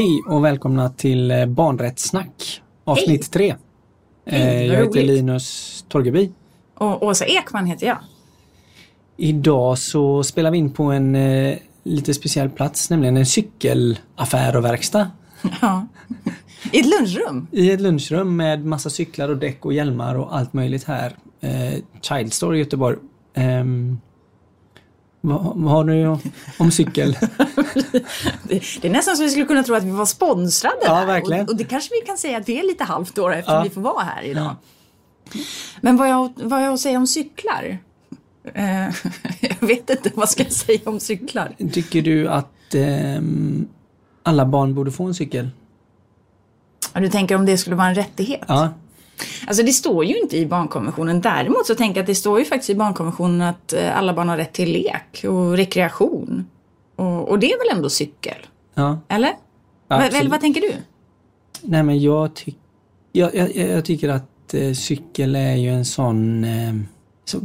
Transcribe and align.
Hej 0.00 0.22
och 0.26 0.44
välkomna 0.44 0.88
till 0.88 1.30
eh, 1.30 1.46
Barnrättssnack 1.46 2.62
avsnitt 2.84 3.32
3. 3.32 3.54
Hej, 4.26 4.66
jag 4.66 4.76
vad 4.76 4.86
heter. 4.86 5.02
Linus 5.02 5.84
Torgeby. 5.88 6.30
Och 6.74 7.02
Åsa 7.02 7.24
Ekman 7.24 7.66
heter 7.66 7.86
jag. 7.86 7.98
Idag 9.16 9.78
så 9.78 10.22
spelar 10.22 10.50
vi 10.50 10.58
in 10.58 10.72
på 10.72 10.84
en 10.84 11.16
eh, 11.16 11.56
lite 11.82 12.14
speciell 12.14 12.50
plats, 12.50 12.90
nämligen 12.90 13.16
en 13.16 13.26
cykelaffär 13.26 14.56
och 14.56 14.64
verkstad. 14.64 15.10
Ja. 15.60 15.86
I 16.72 16.80
ett 16.80 16.86
lunchrum. 16.86 17.46
I 17.52 17.70
ett 17.70 17.80
lunchrum 17.80 18.36
med 18.36 18.64
massa 18.64 18.90
cyklar 18.90 19.28
och 19.28 19.36
däck 19.36 19.64
och 19.64 19.72
hjälmar 19.72 20.14
och 20.14 20.36
allt 20.36 20.52
möjligt 20.52 20.84
här. 20.84 21.16
Eh, 21.40 21.74
Child 22.00 22.32
Store 22.32 22.56
i 22.56 22.60
Göteborg. 22.60 22.96
Ehm, 23.34 23.98
vad, 25.20 25.70
har 25.70 25.84
du 25.84 26.18
om 26.58 26.70
cykel? 26.70 27.16
Det, 28.42 28.62
det 28.82 28.88
är 28.88 28.90
nästan 28.90 29.16
så 29.16 29.22
vi 29.22 29.30
skulle 29.30 29.46
kunna 29.46 29.62
tro 29.62 29.74
att 29.74 29.84
vi 29.84 29.90
var 29.90 30.06
sponsrade 30.06 30.76
Ja, 30.84 31.04
verkligen. 31.04 31.42
Och, 31.44 31.50
och 31.50 31.56
det 31.56 31.64
kanske 31.64 31.90
vi 32.00 32.06
kan 32.06 32.18
säga 32.18 32.38
att 32.38 32.48
vi 32.48 32.58
är 32.58 32.62
lite 32.62 32.84
halvt 32.84 33.14
då 33.14 33.28
eftersom 33.28 33.54
Ja. 33.56 33.62
vi 33.62 33.70
får 33.70 33.80
vara 33.80 34.04
här 34.04 34.22
idag. 34.22 34.56
Men 35.80 35.96
vad 35.96 36.08
jag, 36.08 36.32
vad 36.36 36.62
jag 36.62 36.78
säga 36.78 36.98
om 36.98 37.06
cyklar? 37.06 37.78
Eh, 38.54 38.84
jag 39.40 39.66
vet 39.68 39.90
inte 39.90 40.10
vad 40.14 40.28
ska 40.28 40.42
jag 40.42 40.52
säga 40.52 40.80
om 40.84 41.00
cyklar. 41.00 41.56
Tycker 41.72 42.02
du 42.02 42.28
att 42.28 42.74
ehm, 42.74 43.68
alla 44.22 44.46
barn 44.46 44.74
borde 44.74 44.90
få 44.90 45.04
en 45.04 45.14
cykel? 45.14 45.50
Ja, 46.92 47.00
Du 47.00 47.08
tänker 47.08 47.34
om 47.34 47.46
det 47.46 47.58
skulle 47.58 47.76
vara 47.76 47.88
en 47.88 47.94
rättighet? 47.94 48.40
Ja, 48.48 48.68
Alltså 49.46 49.62
det 49.62 49.72
står 49.72 50.04
ju 50.04 50.18
inte 50.18 50.36
i 50.36 50.46
barnkonventionen. 50.46 51.20
Däremot 51.20 51.66
så 51.66 51.74
tänker 51.74 51.98
jag 51.98 52.02
att 52.02 52.06
det 52.06 52.14
står 52.14 52.38
ju 52.38 52.44
faktiskt 52.44 52.70
i 52.70 52.74
barnkonventionen 52.74 53.40
att 53.42 53.72
eh, 53.72 53.98
alla 53.98 54.14
barn 54.14 54.28
har 54.28 54.36
rätt 54.36 54.52
till 54.52 54.72
lek 54.72 55.24
och 55.28 55.56
rekreation. 55.56 56.46
Och, 56.96 57.28
och 57.28 57.38
det 57.38 57.52
är 57.52 57.58
väl 57.58 57.76
ändå 57.76 57.90
cykel? 57.90 58.36
ja. 58.74 58.98
Eller? 59.08 59.32
Absolut. 59.88 60.20
eller 60.20 60.30
vad 60.30 60.40
tänker 60.40 60.60
du? 60.60 60.72
Nej 61.62 61.82
men 61.82 62.00
jag, 62.00 62.34
tyck, 62.34 62.56
jag, 63.12 63.34
jag, 63.34 63.56
jag 63.56 63.84
tycker 63.84 64.08
att 64.08 64.54
eh, 64.54 64.72
cykel 64.72 65.36
är 65.36 65.56
ju 65.56 65.68
en 65.68 65.84
sån 65.84 66.44
eh, 66.44 66.74
så 67.24 67.40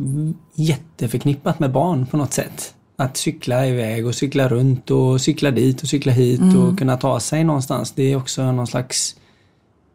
jätteförknippat 0.54 1.60
med 1.60 1.72
barn 1.72 2.06
på 2.06 2.18
något 2.18 2.34
sätt. 2.34 2.76
Att 2.98 3.18
cykla 3.18 3.68
iväg 3.68 4.08
och 4.08 4.16
cykla 4.16 4.50
runt 4.50 4.92
och 4.92 5.22
cykla 5.22 5.52
dit 5.52 5.82
och 5.82 5.88
cykla 5.88 6.12
hit 6.12 6.42
och 6.58 6.80
kunna 6.80 6.98
ta 6.98 7.20
sig 7.20 7.44
någonstans. 7.44 7.92
Det 7.92 8.12
är 8.12 8.16
också 8.16 8.52
någon 8.52 8.68
slags 8.68 9.16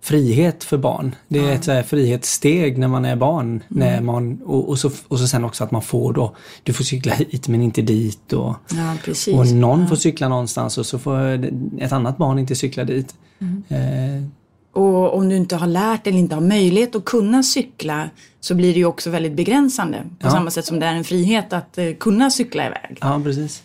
frihet 0.03 0.65
för 0.65 0.79
barn. 0.79 1.15
Det 1.29 1.39
är 1.39 1.53
ett 1.53 1.65
så 1.65 1.83
frihetssteg 1.83 2.79
när 2.79 2.89
man 2.89 3.05
är 3.05 3.17
barn. 3.17 3.63
När 3.69 4.01
man, 4.01 4.43
och, 4.45 4.69
och, 4.69 4.79
så, 4.79 4.91
och 5.09 5.19
så 5.19 5.27
sen 5.27 5.45
också 5.45 5.65
att 5.65 5.71
man 5.71 5.83
får 5.83 6.13
då, 6.13 6.37
du 6.63 6.73
får 6.73 6.85
cykla 6.85 7.15
hit 7.15 7.49
men 7.49 7.63
inte 7.63 7.83
dit. 7.83 8.33
Och, 8.33 8.55
Ja, 8.71 8.95
precis. 9.05 9.35
och 9.35 9.47
någon 9.47 9.89
får 9.89 9.97
cykla 9.97 10.29
någonstans 10.29 10.79
och 10.79 10.87
så 10.87 10.99
får 10.99 11.19
ett 11.81 11.93
annat 11.93 12.17
barn 12.19 12.39
inte 12.39 12.55
cykla 12.55 12.85
dit. 12.85 13.15
Eh, 13.69 14.25
Och 14.73 15.15
om 15.15 15.29
du 15.29 15.37
inte 15.37 15.57
har 15.57 15.67
lärt 15.67 16.07
eller 16.07 16.19
inte 16.19 16.35
har 16.35 16.43
möjlighet 16.43 16.95
att 16.95 17.05
kunna 17.05 17.43
cykla 17.43 18.11
så 18.41 18.55
blir 18.55 18.73
det 18.73 18.79
ju 18.79 18.85
också 18.87 19.11
väldigt 19.11 19.33
begränsande. 19.33 19.99
På 20.21 20.27
Ja. 20.27 20.31
samma 20.31 20.51
sätt 20.51 20.65
som 20.65 20.81
det 20.81 20.87
är 20.87 20.95
en 20.95 21.05
frihet 21.05 21.53
att 21.53 21.79
eh, 21.79 21.93
kunna 22.01 22.31
cykla 22.31 22.67
iväg. 22.67 22.99
Ja, 23.01 23.21
precis. 23.25 23.63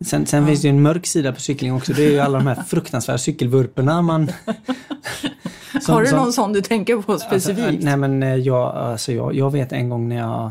Ja. 0.00 0.04
Sen, 0.06 0.26
sen 0.26 0.46
finns 0.46 0.62
det 0.62 0.68
ju 0.68 0.74
en 0.74 0.82
mörk 0.82 1.06
sida 1.06 1.32
på 1.32 1.40
cykling 1.40 1.74
också. 1.74 1.92
Det 1.92 2.04
är 2.04 2.10
ju 2.10 2.18
alla 2.20 2.38
de 2.38 2.46
här 2.46 2.54
fruktansvärda 2.68 3.18
cykelvurporna 3.18 4.02
man... 4.02 4.30
som- 5.82 5.94
har 5.94 6.00
du 6.02 6.06
som- 6.08 6.18
någon 6.18 6.32
sån 6.32 6.52
du 6.52 6.60
tänker 6.62 6.96
på 6.96 7.18
specifikt? 7.18 7.66
Alltså, 7.68 7.84
nej 7.84 7.96
men 7.96 8.22
eh, 8.22 8.34
jag, 8.34 8.74
alltså 8.76 9.12
jag, 9.12 9.34
jag 9.34 9.50
vet 9.52 9.72
en 9.72 9.88
gång 9.88 10.08
när 10.08 10.16
jag... 10.16 10.50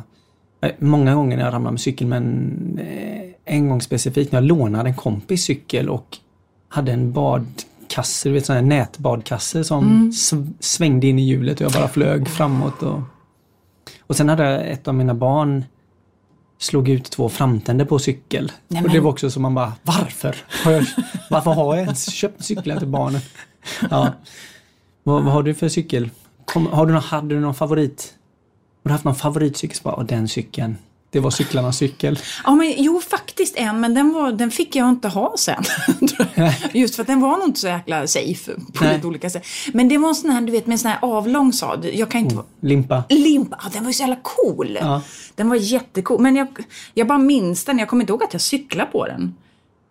eh, 0.62 0.72
Många 0.80 1.16
gånger 1.16 1.38
när 1.38 1.44
jag 1.44 1.54
ramlade 1.54 1.72
med 1.74 1.82
cykel 1.82 2.08
men 2.08 2.80
eh, 2.82 3.54
en 3.56 3.70
gång 3.70 3.82
specifikt 3.82 4.32
när 4.32 4.42
jag 4.42 4.48
lånade 4.48 4.90
en 4.90 4.96
kompis 4.96 5.44
cykel 5.44 5.90
och 5.90 6.18
hade 6.70 6.92
en 6.92 7.12
badkasse, 7.12 8.30
du 8.30 8.34
vet 8.34 8.46
sån 8.46 8.56
här 8.56 8.64
nätbadkasse 8.64 9.64
som 9.64 9.84
Mm. 9.88 10.10
sv- 10.10 10.54
svängde 10.60 11.08
in 11.08 11.20
i 11.20 11.22
hjulet 11.28 11.56
och 11.56 11.62
jag 11.66 11.72
bara 11.72 11.88
flög 11.88 12.28
framåt. 12.28 12.84
Och, 12.84 13.00
och 14.08 14.16
sen 14.16 14.30
hade 14.30 14.44
jag 14.52 14.68
ett 14.72 14.88
av 14.88 14.94
mina 14.96 15.14
barn 15.14 15.64
slog 16.60 16.90
ut 16.90 17.04
två 17.12 17.30
framtänder 17.30 17.86
på 17.86 18.00
cykel. 18.00 18.52
Nej, 18.68 18.84
och 18.84 18.90
det 18.90 19.00
var 19.00 19.12
också 19.12 19.32
som 19.32 19.42
man 19.42 19.56
bara, 19.56 19.74
varför? 19.84 20.36
Har 20.64 20.72
jag, 20.72 20.86
varför 21.30 21.52
har 21.52 21.76
jag 21.76 21.84
ens 21.84 22.12
köpt 22.14 22.44
cyklar 22.44 22.78
till 22.78 22.88
barnen? 22.88 23.22
Ja. 23.90 24.14
Vad, 25.04 25.24
vad 25.24 25.34
har 25.34 25.44
du 25.44 25.54
för 25.54 25.70
cykel? 25.70 26.10
Kom, 26.46 26.68
har 26.68 26.86
du 26.86 26.94
någon, 26.94 27.02
hade 27.02 27.36
du 27.36 27.40
någon 27.42 27.56
favorit? 27.56 28.14
Har 28.84 28.90
du 28.90 28.92
haft 28.92 29.04
någon 29.04 29.16
favoritcykel? 29.16 29.78
Så 29.78 29.84
bara, 29.84 29.96
"Åh, 29.96 30.06
den 30.06 30.28
cykeln. 30.28 30.78
Det 31.12 31.20
var 31.20 31.32
cyklarnas 31.32 31.78
cykel. 31.78 32.20
Ja, 32.46 32.56
men, 32.56 32.74
jo, 32.78 33.02
faktiskt 33.02 33.56
en, 33.58 33.80
men 33.80 33.94
den, 33.94 34.14
var, 34.14 34.32
den 34.32 34.52
fick 34.52 34.76
jag 34.76 34.90
inte 34.90 35.08
ha 35.08 35.36
sen. 35.38 35.64
Just 36.74 36.96
för 36.96 37.04
att 37.04 37.08
den 37.08 37.22
var 37.22 37.38
nog 37.38 37.48
inte 37.48 37.60
så 37.60 37.68
jäkla 37.68 38.08
safe 38.08 38.52
på 38.74 38.84
Nej. 38.84 38.96
lite 38.96 39.08
olika 39.08 39.30
sätt. 39.30 39.46
Men 39.74 39.90
det 39.90 39.98
var 39.98 40.10
en 40.10 40.16
sån 40.16 40.30
här, 40.30 40.42
du 40.42 40.52
vet, 40.52 40.68
med 40.68 40.74
en 40.74 40.80
sån 40.80 40.92
här 40.92 41.00
avlång 41.02 41.54
sad. 41.54 41.86
Jag 41.94 42.12
kan 42.12 42.22
inte 42.22 42.36
vara... 42.36 42.46
Limpa. 42.62 43.04
Limpa, 43.10 43.60
ja, 43.64 43.70
den 43.74 43.84
var 43.84 43.90
ju 43.90 43.94
så 43.94 44.04
jävla 44.04 44.20
cool. 44.22 44.78
Ja. 44.82 45.02
Den 45.36 45.50
var 45.50 45.56
jättecool. 45.56 46.22
Men 46.22 46.36
jag, 46.36 46.48
jag 46.94 47.08
bara 47.08 47.18
minns 47.18 47.66
den, 47.66 47.80
jag 47.80 47.88
kommer 47.88 48.04
inte 48.04 48.14
ihåg 48.14 48.24
att 48.24 48.34
jag 48.34 48.42
cyklade 48.42 48.92
på 48.92 49.06
den. 49.06 49.36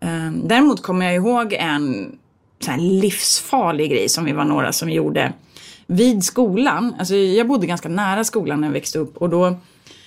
Ehm, 0.01 0.49
däremot 0.49 0.83
kommer 0.83 1.07
jag 1.07 1.15
ihåg 1.15 1.53
en 1.53 2.19
sån 2.61 2.75
här 2.75 2.81
livsfarlig 2.81 3.91
grej 3.91 4.09
som 4.09 4.25
vi 4.25 4.33
var 4.33 4.45
några 4.45 4.73
som 4.73 4.91
gjorde 4.91 5.33
vid 5.87 6.25
skolan. 6.25 6.95
Alltså 6.99 7.15
jag 7.15 7.49
bodde 7.49 7.67
ganska 7.67 7.89
nära 7.89 8.25
skolan 8.25 8.61
när 8.61 8.69
jag 8.69 8.73
växte 8.73 8.99
upp 8.99 9.17
och 9.17 9.31
då 9.31 9.57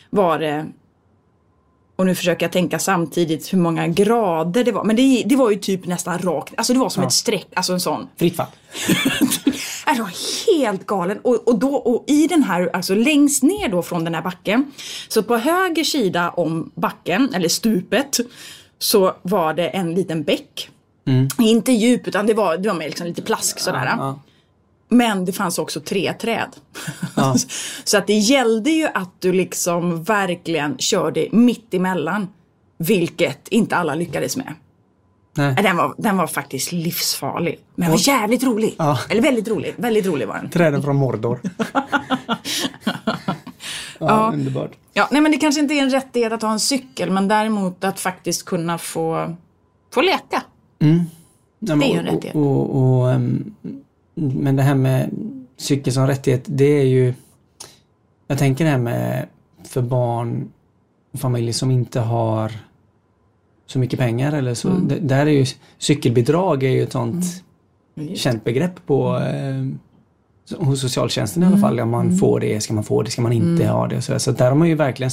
var 0.09 0.39
det 0.39 0.65
och 2.01 2.07
nu 2.07 2.15
försöker 2.15 2.45
jag 2.45 2.51
tänka 2.51 2.79
samtidigt 2.79 3.53
hur 3.53 3.57
många 3.57 3.87
grader 3.87 4.63
det 4.63 4.71
var. 4.71 4.83
Men 4.83 4.95
det, 4.95 5.23
det 5.25 5.35
var 5.35 5.51
ju 5.51 5.57
typ 5.57 5.85
nästan 5.85 6.19
rakt. 6.19 6.53
Alltså 6.57 6.73
det 6.73 6.79
var 6.79 6.89
som 6.89 7.03
Ja. 7.03 7.07
ett 7.07 7.13
streck. 7.13 7.47
Alltså 7.55 7.73
en 7.73 7.79
sån. 7.79 8.07
Fritt 8.17 8.35
fall. 8.35 8.47
Var 9.85 10.55
helt 10.57 10.85
galen. 10.85 11.19
Och, 11.23 11.47
och, 11.47 11.59
då, 11.59 11.75
och 11.75 12.03
i 12.07 12.27
den 12.27 12.43
här, 12.43 12.69
alltså 12.73 12.95
längst 12.95 13.43
ner 13.43 13.69
då 13.69 13.81
från 13.81 14.03
den 14.03 14.15
här 14.15 14.21
backen. 14.21 14.71
Så 15.07 15.23
på 15.23 15.37
höger 15.37 15.83
sida 15.83 16.29
om 16.29 16.71
backen, 16.75 17.33
eller 17.33 17.49
stupet, 17.49 18.19
så 18.79 19.13
var 19.21 19.53
det 19.53 19.67
en 19.67 19.95
liten 19.95 20.23
bäck. 20.23 20.69
Inte 21.39 21.71
djup 21.71 22.07
utan 22.07 22.25
det 22.25 22.33
var, 22.33 22.57
det 22.57 22.69
var 22.69 22.75
med 22.75 22.87
liksom 22.87 23.07
lite 23.07 23.21
plask 23.21 23.59
sådär. 23.59 23.85
Ja. 23.97 24.19
Men 24.93 25.25
det 25.25 25.31
fanns 25.31 25.59
också 25.59 25.79
tre 25.79 26.13
träd. 26.13 26.49
Ja. 27.15 27.35
så 27.83 27.97
att 27.97 28.07
det 28.07 28.13
gällde 28.13 28.69
ju 28.69 28.87
att 28.93 29.11
du 29.19 29.33
liksom 29.33 30.03
verkligen 30.03 30.77
körde 30.77 31.27
mitt 31.31 31.73
emellan. 31.73 32.27
Vilket 32.77 33.47
inte 33.47 33.75
alla 33.75 33.95
lyckades 33.95 34.37
med. 34.37 34.53
Nej. 35.33 35.55
Den 35.55 35.77
var, 35.77 35.95
den 35.97 36.17
var 36.17 36.27
faktiskt 36.27 36.71
livsfarlig. 36.71 37.59
Men 37.75 37.81
den 37.81 37.91
var 37.91 38.07
jävligt 38.07 38.43
rolig. 38.43 38.75
Ja. 38.77 38.99
Eller 39.09 39.21
väldigt 39.21 39.47
rolig. 39.47 39.73
Väldigt 39.77 40.05
rolig 40.05 40.27
var 40.27 40.35
den. 40.35 40.49
Träden 40.49 40.83
från 40.83 40.95
Mordor. 40.95 41.39
ja, 43.99 44.31
underbart. 44.33 44.71
Ja, 44.93 45.07
nej 45.11 45.21
men 45.21 45.31
det 45.31 45.37
kanske 45.37 45.61
inte 45.61 45.73
är 45.73 45.81
en 45.81 45.89
rättighet 45.89 46.33
att 46.33 46.41
ha 46.41 46.51
en 46.51 46.59
cykel. 46.59 47.11
Men 47.11 47.27
däremot 47.27 47.83
att 47.83 47.99
faktiskt 47.99 48.45
kunna 48.45 48.77
få, 48.77 49.35
få 49.93 50.01
leka. 50.01 50.43
Nej, 50.79 51.07
men 51.59 51.79
Det 51.79 51.85
är 51.85 51.93
ju 51.93 51.99
en 51.99 52.05
rättighet. 52.05 52.35
Och, 52.35 52.75
och, 52.75 52.99
och, 52.99 53.11
ehm, 53.11 53.53
men 54.13 54.55
det 54.55 54.63
här 54.63 54.75
med 54.75 55.09
cykel 55.57 55.93
som 55.93 56.07
rättighet, 56.07 56.43
det 56.45 56.79
är 56.79 56.85
ju... 56.85 57.13
Jag 58.27 58.37
tänker 58.37 58.65
det 58.65 58.71
här 58.71 58.77
med 58.77 59.27
för 59.63 59.81
barn 59.81 60.51
och 61.13 61.19
familjer 61.19 61.53
som 61.53 61.71
inte 61.71 61.99
har 61.99 62.51
så 63.65 63.79
mycket 63.79 63.99
pengar 63.99 64.33
eller 64.33 64.53
så. 64.53 64.69
Mm. 64.69 65.07
Där 65.07 65.25
är 65.25 65.31
ju 65.31 65.45
cykelbidrag 65.77 66.63
är 66.63 66.69
ju 66.69 66.83
ett 66.83 66.91
sånt 66.91 67.25
känt 68.15 68.43
begrepp 68.43 68.85
på 68.85 69.17
eh, 69.17 69.67
så- 70.45 70.63
hos 70.63 70.81
socialtjänsten 70.81 71.43
i 71.43 71.45
alla 71.45 71.57
fall. 71.57 71.79
Om 71.79 71.89
man 71.89 72.17
får 72.17 72.39
det, 72.39 72.61
ska 72.61 72.73
man 72.73 72.83
få 72.83 73.01
det, 73.03 73.11
ska 73.11 73.21
man 73.21 73.31
inte 73.33 73.67
ha 73.67 73.87
det. 73.87 73.97
och 73.97 74.03
Så, 74.03 74.19
så 74.19 74.31
där 74.31 74.49
har 74.49 74.55
man 74.55 74.67
ju 74.69 74.75
verkligen 74.75 75.11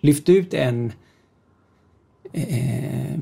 lyft 0.00 0.28
ut 0.28 0.54
en 0.54 0.92
eh, 2.32 3.18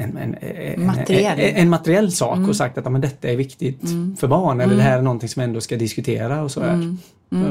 en, 0.00 0.16
en, 0.16 0.34
en, 0.40 0.86
Materiell. 0.86 1.40
en, 1.40 1.56
en 1.56 1.68
materiell 1.70 2.12
sak 2.12 2.48
och 2.48 2.56
sagt 2.56 2.78
att 2.78 2.84
ja, 2.84 2.90
men 2.90 3.00
detta 3.00 3.28
är 3.28 3.36
viktigt 3.36 3.80
för 4.18 4.28
barn 4.28 4.60
eller 4.60 4.76
det 4.76 4.82
här 4.82 4.98
är 4.98 5.02
någonting 5.02 5.28
som 5.28 5.40
vi 5.40 5.44
ändå 5.44 5.60
ska 5.60 5.76
diskutera 5.76 6.42
och 6.42 6.50
så 6.50 6.60
här. 6.60 6.96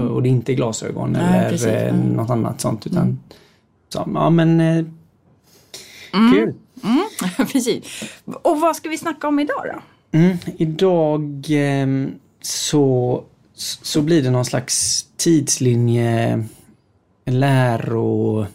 Och 0.10 0.24
det 0.24 0.30
är 0.30 0.32
inte 0.32 0.54
glasögon 0.56 1.12
Nej, 1.12 1.40
eller 1.40 1.50
precis. 1.50 1.68
eh, 1.68 1.94
Mm. 1.96 2.08
något 2.08 2.30
annat 2.30 2.62
sånt 2.62 2.88
utan 2.88 3.20
så, 3.90 4.10
ja 4.14 4.30
men 4.30 4.60
eh, 4.62 4.86
kul. 6.34 6.54
Precis. 7.52 8.04
Och 8.26 8.60
vad 8.60 8.76
ska 8.76 8.90
vi 8.90 8.98
snacka 8.98 9.28
om 9.28 9.40
idag 9.40 9.64
då? 9.74 9.82
Mm, 10.18 10.38
idag 10.58 11.46
ehm, 11.50 12.12
så, 12.42 13.24
så 13.56 14.02
blir 14.02 14.24
det 14.24 14.30
någon 14.30 14.46
slags 14.46 15.06
tidslinje, 15.18 16.44
läro... 17.26 18.46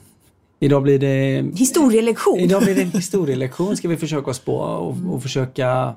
Idag 0.60 0.82
blir 0.82 0.98
det 0.98 1.44
Historielektion. 1.54 2.38
Idag 2.38 2.62
blir 2.62 2.74
det 2.74 2.82
en 2.82 2.90
historielektion 2.90 3.76
ska 3.76 3.88
vi 3.88 3.96
försöka 3.96 4.30
oss 4.30 4.38
på 4.38 4.56
och, 4.56 4.96
och 5.14 5.22
försöka 5.22 5.94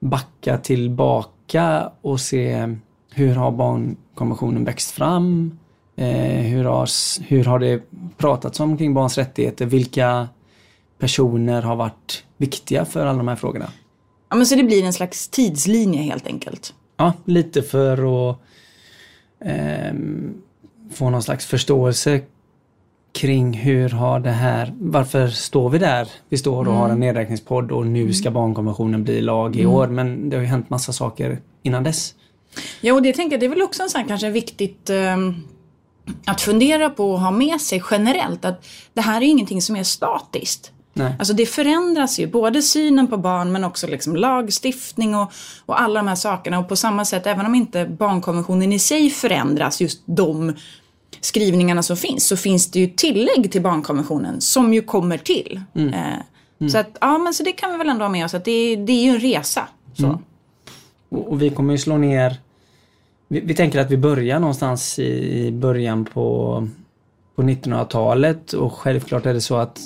backa 0.00 0.58
tillbaka 0.58 1.90
och 2.00 2.20
se 2.20 2.68
hur 3.10 3.34
har 3.34 3.50
barnkonventionen 3.50 4.64
växt 4.64 4.90
fram? 4.90 5.58
Eh, 5.96 6.42
hur, 6.42 6.64
har, 6.64 6.88
hur 7.22 7.44
har 7.44 7.58
det 7.58 7.82
pratats 8.16 8.60
om 8.60 8.78
kring 8.78 8.94
barns 8.94 9.18
rättigheter? 9.18 9.66
Vilka 9.66 10.28
personer 10.98 11.62
har 11.62 11.76
varit 11.76 12.24
viktiga 12.36 12.84
för 12.84 13.06
alla 13.06 13.18
de 13.18 13.28
här 13.28 13.36
frågorna? 13.36 13.70
Ja, 14.28 14.36
men 14.36 14.46
så 14.46 14.54
det 14.54 14.62
blir 14.62 14.84
en 14.84 14.92
slags 14.92 15.28
tidslinje 15.28 16.02
helt 16.02 16.26
enkelt. 16.26 16.74
Ja, 16.96 17.12
lite 17.24 17.62
för 17.62 18.30
att 18.30 18.38
eh, 19.44 19.94
få 20.92 21.10
någon 21.10 21.22
slags 21.22 21.46
förståelse 21.46 22.20
kring 23.14 23.52
hur 23.52 23.88
har 23.88 24.20
det 24.20 24.30
här, 24.30 24.74
varför 24.80 25.28
står 25.28 25.70
vi 25.70 25.78
där? 25.78 26.08
Vi 26.28 26.38
står 26.38 26.56
och 26.56 26.66
mm. 26.66 26.76
har 26.76 26.88
en 26.88 27.00
nedräkningspodd 27.00 27.72
och 27.72 27.86
nu 27.86 28.12
ska 28.12 28.28
mm. 28.28 28.34
barnkonventionen 28.34 29.04
bli 29.04 29.20
lag 29.20 29.56
i 29.56 29.60
mm. 29.60 29.72
år 29.72 29.86
men 29.86 30.30
det 30.30 30.36
har 30.36 30.42
ju 30.42 30.48
hänt 30.48 30.70
massa 30.70 30.92
saker 30.92 31.40
innan 31.62 31.84
dess. 31.84 32.14
Ja 32.80 32.94
och 32.94 33.02
det 33.02 33.12
tänker 33.12 33.32
jag, 33.32 33.40
det 33.40 33.46
är 33.46 33.50
väl 33.50 33.62
också 33.62 33.82
en 33.82 33.90
sån 33.90 34.04
kanske 34.04 34.30
viktigt 34.30 34.90
eh, 34.90 35.16
att 36.26 36.40
fundera 36.40 36.90
på 36.90 37.12
och 37.12 37.20
ha 37.20 37.30
med 37.30 37.60
sig 37.60 37.82
generellt 37.90 38.44
att 38.44 38.66
det 38.94 39.00
här 39.00 39.20
är 39.20 39.26
ingenting 39.26 39.62
som 39.62 39.76
är 39.76 39.84
statiskt. 39.84 40.72
Nej. 40.92 41.14
Alltså 41.18 41.34
det 41.34 41.46
förändras 41.46 42.18
ju, 42.18 42.26
både 42.26 42.62
synen 42.62 43.06
på 43.06 43.16
barn 43.16 43.52
men 43.52 43.64
också 43.64 43.86
liksom 43.86 44.16
lagstiftning 44.16 45.14
och, 45.14 45.32
och 45.66 45.80
alla 45.80 46.00
de 46.00 46.08
här 46.08 46.14
sakerna. 46.14 46.58
Och 46.58 46.68
på 46.68 46.76
samma 46.76 47.04
sätt, 47.04 47.26
även 47.26 47.46
om 47.46 47.54
inte 47.54 47.86
barnkonventionen 47.86 48.72
i 48.72 48.78
sig 48.78 49.10
förändras, 49.10 49.80
just 49.80 50.02
de 50.06 50.54
skrivningarna 51.24 51.82
som 51.82 51.96
finns, 51.96 52.26
så 52.26 52.36
finns 52.36 52.70
det 52.70 52.80
ju 52.80 52.86
tillägg 52.86 53.52
till 53.52 53.62
barnkonventionen 53.62 54.40
som 54.40 54.74
ju 54.74 54.82
kommer 54.82 55.18
till. 55.18 55.60
Mm. 55.74 55.94
Eh, 55.94 56.14
mm. 56.60 56.70
Så 56.70 56.78
att, 56.78 56.98
ja 57.00 57.18
men 57.18 57.34
så 57.34 57.42
det 57.42 57.52
kan 57.52 57.72
vi 57.72 57.78
väl 57.78 57.88
ändå 57.88 58.04
ha 58.04 58.10
med 58.10 58.24
oss 58.24 58.34
att 58.34 58.44
det, 58.44 58.76
det 58.76 58.92
är 58.92 59.04
ju 59.04 59.10
en 59.10 59.20
resa. 59.20 59.68
Så. 59.94 60.06
Mm. 60.06 60.18
Och, 61.08 61.28
och, 61.28 61.42
vi 61.42 61.50
kommer 61.50 61.72
ju 61.72 61.78
slå 61.78 61.96
ner, 61.96 62.36
vi, 63.28 63.40
vi, 63.40 63.54
tänker 63.54 63.78
att 63.78 63.90
vi 63.90 63.96
börjar 63.96 64.40
någonstans 64.40 64.98
i 64.98 65.50
början 65.52 66.04
på, 66.04 66.68
på 67.36 67.42
1900-talet 67.42 68.52
och 68.52 68.72
självklart 68.72 69.26
är 69.26 69.34
det 69.34 69.40
så 69.40 69.56
att 69.56 69.80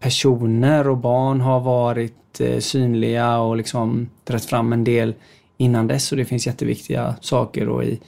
personer 0.00 0.88
och 0.88 0.96
barn 0.96 1.40
har 1.40 1.60
varit 1.60 2.40
eh, 2.40 2.58
synliga 2.58 3.38
och 3.38 3.56
liksom 3.56 4.08
trätt 4.24 4.44
fram 4.44 4.72
en 4.72 4.84
del 4.84 5.14
innan 5.56 5.86
dess 5.86 6.12
och 6.12 6.18
det 6.18 6.24
finns 6.24 6.46
jätteviktiga 6.46 7.14
saker 7.20 7.68
och 7.68 7.84
i 7.84 8.00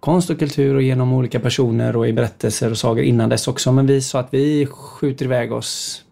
konst 0.00 0.30
och 0.30 0.38
kultur 0.38 0.74
och 0.74 0.82
genom 0.82 1.12
olika 1.12 1.40
personer 1.40 1.96
och 1.96 2.08
i 2.08 2.12
berättelser 2.12 2.70
och 2.70 2.78
sagor 2.78 3.04
innan 3.04 3.28
dess 3.28 3.48
också. 3.48 3.72
Men 3.72 3.86
vi 3.86 4.02
sa 4.02 4.20
att 4.20 4.28
vi 4.30 4.66
skjuter 4.66 5.24
iväg 5.24 5.52
oss 5.52 6.02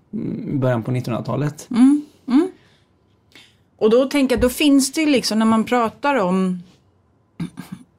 i 0.47 0.57
början 0.57 0.83
på 0.83 0.91
1900-talet. 0.91 1.67
Mm, 1.71 2.03
mm. 2.29 2.51
Och 3.79 3.91
då 3.91 4.05
tänker 4.05 4.37
jag, 4.37 4.43
då 4.43 4.49
finns 4.49 4.93
det 4.93 5.01
ju 5.01 5.07
liksom 5.07 5.39
när 5.39 5.47
man 5.47 5.65
pratar 5.65 6.15
om 6.15 6.63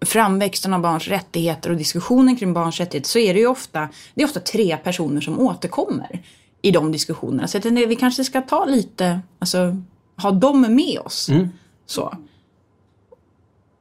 framväxten 0.06 0.74
av 0.74 0.82
barns 0.82 1.08
rättigheter 1.08 1.70
och 1.70 1.78
diskussionen 1.78 2.36
kring 2.36 2.54
barns 2.54 2.80
rättigheter 2.80 3.10
så 3.10 3.20
är 3.20 3.34
det 3.34 3.40
ju 3.40 3.48
ofta, 3.48 3.90
det 4.14 4.22
är 4.22 4.26
ofta 4.26 4.40
tre 4.40 4.78
personer 4.78 5.22
som 5.22 5.40
återkommer 5.40 6.22
i 6.62 6.72
de 6.72 6.92
diskussionerna. 6.92 7.48
Så 7.48 7.58
att 7.58 7.66
vi 7.66 7.96
kanske 7.96 8.24
ska 8.24 8.42
ta 8.42 8.66
lite, 8.66 9.20
alltså 9.40 9.82
ha 10.18 10.32
dem 10.32 10.76
med 10.76 11.00
oss. 11.00 11.30
Mm. 11.30 11.50
Så. 11.86 12.18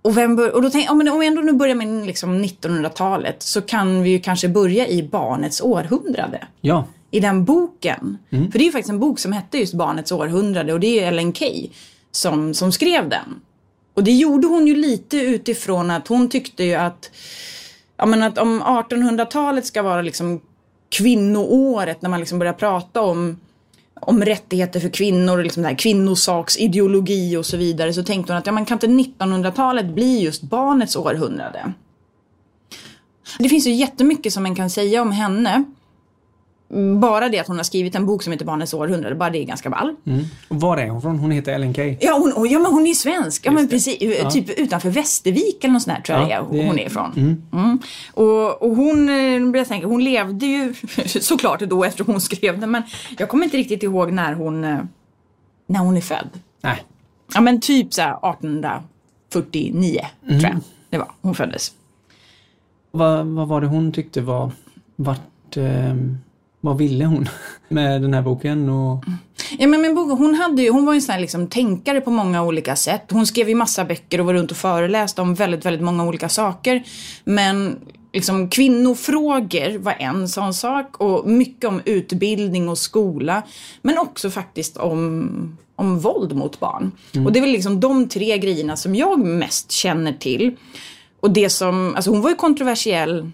Och, 0.07 0.17
vem 0.17 0.37
bör, 0.37 0.55
och 0.55 0.63
då 0.63 0.71
tänk, 0.71 0.91
om 0.91 1.19
vi 1.21 1.27
ändå 1.27 1.43
nu 1.43 1.53
börjar 1.53 1.75
med 1.75 2.07
liksom 2.07 2.45
1900-talet 2.45 3.43
så 3.43 3.63
kan 3.63 4.03
vi 4.03 4.11
ju 4.11 4.19
kanske 4.19 4.49
börja 4.49 4.89
i 4.89 5.03
barnets 5.03 5.61
århundrade. 5.61 6.47
Ja. 6.61 6.85
I 7.11 7.21
den 7.21 7.45
boken. 7.45 8.19
Mm. 8.31 8.53
För 8.53 8.59
det 8.59 8.63
är 8.63 8.67
ju 8.67 8.73
faktiskt 8.73 8.91
en 8.91 8.99
bok 8.99 9.19
som 9.19 9.33
hette 9.33 9.59
just 9.59 9.75
Barnets 9.75 10.13
århundrade 10.13 10.73
och 10.73 10.81
det 10.81 11.01
är 11.01 11.09
Ellen 11.09 11.33
Key 11.33 11.69
som, 12.11 12.55
som 12.55 12.73
skrev 12.73 13.09
den. 13.09 13.41
Och 13.95 14.05
det 14.05 14.13
gjorde 14.13 14.47
hon 14.47 14.67
ju 14.67 14.77
lite 14.77 15.17
utifrån 15.17 15.91
att 15.91 16.09
hon 16.09 16.29
tyckte 16.29 16.65
ju 16.65 16.75
att, 16.75 17.11
ja 17.97 18.07
men 18.07 18.23
att 18.23 18.39
om 18.39 18.63
1800-talet 18.63 19.67
ska 19.67 19.83
vara 19.83 20.03
liksom 20.03 20.41
kvinnoåret 20.89 22.03
när 22.03 22.11
man 22.11 22.21
liksom 22.21 22.39
börjar 22.39 22.53
prata 22.53 23.03
om 23.03 23.41
om 24.01 24.25
rättigheter 24.25 24.81
för 24.81 24.89
kvinnor, 24.89 25.43
liksom 25.43 25.63
där 25.63 25.75
kvinnosaksideologi 25.75 27.37
och 27.37 27.47
så 27.47 27.57
vidare, 27.57 27.93
så 27.93 28.03
tänkte 28.03 28.33
hon 28.33 28.39
att 28.39 28.47
ja, 28.47 28.53
man 28.53 28.65
kan 28.65 28.75
inte 28.75 28.87
1900-talet 29.25 29.87
bli 29.87 30.23
just 30.23 30.43
barnets 30.43 30.97
århundrade? 30.97 31.73
Det 33.39 33.49
finns 33.49 33.67
ju 33.67 33.73
jättemycket 33.73 34.33
som 34.33 34.43
man 34.43 34.55
kan 34.55 34.71
säga 34.71 35.03
om 35.03 35.13
henne. 35.13 35.65
Bara 37.01 37.29
det 37.29 37.39
att 37.39 37.47
hon 37.47 37.57
har 37.57 37.65
skrivit 37.65 37.95
en 37.95 38.07
bok 38.07 38.23
som 38.23 38.33
heter 38.33 38.45
Barnets 38.45 38.75
århundrade, 38.75 39.15
bara 39.15 39.31
det 39.31 39.39
är 39.39 39.45
ganska 39.45 39.71
ball. 39.71 39.97
Mm. 40.07 40.25
Och 40.49 40.61
var 40.61 40.77
är 40.77 40.89
hon 40.89 41.03
från? 41.03 41.19
Hon 41.19 41.31
heter 41.31 41.53
Ellen 41.53 41.75
Key. 41.75 41.97
Ja, 42.01 42.33
hon, 42.37 42.51
ja 42.51 42.59
men 42.59 42.73
hon 42.73 42.87
är 42.87 42.95
svensk. 42.95 43.47
Ja, 43.47 43.51
men 43.51 43.69
precis, 43.69 43.97
ja. 44.01 44.31
Typ 44.31 44.59
utanför 44.59 44.91
Västervik 44.91 45.65
eller 45.65 45.73
något 45.73 45.83
sånt 45.83 45.97
där 45.97 46.03
tror 46.03 46.19
jag 46.19 46.31
ja, 46.31 46.49
det... 46.53 46.67
hon 46.67 46.79
är 46.79 46.87
ifrån. 46.87 47.13
Mm. 47.17 47.43
Mm. 47.53 47.79
Och, 48.15 48.63
och 48.63 48.77
hon, 48.77 49.09
eh, 49.09 49.59
jag 49.59 49.69
tänka, 49.69 49.87
hon 49.87 50.05
levde 50.05 50.47
ju 50.47 50.75
såklart 51.07 51.61
då 51.61 51.85
efter 51.85 52.05
hon 52.05 52.21
skrev 52.21 52.61
den, 52.61 52.71
men 52.71 52.83
jag 53.19 53.29
kommer 53.29 53.45
inte 53.45 53.57
riktigt 53.57 53.83
ihåg 53.83 54.13
när 54.13 54.33
hon, 54.33 54.65
eh, 54.65 54.79
när 55.67 55.81
hon 55.81 55.97
är 55.97 56.01
född. 56.01 56.31
Nej. 56.61 56.85
Ja 57.35 57.41
men 57.41 57.61
typ 57.61 57.95
så 57.95 58.03
1849 58.03 60.01
tror 60.29 60.41
jag 60.41 60.45
mm. 60.45 60.61
det 60.91 60.99
var 60.99 61.09
hon 61.21 61.35
föddes. 61.35 61.73
Vad, 62.91 63.27
vad 63.27 63.49
var 63.49 63.61
det 63.61 63.67
hon 63.67 63.93
tyckte 63.93 64.21
var, 64.21 64.51
vart, 64.97 65.57
eh 65.57 65.95
vad 66.67 66.79
ville 66.79 67.05
hon 67.05 67.29
med 67.69 68.03
den 68.03 68.15
här 68.15 68.23
boken? 68.23 68.69
Och... 68.69 69.05
Ja, 69.59 69.67
men, 69.67 69.81
men 69.81 69.97
hon, 69.97 70.35
hade 70.35 70.63
ju, 70.63 70.71
hon 70.71 70.87
var 70.87 70.93
ju 70.93 70.97
en 70.97 71.03
sån 71.03 71.13
här 71.13 71.21
liksom, 71.21 71.47
tänkare 71.47 72.01
på 72.01 72.11
många 72.11 72.43
olika 72.43 72.77
sätt. 72.77 73.03
Hon 73.11 73.27
skrev 73.27 73.49
ju 73.49 73.55
massa 73.55 73.85
böcker 73.85 74.21
och 74.21 74.27
var 74.27 74.35
runt 74.35 74.51
och 74.51 74.57
föreläste 74.57 75.23
om 75.23 75.35
väldigt, 75.35 75.65
väldigt 75.65 75.83
många 75.83 76.05
olika 76.05 76.29
saker. 76.29 76.83
Men 77.25 77.77
liksom, 78.13 78.49
kvinnofrågor 78.49 79.79
var 79.79 79.95
en 79.99 80.29
sån 80.29 80.55
sak 80.55 81.01
och 81.01 81.27
mycket 81.31 81.65
om 81.65 81.81
utbildning 81.85 82.69
och 82.69 82.79
skola. 82.79 83.43
Men 83.83 83.99
också 83.99 84.31
faktiskt 84.31 84.77
om, 84.77 85.59
om 85.77 85.99
våld 85.99 86.37
mot 86.37 86.61
barn. 86.61 86.93
Mm. 87.15 87.27
Och 87.27 87.33
det 87.33 87.39
är 87.39 87.41
väl 87.41 87.53
liksom 87.53 87.81
de 87.81 88.09
tre 88.09 88.39
grejerna 88.39 88.77
som 88.77 88.95
jag 88.95 89.19
mest 89.19 89.73
känner 89.73 90.13
till. 90.13 90.57
Och 91.21 91.31
det 91.31 91.51
som, 91.51 91.95
alltså 91.95 92.11
hon 92.11 92.21
var 92.23 92.31
ju 92.31 92.37
kontroversiell 92.37 93.31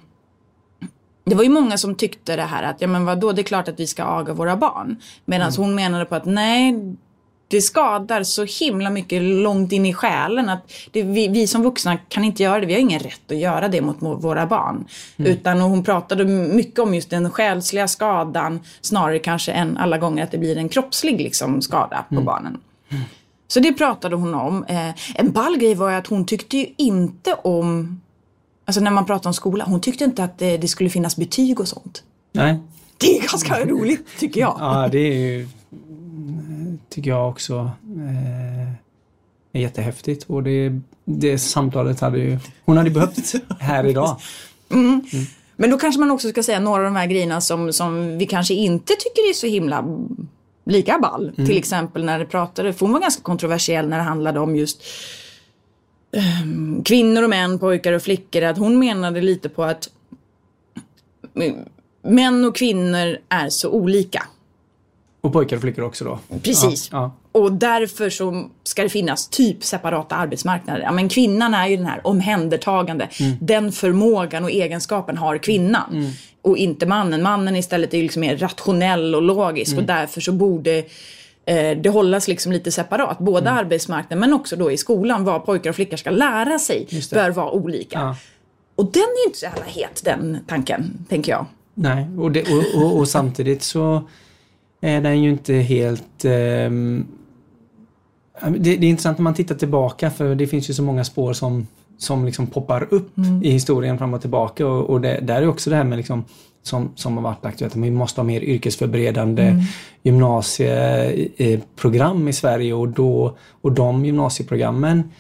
det 1.25 1.35
var 1.35 1.43
ju 1.43 1.49
många 1.49 1.79
som 1.79 1.95
tyckte 1.95 2.37
det 2.37 2.43
här 2.43 2.63
att, 2.63 2.81
ja 2.81 2.87
men 2.87 3.05
vadå, 3.05 3.33
det 3.33 3.41
är 3.41 3.45
klart 3.45 3.69
att 3.69 3.81
vi 3.81 3.87
ska 3.87 4.05
aga 4.05 4.33
våra 4.33 4.57
barn. 4.57 4.97
Medan 5.25 5.49
mm. 5.49 5.63
hon 5.63 5.75
menade 5.75 6.05
på 6.05 6.15
att 6.15 6.25
nej, 6.25 6.75
det 7.53 7.61
skadar 7.61 8.23
så 8.23 8.45
himla 8.45 8.91
mycket 8.91 9.23
långt 9.23 9.73
in 9.73 9.87
i 9.87 9.95
själen 9.95 10.49
att 10.49 10.73
det, 10.91 11.03
vi, 11.03 11.29
vi, 11.29 11.47
som 11.47 11.63
vuxna 11.63 11.97
kan 11.97 12.25
inte 12.25 12.43
göra 12.43 12.61
det. 12.61 12.67
Vi 12.67 12.73
har 12.73 12.81
ingen 12.81 13.01
rätt 13.01 13.31
att 13.31 13.37
göra 13.37 13.69
det 13.69 13.81
mot 13.81 13.97
våra 14.01 14.47
barn. 14.47 14.85
Mm. 15.17 15.33
Utan 15.33 15.61
hon 15.61 15.85
pratade 15.85 16.25
mycket 16.25 16.79
om 16.79 16.95
just 16.95 17.11
den 17.11 17.31
själsliga 17.31 17.89
skadan 17.89 18.61
snarare 18.81 19.19
kanske 19.19 19.53
än 19.53 19.77
alla 19.77 19.99
gånger 19.99 20.25
att 20.25 20.31
det 20.31 20.39
blir 20.39 20.57
en 20.57 20.69
kroppslig 20.69 21.21
liksom, 21.21 21.63
skada 21.63 22.05
på 22.09 22.15
mm. 22.15 22.25
barnen. 22.25 22.61
Mm. 22.89 23.03
Så 23.49 23.61
det 23.61 23.73
pratade 23.73 24.17
hon 24.17 24.35
om. 24.35 24.65
Eh, 24.65 24.91
en 25.15 25.33
ball 25.33 25.57
grej 25.57 25.75
var 25.75 25.93
att 25.93 26.07
hon 26.07 26.27
tyckte 26.27 26.57
ju 26.57 26.67
inte 26.77 27.35
om 27.35 28.01
Alltså 28.65 28.81
när 28.81 28.91
man 28.91 29.07
pratar 29.07 29.31
om 29.31 29.35
skola, 29.35 29.65
hon 29.65 29.81
tyckte 29.81 30.05
inte 30.05 30.25
att 30.25 30.39
det, 30.39 30.57
det 30.57 30.69
skulle 30.69 30.91
finnas 30.91 31.17
betyg 31.17 31.61
och 31.61 31.69
sånt. 31.69 32.03
Nej. 32.33 32.59
Det 32.99 33.19
är 33.19 33.21
ganska 33.21 33.65
roligt 33.65 34.07
tycker 34.19 34.41
jag. 34.41 34.57
Ja, 34.61 34.89
det 34.93 34.99
är 34.99 35.17
ju, 35.17 35.49
tycker 36.89 37.11
jag 37.11 37.29
också 37.29 37.71
eh, 37.97 38.73
är 39.53 39.61
jättehäftigt. 39.61 40.25
Och 40.25 40.43
det, 40.43 40.81
det 41.05 41.39
samtalet 41.39 42.01
hade 42.01 42.19
ju 42.19 42.39
hon 42.65 42.77
hade 42.77 42.91
behövt 42.91 43.33
här 43.61 43.87
idag. 43.87 44.21
Mm. 44.71 45.01
Mm. 45.13 45.27
Men 45.57 45.71
då 45.71 45.79
kanske 45.79 46.01
man 46.01 46.11
också 46.11 46.29
ska 46.29 46.43
säga 46.43 46.61
några 46.61 46.79
av 46.79 46.85
de 46.85 46.97
här 46.97 47.07
grejerna 47.07 47.41
som, 47.41 47.73
som 47.73 48.19
vi 48.19 48.27
kanske 48.27 48.55
inte 48.55 48.93
tycker 48.93 49.31
är 49.31 49.33
så 49.33 49.47
himla 49.47 49.85
lika 50.65 50.99
ball. 50.99 51.33
Mm. 51.37 51.49
Till 51.49 51.59
exempel 51.59 52.05
när 52.05 52.19
det 52.19 52.25
pratade, 52.25 52.73
för 52.73 52.87
hon 52.87 52.93
var 52.93 53.01
ganska 53.01 53.23
kontroversiell 53.23 53.89
när 53.89 53.99
det 53.99 54.03
handlade 54.05 54.41
om 54.41 54.57
just 54.57 54.83
kvinnor 56.85 57.23
och 57.23 57.31
män, 57.31 57.59
pojkar 57.59 57.93
och 57.93 58.03
flickor, 58.03 58.43
att 58.43 58.59
hon 58.59 58.79
menade 58.79 59.21
lite 59.21 59.49
på 59.49 59.65
att 59.65 59.89
män 62.03 62.45
och 62.45 62.57
kvinnor 62.57 63.19
är 63.29 63.49
så 63.49 63.71
olika. 63.71 64.27
Och 65.21 65.33
pojkar 65.33 65.57
och 65.57 65.63
flickor 65.63 65.85
också 65.85 66.05
då? 66.05 66.19
Precis. 66.43 66.89
Ja, 66.93 66.99
ja. 67.33 67.41
Och 67.41 67.53
därför 67.53 68.11
så 68.11 68.51
ska 68.63 68.83
det 68.83 68.89
finnas 68.89 69.29
typ 69.29 69.65
separata 69.65 70.17
arbetsmarknader. 70.17 70.81
Ja, 70.81 70.93
men 70.93 71.09
kvinnan 71.09 71.55
är 71.55 71.67
ju 71.67 71.77
den 71.77 71.87
här 71.87 72.07
omhändertagande. 72.07 73.09
Mm. 73.21 73.37
Den 73.41 73.73
förmågan 73.73 74.45
och 74.45 74.51
egenskapen 74.51 75.17
har 75.17 75.39
kvinnan. 75.39 75.93
Mm. 75.93 76.11
Och 76.43 76.57
inte 76.57 76.87
mannen. 76.87 77.23
Mannen 77.23 77.57
istället 77.57 77.95
är 77.95 77.99
liksom 78.03 78.21
mer 78.21 78.37
rationell 78.37 79.15
och 79.15 79.23
logisk. 79.23 79.73
Mm. 79.73 79.83
Och 79.83 79.87
därför 79.87 80.21
så 80.21 80.33
borde 80.33 80.85
det 81.83 81.91
hållas 81.93 82.29
liksom 82.29 82.53
lite 82.53 82.71
separat. 82.71 83.19
Både 83.19 83.49
mm. 83.49 83.59
arbetsmarknaden 83.59 84.21
men 84.21 84.33
också 84.33 84.57
då 84.57 84.71
i 84.71 84.77
skolan. 84.77 85.25
Vad 85.25 85.47
pojkar 85.47 85.71
och 85.71 85.77
flickor 85.77 85.97
ska 85.97 86.11
lära 86.11 86.59
sig 86.59 86.89
bör 87.13 87.31
vara 87.31 87.51
olika. 87.51 87.99
Ja. 87.99 88.17
Och 88.75 88.93
den 88.93 89.03
är 89.03 89.29
inte 89.29 89.39
så 89.39 89.45
jävla 89.45 89.65
het 89.65 90.03
den 90.05 90.39
tanken, 90.47 91.07
tänker 91.09 91.33
jag. 91.33 91.47
Nej, 91.75 92.07
och, 92.19 92.33
det, 92.33 92.43
och, 92.43 92.83
och, 92.83 92.99
och, 92.99 93.09
samtidigt 93.09 93.63
så 93.63 94.03
är 94.81 95.01
den 95.01 95.23
ju 95.23 95.31
inte 95.31 95.55
helt... 95.55 96.25
Eh, 96.25 96.31
det, 96.31 96.71
det, 98.59 98.71
är 98.71 98.85
intressant 98.85 99.19
när 99.19 99.23
man 99.23 99.35
tittar 99.35 99.55
tillbaka 99.55 100.11
för 100.11 100.35
det 100.35 100.47
finns 100.47 100.71
ju 100.71 100.75
så 100.75 100.83
många 100.83 101.05
spår 101.05 101.33
som, 101.33 101.67
som 101.99 102.25
liksom 102.25 102.47
poppar 102.47 102.95
upp 102.95 103.19
mm. 103.19 103.43
i 103.43 103.51
historien 103.51 103.99
fram 103.99 104.15
och 104.15 104.21
tillbaka 104.21 104.67
och, 104.67 104.91
och 104.91 105.01
det, 105.01 105.21
där 105.23 105.43
är 105.43 105.49
också 105.49 105.71
det 105.71 105.77
här 105.77 105.85
med 105.85 105.97
liksom 105.97 106.25
som, 106.63 106.93
som 106.95 107.17
har 107.17 107.23
varit 107.23 107.45
aktuellt. 107.45 107.77
Vi 107.77 107.91
måste 107.91 108.21
ha 108.21 108.27
mer 108.27 108.41
yrkesförberedande 108.41 109.43
mm. 109.43 109.63
gymnasieprogram 110.03 112.29
i 112.29 112.33
Sverige 112.33 112.75
och, 112.75 112.89
då, 112.89 113.37
och 113.63 113.73
de 113.73 114.05
gymnasieprogrammen 114.05 115.11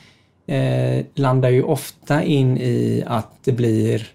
eh, 0.46 1.04
landar 1.14 1.50
ju 1.50 1.62
ofta 1.62 2.22
in 2.22 2.58
i 2.58 3.04
att 3.06 3.30
det 3.44 3.52
blir 3.52 4.08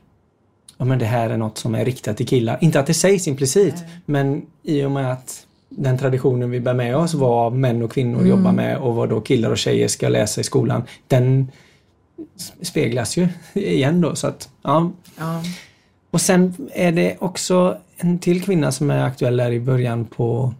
ja 0.77 0.85
men 0.85 0.99
det 0.99 1.05
här 1.05 1.29
är 1.29 1.37
något 1.37 1.57
som 1.57 1.75
är 1.75 1.85
riktat 1.85 2.17
till 2.17 2.27
killar. 2.27 2.57
Inte 2.61 2.79
att 2.79 2.87
det 2.87 2.93
sägs 2.93 3.27
implicit 3.27 3.75
Nej. 3.75 4.01
men 4.05 4.45
i 4.63 4.83
och 4.83 4.91
med 4.91 5.11
att 5.11 5.47
den 5.69 5.97
traditionen 5.97 6.51
vi 6.51 6.59
bär 6.59 6.73
med 6.73 6.97
oss, 6.97 7.13
vad 7.13 7.53
män 7.53 7.81
och 7.81 7.91
kvinnor 7.91 8.17
mm. 8.17 8.29
jobbar 8.29 8.51
med 8.51 8.77
och 8.77 8.95
vad 8.95 9.09
då 9.09 9.21
killar 9.21 9.51
och 9.51 9.57
tjejer 9.57 9.87
ska 9.87 10.09
läsa 10.09 10.41
i 10.41 10.43
skolan. 10.43 10.83
Den 11.07 11.51
speglas 12.61 13.17
ju 13.17 13.27
igen 13.53 14.01
då. 14.01 14.15
Så 14.15 14.27
att, 14.27 14.49
ja. 14.61 14.91
ja. 15.17 15.41
Och 16.17 16.21
sen 16.21 16.69
är 16.73 16.91
det 16.91 17.17
också 17.19 17.77
en 17.97 18.19
till 18.19 18.43
kvinna 18.43 18.71
som 18.71 18.91
är 18.91 19.03
aktuell 19.03 19.37
där 19.37 19.51
i 19.51 19.59
början 19.59 20.05
på 20.05 20.53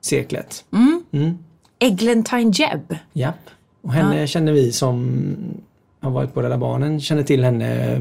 seklet. 0.00 0.64
Mm. 0.72 1.02
Mm. 1.12 1.38
Eglantine 1.78 2.52
Jebb. 2.54 2.96
Japp. 3.12 3.50
Och 3.82 3.92
henne 3.92 4.20
ja. 4.20 4.26
känner 4.26 4.52
vi 4.52 4.72
som 4.72 5.24
har 6.00 6.10
varit 6.10 6.34
på 6.34 6.42
Rädda 6.42 6.58
Barnen, 6.58 7.00
känner 7.00 7.22
till 7.22 7.44
henne 7.44 8.00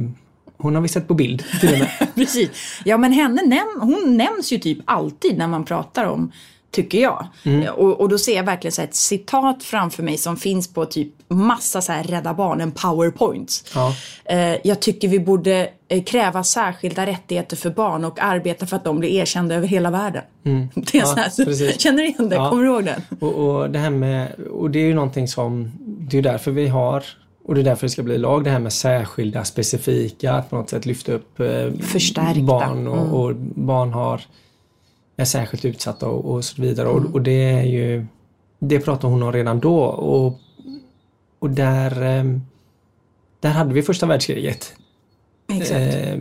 hon 0.58 0.76
har 0.76 0.82
vi 0.82 0.88
sett 0.88 1.08
på 1.08 1.14
bild 1.14 1.44
till 1.62 1.74
och 1.74 1.80
med. 1.80 1.90
Precis. 2.16 2.50
Ja 2.86 2.98
men 2.98 3.12
henne 3.12 3.42
näm 3.46 3.82
hon 3.82 4.18
nämns 4.18 4.52
ju 4.54 4.58
typ 4.58 4.78
alltid 4.86 5.38
när 5.38 5.48
man 5.48 5.66
pratar 5.66 6.06
om 6.06 6.32
tycker 6.72 7.02
jag. 7.02 7.28
Mm. 7.44 7.74
Och, 7.74 8.02
och, 8.02 8.10
då 8.10 8.18
ser 8.18 8.36
jag 8.36 8.44
verkligen 8.44 8.72
så 8.72 8.82
ett 8.82 8.96
citat 8.96 9.64
framför 9.64 10.04
mig 10.04 10.18
som 10.18 10.38
finns 10.38 10.74
på 10.74 10.86
typ 10.86 11.10
massa 11.28 11.82
så 11.82 11.92
här 11.92 12.04
Rädda 12.04 12.34
Barnen 12.34 12.72
powerpoints. 12.72 13.64
Ja. 13.76 13.96
Eh, 14.26 14.56
jag 14.64 14.80
tycker 14.80 15.08
vi 15.08 15.20
borde 15.20 15.70
eh, 15.88 16.04
kräva 16.04 16.44
särskilda 16.44 17.06
rättigheter 17.06 17.58
för 17.58 17.70
barn 17.70 18.06
och 18.06 18.20
arbeta 18.20 18.66
för 18.66 18.76
att 18.76 18.84
de 18.84 19.00
blir 19.00 19.10
erkända 19.10 19.56
över 19.56 19.68
hela 19.68 19.92
världen. 19.92 20.24
Mm. 20.46 20.68
Det 20.76 20.98
är 20.98 21.00
ja, 21.00 21.30
så 21.30 21.44
här, 21.44 21.78
känner 21.78 21.98
du 21.98 22.08
igen 22.08 22.30
det? 22.30 22.36
Ja. 22.36 22.50
Kommer 22.50 22.64
du 22.64 22.70
ihåg 22.70 22.86
den? 22.86 23.02
Och, 23.20 23.34
och, 23.34 23.70
det 23.70 23.80
här 23.80 23.90
med, 23.90 24.32
och 24.52 24.72
det 24.72 24.80
är 24.80 24.86
ju 24.86 24.94
någonting 24.94 25.28
som, 25.28 25.72
det 25.80 26.18
är 26.18 26.22
därför 26.22 26.52
vi 26.52 26.68
har 26.68 27.04
och 27.46 27.56
det 27.56 27.62
är 27.62 27.66
därför 27.66 27.86
det 27.86 27.90
ska 27.90 28.04
bli 28.04 28.18
lag, 28.18 28.44
det 28.44 28.50
här 28.50 28.60
med 28.60 28.74
särskilda, 28.74 29.44
specifika, 29.44 30.34
att 30.34 30.50
på 30.50 30.56
något 30.56 30.70
sätt 30.70 30.86
lyfta 30.86 31.12
upp 31.12 31.40
eh, 31.40 31.46
barn 32.44 32.88
och, 32.88 32.98
mm. 32.98 33.14
och 33.14 33.36
barn 33.56 33.94
har 33.94 34.22
är 35.18 35.26
särskilt 35.26 35.66
utsatta 35.66 36.08
och, 36.08 36.34
och 36.34 36.46
så 36.46 36.62
vidare. 36.62 36.90
Mm. 36.90 37.06
Och, 37.06 37.14
och, 37.14 37.22
det 37.22 37.50
är 37.50 37.64
ju 37.64 38.06
Det 38.60 38.80
pratar 38.80 39.08
hon 39.08 39.24
om 39.24 39.32
redan 39.32 39.60
då 39.60 39.84
och, 39.84 40.40
och 41.40 41.50
där 41.50 42.02
ehm, 42.02 42.42
Där 43.40 43.50
hade 43.50 43.74
vi 43.74 43.82
första 43.82 44.06
världskriget. 44.06 44.74
Eh, 45.72 46.20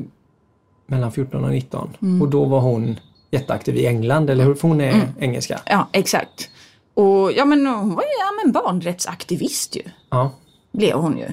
mellan 0.86 1.12
14 1.12 1.44
och 1.44 1.50
19 1.50 1.96
mm. 2.02 2.22
och 2.22 2.28
då 2.28 2.44
var 2.44 2.60
hon 2.60 3.00
jätteaktiv 3.30 3.76
i 3.76 3.86
England, 3.86 4.30
eller 4.30 4.44
hur? 4.44 4.54
För 4.54 4.68
hon 4.68 4.80
är 4.80 4.92
mm. 4.92 5.06
engelska. 5.18 5.60
Ja, 5.66 5.88
exakt. 5.92 6.50
Och 6.94 7.32
ja 7.32 7.44
men 7.44 7.66
hon 7.66 7.94
var 7.94 8.02
ju 8.02 8.08
ja, 8.08 8.44
men 8.44 8.52
barnrättsaktivist 8.52 9.76
ju. 9.76 9.82
Ja. 10.10 10.32
Blev 10.72 10.96
hon 10.96 11.18
ju. 11.18 11.28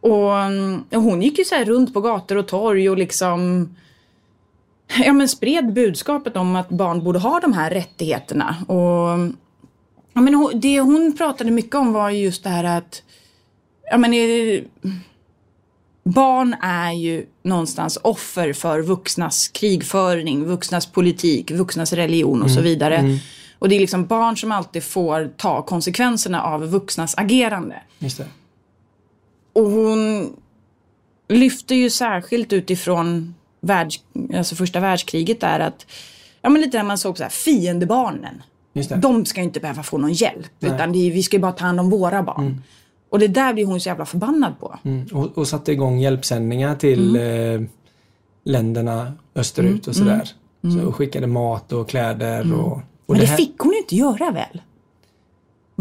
Och, 0.00 0.32
och 0.96 1.02
hon 1.02 1.22
gick 1.22 1.38
ju 1.38 1.44
så 1.44 1.54
runt 1.64 1.94
på 1.94 2.00
gator 2.00 2.36
och 2.36 2.48
torg 2.48 2.90
och 2.90 2.98
liksom 2.98 3.68
ja, 4.98 5.12
men 5.12 5.28
spred 5.28 5.72
budskapet 5.72 6.36
om 6.36 6.56
att 6.56 6.68
barn 6.68 7.04
borde 7.04 7.18
ha 7.18 7.40
de 7.40 7.52
här 7.52 7.70
rättigheterna. 7.70 8.56
Och, 8.68 9.34
ja, 10.12 10.20
men 10.20 10.60
det 10.60 10.80
hon 10.80 11.16
pratade 11.16 11.50
mycket 11.50 11.74
om 11.74 11.92
var 11.92 12.10
just 12.10 12.44
det 12.44 12.50
här 12.50 12.64
att 12.64 13.02
ja, 13.90 13.98
men, 13.98 14.14
eh, 14.14 14.62
barn 16.04 16.56
är 16.62 16.92
ju 16.92 17.26
någonstans 17.42 17.98
offer 18.02 18.52
för 18.52 18.82
vuxnas 18.82 19.48
krigföring, 19.48 20.44
vuxnas 20.44 20.86
politik, 20.86 21.50
vuxnas 21.50 21.92
religion 21.92 22.42
och 22.42 22.48
mm, 22.48 22.56
så 22.56 22.62
vidare. 22.62 22.96
Mm. 22.96 23.18
Och 23.58 23.68
det 23.68 23.76
är 23.76 23.80
liksom 23.80 24.06
barn 24.06 24.36
som 24.36 24.52
alltid 24.52 24.84
får 24.84 25.32
ta 25.36 25.62
konsekvenserna 25.62 26.42
av 26.42 26.66
vuxnas 26.66 27.14
agerande. 27.16 27.82
Och 29.52 29.64
hon 29.64 30.32
lyfter 31.28 31.74
ju 31.74 31.90
särskilt 31.90 32.52
utifrån 32.52 33.34
världs, 33.60 34.00
alltså 34.34 34.54
första 34.54 34.80
världskriget 34.80 35.42
är 35.42 35.60
att, 35.60 35.86
ja 36.42 36.50
men 36.50 36.62
lite 36.62 36.78
där 36.78 36.84
man 36.84 36.98
såg 36.98 37.16
så 37.16 37.22
här, 37.22 37.30
fiendebarnen. 37.30 38.42
De 38.96 39.24
ska 39.24 39.40
inte 39.40 39.60
behöva 39.60 39.82
få 39.82 39.98
någon 39.98 40.12
hjälp. 40.12 40.46
Nej. 40.58 40.72
Utan 40.74 40.94
är, 40.94 41.10
vi 41.10 41.22
ska 41.22 41.36
ju 41.36 41.40
bara 41.40 41.52
ta 41.52 41.64
hand 41.64 41.80
om 41.80 41.90
våra 41.90 42.22
barn. 42.22 42.46
Mm. 42.46 42.62
Och 43.10 43.18
det 43.18 43.28
där 43.28 43.54
blir 43.54 43.64
hon 43.64 43.80
så 43.80 43.88
jävla 43.88 44.06
förbannad 44.06 44.60
på. 44.60 44.78
Mm. 44.82 45.06
Och, 45.12 45.38
och, 45.38 45.48
satte 45.48 45.72
igång 45.72 45.98
hjälpsändningar 45.98 46.74
till 46.74 47.16
mm. 47.16 47.62
eh, 47.62 47.68
länderna 48.44 49.12
österut 49.34 49.86
och 49.86 49.96
sådär. 49.96 50.30
Mm. 50.64 50.80
Så, 50.80 50.86
och 50.86 50.96
skickade 50.96 51.26
mat 51.26 51.72
och 51.72 51.88
kläder 51.88 52.40
mm. 52.40 52.60
och, 52.60 52.72
och 52.72 52.82
Men 53.06 53.16
det, 53.16 53.22
det 53.22 53.26
här... 53.26 53.36
fick 53.36 53.58
hon 53.58 53.72
ju 53.72 53.78
inte 53.78 53.96
göra 53.96 54.30
väl? 54.30 54.60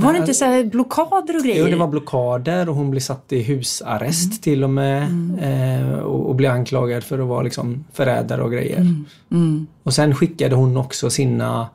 Var 0.05 0.13
det 0.13 0.19
inte 0.19 0.33
så 0.33 0.45
här 0.45 0.63
blockader 0.63 1.37
och 1.37 1.43
grejer? 1.43 1.63
Jo, 1.63 1.67
det 1.67 1.75
var 1.75 1.87
blockader 1.87 2.69
och 2.69 2.75
hon 2.75 2.91
blev 2.91 3.01
satt 3.01 3.33
i 3.33 3.41
husarrest 3.41 4.25
mm. 4.25 4.37
till 4.37 4.63
och 4.63 4.69
med. 4.69 5.03
Mm. 5.03 5.39
Eh, 5.39 5.99
och, 5.99 6.29
och, 6.29 6.35
blev 6.35 6.51
anklagad 6.51 7.03
för 7.03 7.19
att 7.19 7.27
vara 7.27 7.41
liksom 7.41 7.85
förrädare 7.93 8.43
och 8.43 8.51
grejer. 8.51 8.77
Mm. 8.77 9.05
mm. 9.31 9.67
Och 9.83 9.93
sen 9.93 10.15
skickade 10.15 10.55
hon 10.55 10.77
också 10.77 11.09
sina 11.09 11.69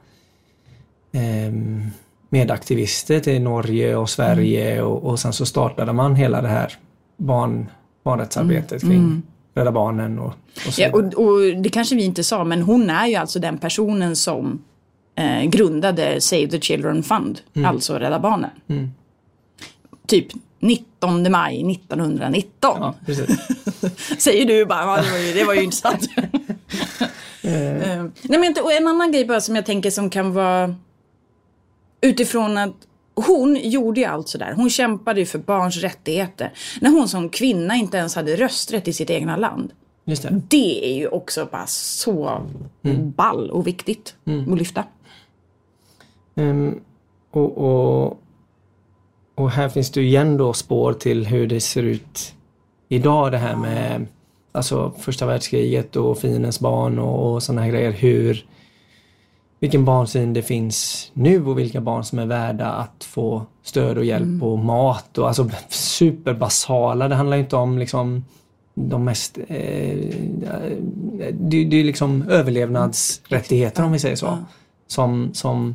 eh, 1.13 1.53
medaktivister 2.29 3.21
till 3.21 3.43
Norge 3.43 3.97
och 3.97 4.11
Sverige 4.11 4.73
mm. 4.73 4.87
och, 4.87 5.05
och 5.05 5.19
sen 5.19 5.33
så 5.33 5.47
startade 5.47 5.93
man 5.93 6.15
hela 6.15 6.43
det 6.43 6.49
här 6.49 6.73
barn, 7.17 7.71
barnrättsarbetet 8.05 8.83
mm. 8.83 8.95
kring 8.95 9.23
Rädda 9.55 9.73
Barnen 9.73 10.19
och, 10.19 10.33
och 10.67 10.75
så 10.75 10.83
ja, 10.83 10.91
och, 10.93 11.05
och 11.05 11.63
det 11.63 11.69
kanske 11.69 11.95
vi 11.95 12.05
inte 12.05 12.25
sa 12.25 12.45
men 12.45 12.63
hon 12.63 12.91
är 12.91 13.07
ju 13.07 13.15
alltså 13.15 13.39
den 13.39 13.59
personen 13.59 14.17
som 14.17 14.63
eh, 15.17 15.43
grundade 15.43 16.21
Save 16.21 16.49
the 16.49 16.61
Children 16.61 17.03
Fund, 17.03 17.41
mm. 17.55 17.71
alltså 17.71 17.99
Rädda 17.99 18.19
Barnen. 18.19 18.51
Mm. 18.69 18.91
Typ 20.07 20.27
19 20.61 21.33
maj 21.33 21.73
1919. 21.73 22.49
Ja, 22.63 22.95
Säger 24.19 24.47
du 24.47 24.67
bara, 24.67 25.03
det 25.03 25.11
var 25.11 25.19
ju, 25.19 25.33
det 25.33 25.45
var 25.45 25.55
ju 25.55 25.63
intressant. 25.63 26.09
Eh. 27.47 28.05
Nej, 28.23 28.39
men, 28.39 28.55
och 28.63 28.73
en 28.73 28.87
annan 28.87 29.13
grej 29.13 29.25
bara 29.25 29.41
som 29.41 29.57
jag 29.57 29.67
tänker 29.67 29.91
som 29.91 30.11
kan 30.11 30.33
vara 30.33 30.75
utifrån 32.01 32.59
att 32.59 32.75
hon 33.15 33.57
gjorde 33.63 34.01
ju 34.01 34.07
allt 34.07 34.29
sådär. 34.29 34.53
Hon 34.57 34.71
kämpade 34.71 35.21
ju 35.21 35.27
för 35.27 35.39
barns 35.39 35.77
rättigheter. 35.77 36.53
När 36.81 36.91
hon 36.91 37.09
som 37.09 37.29
kvinna 37.29 37.75
inte 37.75 37.97
ens 37.97 38.15
hade 38.15 38.37
rösträtt 38.37 38.89
i 38.89 38.93
sitt 38.93 39.11
egna 39.11 39.37
land. 39.37 39.73
Det. 40.05 40.29
det. 40.49 40.93
är 40.93 40.97
ju 40.97 41.09
också 41.09 41.49
bara 41.53 41.67
så 41.67 42.43
mm. 42.83 43.11
ball 43.11 43.51
och 43.51 43.67
viktigt 43.67 44.15
mm. 44.27 44.53
att 44.53 44.59
lyfta. 44.59 44.85
Um, 46.35 46.81
och, 47.31 47.59
och, 47.59 48.19
och, 49.35 49.51
här 49.51 49.69
finns 49.69 49.91
det 49.91 50.03
igen 50.03 50.37
då 50.37 50.53
spår 50.53 50.93
till 50.93 51.27
hur 51.27 51.47
det 51.47 51.61
ser 51.61 51.83
ut 51.83 52.35
idag 52.89 53.33
det 53.33 53.39
här 53.39 53.57
med 53.57 54.07
alltså 54.53 54.93
första 54.99 55.27
världskriget 55.27 55.97
och 55.97 56.19
fiendens 56.19 56.61
barn 56.61 56.99
och, 56.99 57.33
och 57.33 57.43
sådana 57.43 57.63
här 57.63 57.71
grejer. 57.71 57.93
Hur, 57.93 58.47
vilken 59.61 59.85
barnsyn 59.85 60.33
det 60.33 60.43
finns 60.43 61.11
nu 61.15 61.47
och 61.47 61.59
vilka 61.59 61.81
barn 61.81 62.05
som 62.05 62.19
är 62.19 62.27
värda 62.27 62.67
att 62.67 63.05
få 63.05 63.47
stöd 63.63 63.99
och 63.99 64.05
hjälp 64.05 64.23
mm. 64.23 64.43
och 64.43 64.59
mat 64.59 65.19
och 65.19 65.29
alltså 65.29 65.51
superbasala. 65.69 67.09
Det 67.09 67.15
handlar 67.15 67.37
inte 67.37 67.57
om 67.57 67.79
liksom 67.79 68.25
de 68.75 69.05
mest... 69.05 69.39
Eh, 69.49 69.99
det, 71.33 71.65
det 71.65 71.81
är 71.81 71.85
liksom 71.85 72.29
överlevnadsrättigheter 72.29 73.85
om 73.85 73.93
vi 73.93 73.99
säger 73.99 74.17
så. 74.17 74.39
Som, 74.87 75.35
som 75.35 75.75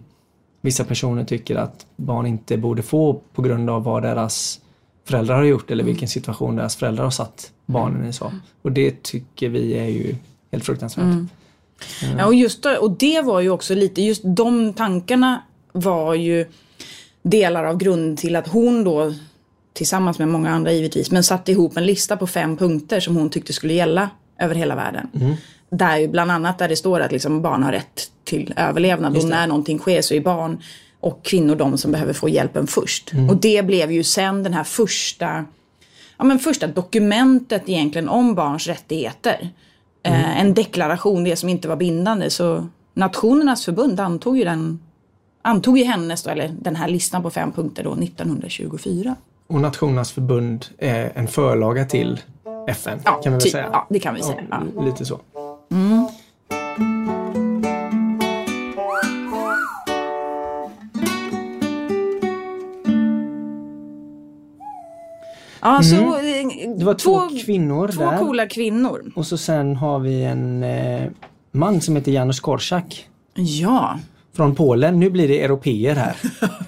vissa 0.61 0.83
personer 0.83 1.23
tycker 1.23 1.55
att 1.55 1.85
barn 1.95 2.25
inte 2.25 2.57
borde 2.57 2.81
få 2.81 3.21
på 3.33 3.41
grund 3.41 3.69
av 3.69 3.83
vad 3.83 4.03
deras 4.03 4.59
föräldrar 5.05 5.35
har 5.35 5.43
gjort 5.43 5.71
eller 5.71 5.83
vilken 5.83 6.07
situation 6.07 6.55
deras 6.55 6.75
föräldrar 6.75 7.03
har 7.03 7.11
satt 7.11 7.51
barnen 7.65 8.07
i. 8.07 8.13
Så. 8.13 8.31
Och 8.61 8.71
det 8.71 9.03
tycker 9.03 9.49
vi 9.49 9.73
är 9.73 9.87
ju 9.87 10.15
helt 10.51 10.65
fruktansvärt. 10.65 11.03
Mm. 11.03 11.29
Ja, 12.17 12.25
och, 12.25 12.35
just 12.35 12.65
och 12.65 12.91
det 12.91 13.21
var 13.21 13.39
ju 13.39 13.49
också 13.49 13.75
lite, 13.75 14.01
just 14.01 14.21
de 14.25 14.73
tankarna 14.73 15.41
var 15.71 16.13
ju 16.13 16.45
delar 17.21 17.63
av 17.63 17.77
grunden 17.77 18.17
till 18.17 18.35
att 18.35 18.47
hon 18.47 18.83
då 18.83 19.13
tillsammans 19.73 20.19
med 20.19 20.27
många 20.27 20.51
andra 20.51 20.71
givetvis, 20.71 21.11
men 21.11 21.23
satte 21.23 21.51
ihop 21.51 21.77
en 21.77 21.85
lista 21.85 22.17
på 22.17 22.27
fem 22.27 22.57
punkter 22.57 22.99
som 22.99 23.15
hon 23.15 23.29
tyckte 23.29 23.53
skulle 23.53 23.73
gälla 23.73 24.09
över 24.39 24.55
hela 24.55 24.75
världen. 24.75 25.07
Mm. 25.13 25.35
Där 25.69 25.97
ju 25.97 26.07
bland 26.07 26.31
annat 26.31 26.57
där 26.57 26.67
det 26.67 26.75
står 26.75 26.99
att 26.99 27.11
liksom 27.11 27.41
barn 27.41 27.63
har 27.63 27.71
rätt 27.71 28.11
till 28.23 28.53
överlevnad 28.57 29.17
och 29.17 29.23
när 29.23 29.47
någonting 29.47 29.79
sker 29.79 30.01
så 30.01 30.13
är 30.13 30.21
barn 30.21 30.61
och 30.99 31.25
kvinnor 31.25 31.55
de 31.55 31.77
som 31.77 31.91
behöver 31.91 32.13
få 32.13 32.29
hjälpen 32.29 32.67
först. 32.67 33.13
Mm. 33.13 33.29
Och 33.29 33.37
det 33.37 33.65
blev 33.65 33.91
ju 33.91 34.03
sen 34.03 34.43
den 34.43 34.53
här 34.53 34.63
första, 34.63 35.45
ja, 36.17 36.23
men 36.23 36.39
första 36.39 36.67
dokumentet 36.67 37.69
egentligen 37.69 38.09
om 38.09 38.35
barns 38.35 38.67
rättigheter. 38.67 39.49
Eh, 40.03 40.13
mm. 40.13 40.25
Eh, 40.25 40.41
en 40.41 40.53
deklaration, 40.53 41.23
det 41.23 41.35
som 41.35 41.49
inte 41.49 41.67
var 41.67 41.75
bindande. 41.75 42.29
Så 42.29 42.67
Nationernas 42.93 43.65
förbund 43.65 43.99
antog 43.99 44.37
ju 44.37 44.43
den 44.43 44.79
antog 45.41 45.77
ju 45.77 45.83
hennes, 45.83 46.23
då, 46.23 46.29
eller 46.29 46.47
den 46.47 46.75
här 46.75 46.87
listan 46.87 47.23
på 47.23 47.29
fem 47.29 47.51
punkter 47.51 47.83
då 47.83 47.93
1924. 47.93 49.15
Och 49.47 49.61
Nationernas 49.61 50.11
förbund 50.11 50.65
är 50.77 51.11
en 51.15 51.27
förlaga 51.27 51.85
till 51.85 52.19
FN 52.67 52.99
ja, 53.05 53.11
kan 53.11 53.21
vi 53.23 53.29
väl 53.29 53.41
typ, 53.41 53.51
säga? 53.51 53.69
Ja, 53.71 53.87
det 53.89 53.99
kan 53.99 54.15
vi 54.15 54.23
säga. 54.23 54.43
Ja, 54.49 54.81
lite 54.83 55.05
så. 55.05 55.19
Mm. 55.71 56.07
Ja, 65.61 65.83
så 65.83 65.95
mm. 65.95 66.49
Eh, 66.49 66.77
det 66.77 66.85
var 66.85 66.93
två, 66.93 67.29
två 67.29 67.37
kvinnor 67.45 67.87
två 67.87 68.03
där. 68.03 68.17
Två 68.17 68.25
coola 68.25 68.47
kvinnor. 68.47 69.11
Och 69.15 69.27
så 69.27 69.37
sen 69.37 69.75
har 69.75 69.99
vi 69.99 70.23
en 70.23 70.63
eh, 70.63 71.09
man 71.51 71.81
som 71.81 71.95
heter 71.95 72.11
Janusz 72.11 72.39
Korczak. 72.39 73.07
Ja. 73.33 73.99
Från 74.35 74.55
Polen. 74.55 74.99
Nu 74.99 75.09
blir 75.09 75.27
det 75.27 75.43
europeer 75.43 75.95
här. 75.95 76.15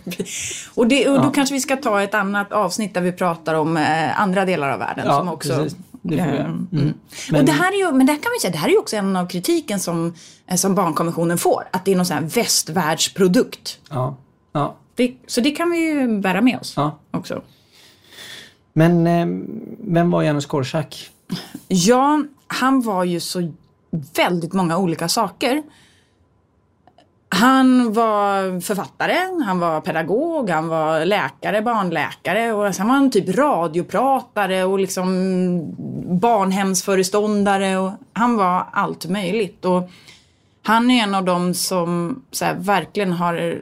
och, 0.75 0.87
det, 0.87 1.09
och 1.09 1.21
då 1.21 1.31
kanske 1.31 1.55
vi 1.55 1.61
ska 1.61 1.77
ta 1.77 2.01
ett 2.01 2.13
annat 2.13 2.51
avsnitt 2.51 2.93
där 2.93 3.01
vi 3.01 3.11
pratar 3.11 3.53
om 3.53 3.77
eh, 3.77 4.21
andra 4.21 4.45
delar 4.45 4.69
av 4.69 4.79
världen 4.79 5.05
ja, 5.07 5.17
som 5.17 5.29
också 5.29 5.55
precis 5.55 5.77
det 6.01 6.17
får 6.17 6.31
vi 6.31 6.37
göra. 6.37 6.45
Mm. 6.45 6.67
Mm. 6.71 6.93
och 7.39 7.45
det 7.45 7.51
här 7.51 7.71
är 7.71 7.77
ju, 7.77 7.91
men 7.91 8.05
det 8.05 8.13
här 8.13 8.19
kan 8.19 8.31
vi 8.37 8.39
säga, 8.41 8.51
det 8.51 8.57
här 8.57 8.67
är 8.67 8.71
ju 8.71 8.77
också 8.77 8.95
en 8.95 9.15
av 9.15 9.27
kritiken 9.27 9.79
som, 9.79 10.13
eh, 10.47 10.55
som 10.55 10.75
barnkonventionen 10.75 11.37
får. 11.37 11.67
Att 11.71 11.85
det 11.85 11.91
är 11.91 11.95
någon 11.95 12.05
sån 12.05 12.17
här 12.17 12.23
västvärldsprodukt. 12.23 13.79
Ja, 13.89 14.17
ja, 14.51 14.75
Det, 14.95 15.13
så 15.27 15.41
det 15.41 15.51
kan 15.51 15.71
vi 15.71 15.77
ju 15.77 16.19
bära 16.19 16.41
med 16.41 16.59
oss 16.59 16.73
ja. 16.77 16.99
också. 17.11 17.41
Men 18.73 19.07
eh, 19.07 19.27
vem 19.79 20.11
var 20.11 20.23
Janusz 20.23 20.45
Korczak? 20.45 21.09
Ja, 21.67 22.23
han 22.47 22.81
var 22.81 23.03
ju 23.03 23.19
så 23.19 23.51
väldigt 24.15 24.53
många 24.53 24.77
olika 24.77 25.07
saker. 25.07 25.63
Han 27.33 27.93
var 27.93 28.59
författare, 28.59 29.17
han 29.45 29.59
var 29.59 29.81
pedagog, 29.81 30.49
han 30.49 30.67
var 30.67 31.05
läkare, 31.05 31.61
barnläkare 31.61 32.53
och 32.53 32.75
sen 32.75 32.87
var 32.87 32.93
han 32.93 33.11
typ 33.11 33.35
radiopratare 33.35 34.63
och 34.63 34.79
liksom 34.79 35.75
barnhemsföreståndare 36.19 37.77
och 37.77 37.91
han 38.13 38.37
var 38.37 38.67
allt 38.71 39.05
möjligt. 39.05 39.65
Och 39.65 39.89
han 40.63 40.91
är 40.91 41.03
en 41.03 41.15
av 41.15 41.25
dem 41.25 41.53
som 41.53 42.21
så 42.31 42.45
här, 42.45 42.55
verkligen 42.55 43.11
har 43.11 43.61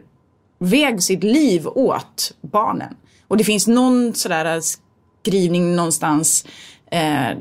väg 0.57 1.03
sitt 1.03 1.23
liv 1.23 1.67
åt 1.67 2.33
barnen. 2.41 2.95
Och 3.27 3.37
det 3.37 3.43
finns 3.43 3.67
någon 3.67 4.13
sådär 4.13 4.55
äh, 4.55 4.61
skrivning 5.21 5.75
någonstans 5.75 6.45
eh, 6.91 7.37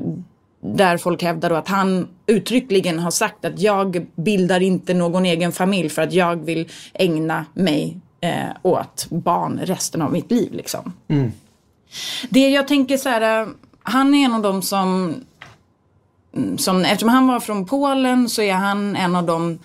där 0.61 0.97
folk 0.97 1.23
hävdar 1.23 1.49
då 1.49 1.55
att 1.55 1.67
han 1.67 2.07
uttryckligen 2.27 2.99
har 2.99 3.11
sagt 3.11 3.45
att 3.45 3.59
jag 3.59 4.07
bildar 4.15 4.59
inte 4.59 4.93
någon 4.93 5.25
egen 5.25 5.51
familj 5.51 5.89
för 5.89 6.01
att 6.01 6.13
jag 6.13 6.35
vill 6.35 6.69
ägna 6.93 7.45
mig 7.53 7.97
eh, 8.21 8.49
åt 8.61 9.07
barn 9.09 9.59
resten 9.63 10.01
av 10.01 10.11
mitt 10.11 10.31
liv. 10.31 10.53
Liksom. 10.53 10.93
Det 12.29 12.49
jag 12.49 12.67
tänker 12.67 12.97
så 12.97 13.09
här, 13.09 13.41
eh, 13.41 13.47
han 13.83 14.15
är 14.15 14.25
en 14.25 14.33
av 14.33 14.41
dem 14.41 14.61
som, 14.61 15.15
mm, 16.35 16.57
som, 16.57 16.85
eftersom 16.85 17.09
han 17.09 17.27
var 17.27 17.39
från 17.39 17.65
Polen 17.65 18.29
så 18.29 18.41
är 18.41 18.53
han 18.53 18.95
en 18.95 19.15
av 19.15 19.25
dem 19.25 19.59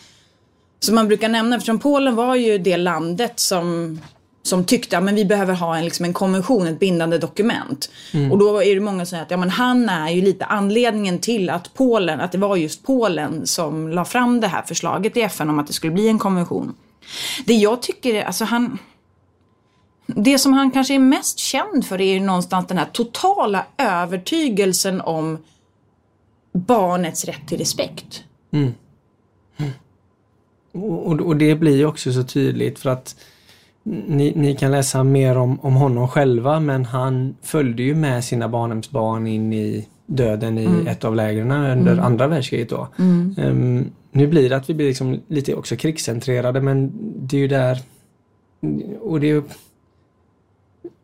som 0.81 0.95
man 0.95 1.09
brukar 1.09 1.29
nämna, 1.29 1.57
eftersom 1.57 1.79
Polen 1.79 2.15
var 2.15 2.35
ju 2.35 2.59
det 2.59 2.77
landet 2.77 3.41
som 3.41 3.99
som 4.47 4.65
tyckte 4.65 4.99
att 4.99 5.13
vi 5.13 5.25
behöver 5.25 5.55
ha 5.55 5.77
en, 5.77 5.85
liksom 5.85 6.05
en 6.05 6.13
konvention, 6.13 6.67
ett 6.67 6.81
bindande 6.81 7.19
dokument. 7.19 7.91
Och 8.31 8.39
då 8.39 8.63
är 8.63 8.75
det 8.75 8.81
många 8.81 8.99
som 8.99 9.07
säger 9.07 9.23
att 9.23 9.31
ja, 9.31 9.37
men 9.37 9.51
han 9.51 9.89
är 9.89 10.11
ju 10.11 10.23
lite 10.23 10.45
anledningen 10.45 11.19
till 11.19 11.51
att 11.51 11.75
Polen, 11.75 12.21
att 12.21 12.33
det 12.33 12.39
var 12.39 12.57
just 12.57 12.87
Polen 12.87 13.47
som 13.47 13.89
la 13.89 14.05
fram 14.05 14.41
det 14.41 14.47
här 14.47 14.63
förslaget 14.63 15.17
i 15.17 15.21
FN 15.21 15.51
om 15.51 15.59
att 15.59 15.67
det 15.67 15.73
skulle 15.73 15.93
bli 15.93 16.09
en 16.09 16.19
konvention. 16.19 16.75
Det 17.47 17.55
jag 17.55 17.83
tycker, 17.83 18.15
är, 18.15 18.25
alltså 18.25 18.45
han... 18.45 18.79
Det 20.07 20.39
som 20.39 20.53
han 20.53 20.71
kanske 20.71 20.95
är 20.95 20.99
mest 20.99 21.39
känd 21.39 21.87
för 21.87 22.01
är 22.01 22.21
någonstans 22.21 22.67
den 22.67 22.79
här 22.79 22.89
totala 22.93 23.67
övertygelsen 23.79 25.01
om 25.01 25.39
barnets 26.53 27.25
rätt 27.25 27.49
till 27.49 27.59
respekt. 27.59 28.25
Och, 30.73 31.07
och, 31.07 31.21
och 31.21 31.37
det 31.37 31.55
blir 31.55 31.77
ju 31.77 31.87
också 31.87 32.13
så 32.13 32.23
tydligt 32.23 32.79
för 32.79 32.91
att 32.91 33.17
ni, 33.85 34.33
ni 34.37 34.57
kan 34.57 34.71
läsa 34.71 35.05
mer 35.05 35.37
om, 35.37 35.61
om 35.61 35.75
honom 35.75 36.09
själva 36.09 36.61
men 36.61 36.85
han 36.85 37.37
följde 37.43 37.83
ju 37.83 37.95
med 37.95 38.25
sina 38.25 38.49
barnhemsbarn 38.49 39.27
in 39.27 39.53
i 39.53 39.89
döden 40.07 40.59
i 40.59 40.87
ett 40.87 41.05
av 41.05 41.15
lägren 41.17 41.51
under 41.53 41.99
andra 41.99 42.27
världskriget 42.27 42.69
då. 42.69 42.89
Ehm, 43.39 43.91
nu 44.13 44.27
blir 44.27 44.51
det 44.51 44.57
att 44.57 44.71
vi 44.71 44.75
blir 44.75 44.87
liksom 44.87 45.21
lite 45.29 45.55
också 45.55 45.77
krigscentrerade 45.77 46.61
men 46.61 46.93
det 47.17 47.37
är 47.37 47.41
ju 47.41 47.49
där 47.49 47.79
och 49.01 49.21
det 49.21 49.27
är 49.27 49.35
ju 49.35 49.43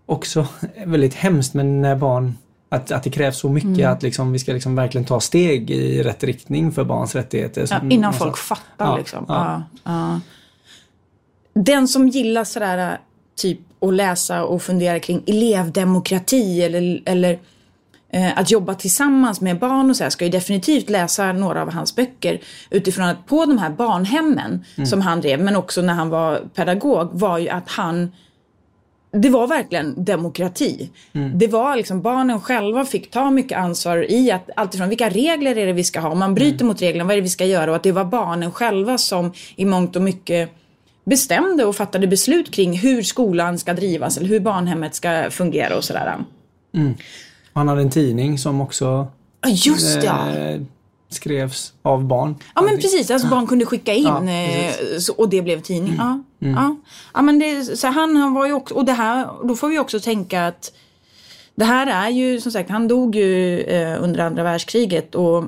också 0.07 0.47
väldigt 0.87 1.15
hemskt 1.15 1.55
men 1.55 1.81
när 1.81 1.97
barn 1.97 2.35
att, 2.69 2.93
att 2.93 3.03
det 3.03 3.11
krävs 3.11 3.39
så 3.39 3.49
mycket 3.49 3.89
att 3.89 4.03
liksom, 4.03 4.33
vi 4.33 4.39
ska 4.39 4.53
liksom 4.53 4.75
verkligen 4.75 5.05
ta 5.05 5.21
steg 5.21 5.71
i 5.71 6.03
rätt 6.03 6.25
riktning 6.25 6.73
för 6.73 6.85
barns 6.85 7.15
rättigheter. 7.15 7.67
Ja, 7.71 7.81
innan 7.91 8.13
folk 8.13 8.37
fattar 8.37 8.87
Ja, 8.87 8.97
liksom. 8.97 9.25
ja. 9.29 10.21
Den 11.55 11.89
som 11.89 12.09
gillar 12.09 12.45
sådär 12.45 12.99
typ 13.37 13.59
att 13.81 13.95
läsa 13.95 14.45
och 14.45 14.63
fundera 14.63 14.99
kring 15.01 15.23
elevdemokrati 15.27 16.63
eller, 16.63 17.03
eller 17.07 17.39
eh, 18.13 18.39
att 18.39 18.51
jobba 18.51 18.75
tillsammans 18.75 19.41
med 19.41 19.59
barn 19.59 19.91
och 19.91 19.97
så 19.97 20.03
här, 20.03 20.11
ska 20.11 20.25
ju 20.25 20.31
definitivt 20.31 20.91
läsa 20.91 21.33
några 21.33 21.63
av 21.63 21.73
hans 21.73 21.97
böcker 21.97 22.41
utifrån 22.71 23.05
att 23.05 23.27
på 23.27 23.47
de 23.47 23.59
här 23.59 23.71
barnhemmen 23.71 24.65
som 24.87 25.01
han 25.01 25.21
drev, 25.21 25.41
men 25.41 25.57
också 25.57 25.83
när 25.83 25.95
han 25.95 26.09
var 26.09 26.41
pedagog, 26.55 27.09
var 27.13 27.39
ju 27.39 27.49
att 27.49 27.69
han 27.69 28.13
det 29.13 29.29
var 29.29 29.47
verkligen 29.47 30.05
demokrati. 30.05 30.91
Det 31.35 31.47
var 31.47 31.77
liksom 31.77 32.03
barnen 32.03 32.41
själva 32.41 32.85
fick 32.85 33.11
ta 33.11 33.31
mycket 33.31 33.59
ansvar 33.59 34.11
i 34.11 34.31
att 34.31 34.51
alltifrån 34.57 34.89
vilka 34.89 35.09
regler 35.09 35.59
är 35.59 35.67
det 35.67 35.73
vi 35.73 35.85
ska 35.85 36.01
ha, 36.01 36.09
om 36.09 36.19
man 36.19 36.35
bryter 36.35 36.65
mot 36.65 36.83
reglerna, 36.83 37.05
vad 37.05 37.13
är 37.13 37.17
det 37.17 37.23
vi 37.23 37.29
ska 37.29 37.45
göra? 37.45 37.71
Och 37.71 37.77
att 37.77 37.83
det 37.83 37.93
var 37.93 38.05
barnen 38.05 38.53
själva 38.53 38.99
som 38.99 39.33
i 39.57 39.65
mångt 39.65 39.97
och 39.97 40.03
mycket 40.03 40.60
bestämde 41.11 41.65
och 41.65 41.77
fattade 41.77 42.07
beslut 42.07 42.51
kring 42.51 42.79
hur 42.79 43.03
skolan 43.03 43.59
ska 43.59 43.75
drivas 43.75 44.17
eller 44.17 44.29
hur 44.29 44.41
barnhemmet 44.41 44.95
ska 44.95 45.31
fungera 45.31 45.77
och 45.77 45.85
sådär. 45.85 46.19
Han 47.53 47.69
hade 47.69 47.81
en 47.81 47.91
tidning 47.91 48.39
som 48.39 48.61
också 48.61 49.07
just 49.47 50.03
ja. 50.03 50.31
eh, 50.31 50.61
skrevs 51.09 51.73
av 51.83 52.05
barn. 52.05 52.37
Ja 52.55 52.63
men 52.63 52.77
precis, 52.77 53.11
alltså 53.11 53.29
barn 53.29 53.47
kunde 53.47 53.67
skicka 53.67 53.95
in 53.95 54.05
Ja, 54.07 54.31
eh, 54.31 54.73
och 55.17 55.29
det 55.29 55.43
blev 55.43 55.61
tidning. 55.61 55.95
Ja, 55.99 56.23
ja. 56.39 56.77
ja 57.15 57.23
men 57.23 57.39
det, 57.39 57.65
så 57.79 57.87
han, 57.87 58.17
han 58.17 58.35
var 58.35 58.47
ju 58.47 58.53
också, 58.53 58.75
och 58.75 58.85
det 58.85 58.93
här, 58.93 59.29
då 59.45 59.57
får 59.57 59.69
vi 59.69 59.79
också 59.79 60.01
tänka 60.01 60.47
att 60.47 60.73
det 61.55 61.65
här 61.65 61.87
är 61.87 62.11
ju 62.11 62.41
som 62.41 62.53
sagt, 62.53 62.71
han 62.71 62.89
dog 62.89 63.17
ju 63.17 63.61
eh, 63.61 64.03
under 64.03 64.21
andra 64.21 64.43
världskriget 64.43 65.15
och 65.15 65.45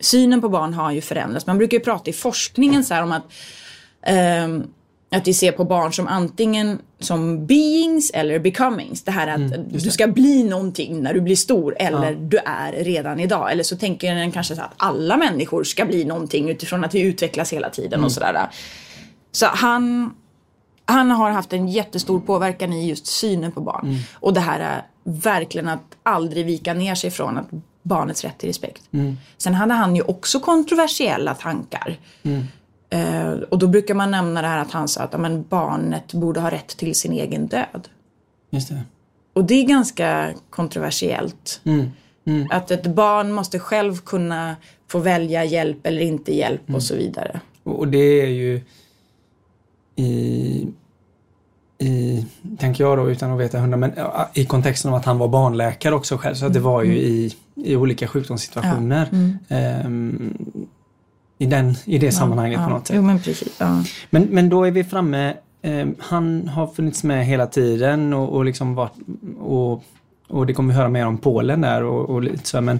synen 0.00 0.40
på 0.40 0.48
barn 0.48 0.74
har 0.74 0.92
ju 0.92 1.00
förändrats. 1.00 1.46
Man 1.46 1.58
brukar 1.58 1.78
ju 1.78 1.84
prata 1.84 2.10
i 2.10 2.12
forskningen 2.12 2.84
så 2.84 2.94
här 2.94 3.02
om 3.02 3.12
att 3.12 3.24
ehm, 4.02 4.64
att 5.10 5.28
vi 5.28 5.34
ser 5.34 5.52
på 5.52 5.64
barn 5.64 5.92
som 5.92 6.06
antingen 6.06 6.78
som 7.00 7.46
beings 7.46 8.10
eller 8.10 8.38
becomings. 8.38 9.02
Det 9.02 9.10
här 9.10 9.26
att 9.26 9.72
du 9.72 9.80
ska 9.90 10.06
bli 10.06 10.44
någonting 10.44 11.02
när 11.02 11.14
du 11.14 11.20
blir 11.20 11.36
stor 11.36 11.76
eller 11.78 12.14
du 12.14 12.38
är 12.38 12.72
redan 12.72 13.20
idag. 13.20 13.52
Eller 13.52 13.62
så 13.62 13.76
tänker 13.76 14.14
den 14.14 14.32
kanske 14.32 14.56
så 14.56 14.62
att 14.62 14.74
alla 14.76 15.16
människor 15.16 15.64
ska 15.64 15.84
bli 15.84 16.04
någonting 16.04 16.50
utifrån 16.50 16.84
att 16.84 16.94
vi 16.94 17.00
utvecklas 17.00 17.52
hela 17.52 17.70
tiden 17.70 18.04
och 18.04 18.12
sådär. 18.12 18.48
Så 19.32 19.46
han, 19.46 20.14
han 20.84 21.10
har 21.10 21.30
haft 21.30 21.52
en 21.52 21.68
jättestor 21.68 22.20
påverkan 22.20 22.72
i 22.72 22.88
just 22.88 23.06
synen 23.06 23.52
på 23.52 23.60
barn. 23.60 23.86
Och 24.14 24.34
det 24.34 24.40
här 24.40 24.60
är 24.60 24.82
verkligen 25.04 25.68
att 25.68 25.96
aldrig 26.02 26.46
vika 26.46 26.74
ner 26.74 26.94
sig 26.94 27.10
från 27.10 27.38
att 27.38 27.48
barnets 27.82 28.24
rätt 28.24 28.38
till 28.38 28.48
respekt. 28.48 28.82
Sen 29.38 29.54
hade 29.54 29.74
han 29.74 29.96
ju 29.96 30.02
också 30.02 30.40
kontroversiella 30.40 31.34
tankar. 31.34 31.96
Eh, 32.90 33.30
och 33.30 33.58
då 33.58 33.66
brukar 33.66 33.94
man 33.94 34.10
nämna 34.10 34.42
det 34.42 34.48
här 34.48 34.58
att 34.58 34.70
han 34.70 34.88
sa 34.88 35.02
att 35.02 35.12
ja, 35.12 35.18
men 35.18 35.44
barnet 35.48 36.12
borde 36.12 36.40
ha 36.40 36.50
rätt 36.50 36.68
till 36.68 36.94
sin 36.94 37.12
egen 37.12 37.46
död. 37.46 37.88
Just 38.50 38.68
det. 38.68 38.82
Och 39.32 39.44
det 39.44 39.54
är 39.54 39.64
ganska 39.64 40.34
kontroversiellt. 40.50 41.60
Att 42.50 42.70
ett 42.70 42.86
barn 42.86 43.32
måste 43.32 43.58
själv 43.58 43.96
kunna 43.96 44.56
få 44.88 44.98
välja 44.98 45.44
hjälp 45.44 45.86
eller 45.86 46.02
inte 46.02 46.34
hjälp 46.34 46.74
och 46.74 46.82
så 46.82 46.94
vidare. 46.96 47.40
Och 47.64 47.88
det 47.88 48.22
är 48.22 48.26
ju 48.26 48.60
i, 49.96 50.68
i, 51.78 52.26
tänker 52.58 52.84
jag 52.84 52.98
då 52.98 53.10
utan 53.10 53.32
att 53.32 53.40
veta 53.40 53.58
hundra, 53.58 53.76
men 53.76 53.92
ja, 53.96 54.30
i 54.34 54.44
kontexten 54.44 54.90
av 54.90 54.96
att 54.96 55.04
han 55.04 55.18
var 55.18 55.28
barnläkare 55.28 55.94
också 55.94 56.16
själv. 56.16 56.34
Så 56.34 56.46
att 56.46 56.52
det 56.52 56.60
var 56.60 56.82
ju 56.82 56.98
i, 56.98 57.34
i 57.54 57.76
olika 57.76 58.08
sjukdomssituationer. 58.08 59.08
Ehm, 59.48 60.68
i, 61.38 61.46
den, 61.46 61.74
I 61.84 61.98
det 61.98 62.12
sammanhanget 62.12 62.64
på 62.64 62.70
något 62.70 62.86
sätt. 62.86 62.96
Jo 62.96 63.02
men 63.02 63.20
precis. 63.20 63.56
Ja. 63.60 63.84
Men, 64.10 64.22
men 64.22 64.48
då 64.48 64.64
är 64.64 64.70
vi 64.70 64.84
framme. 64.84 65.34
Eh, 65.62 65.86
han 65.98 66.48
har 66.48 66.66
funnits 66.66 67.04
med 67.04 67.26
hela 67.26 67.46
tiden 67.46 68.12
och, 68.12 68.28
och 68.28 68.44
liksom 68.44 68.74
varit 68.74 68.92
och, 69.40 69.84
och 70.28 70.46
det 70.46 70.52
kommer 70.54 70.72
vi 70.72 70.78
höra 70.78 70.88
mer 70.88 71.06
om 71.06 71.18
Polen 71.18 71.60
där 71.60 71.82
och, 71.82 72.10
och 72.10 72.22
lite 72.22 72.48
så 72.48 72.60
men 72.60 72.76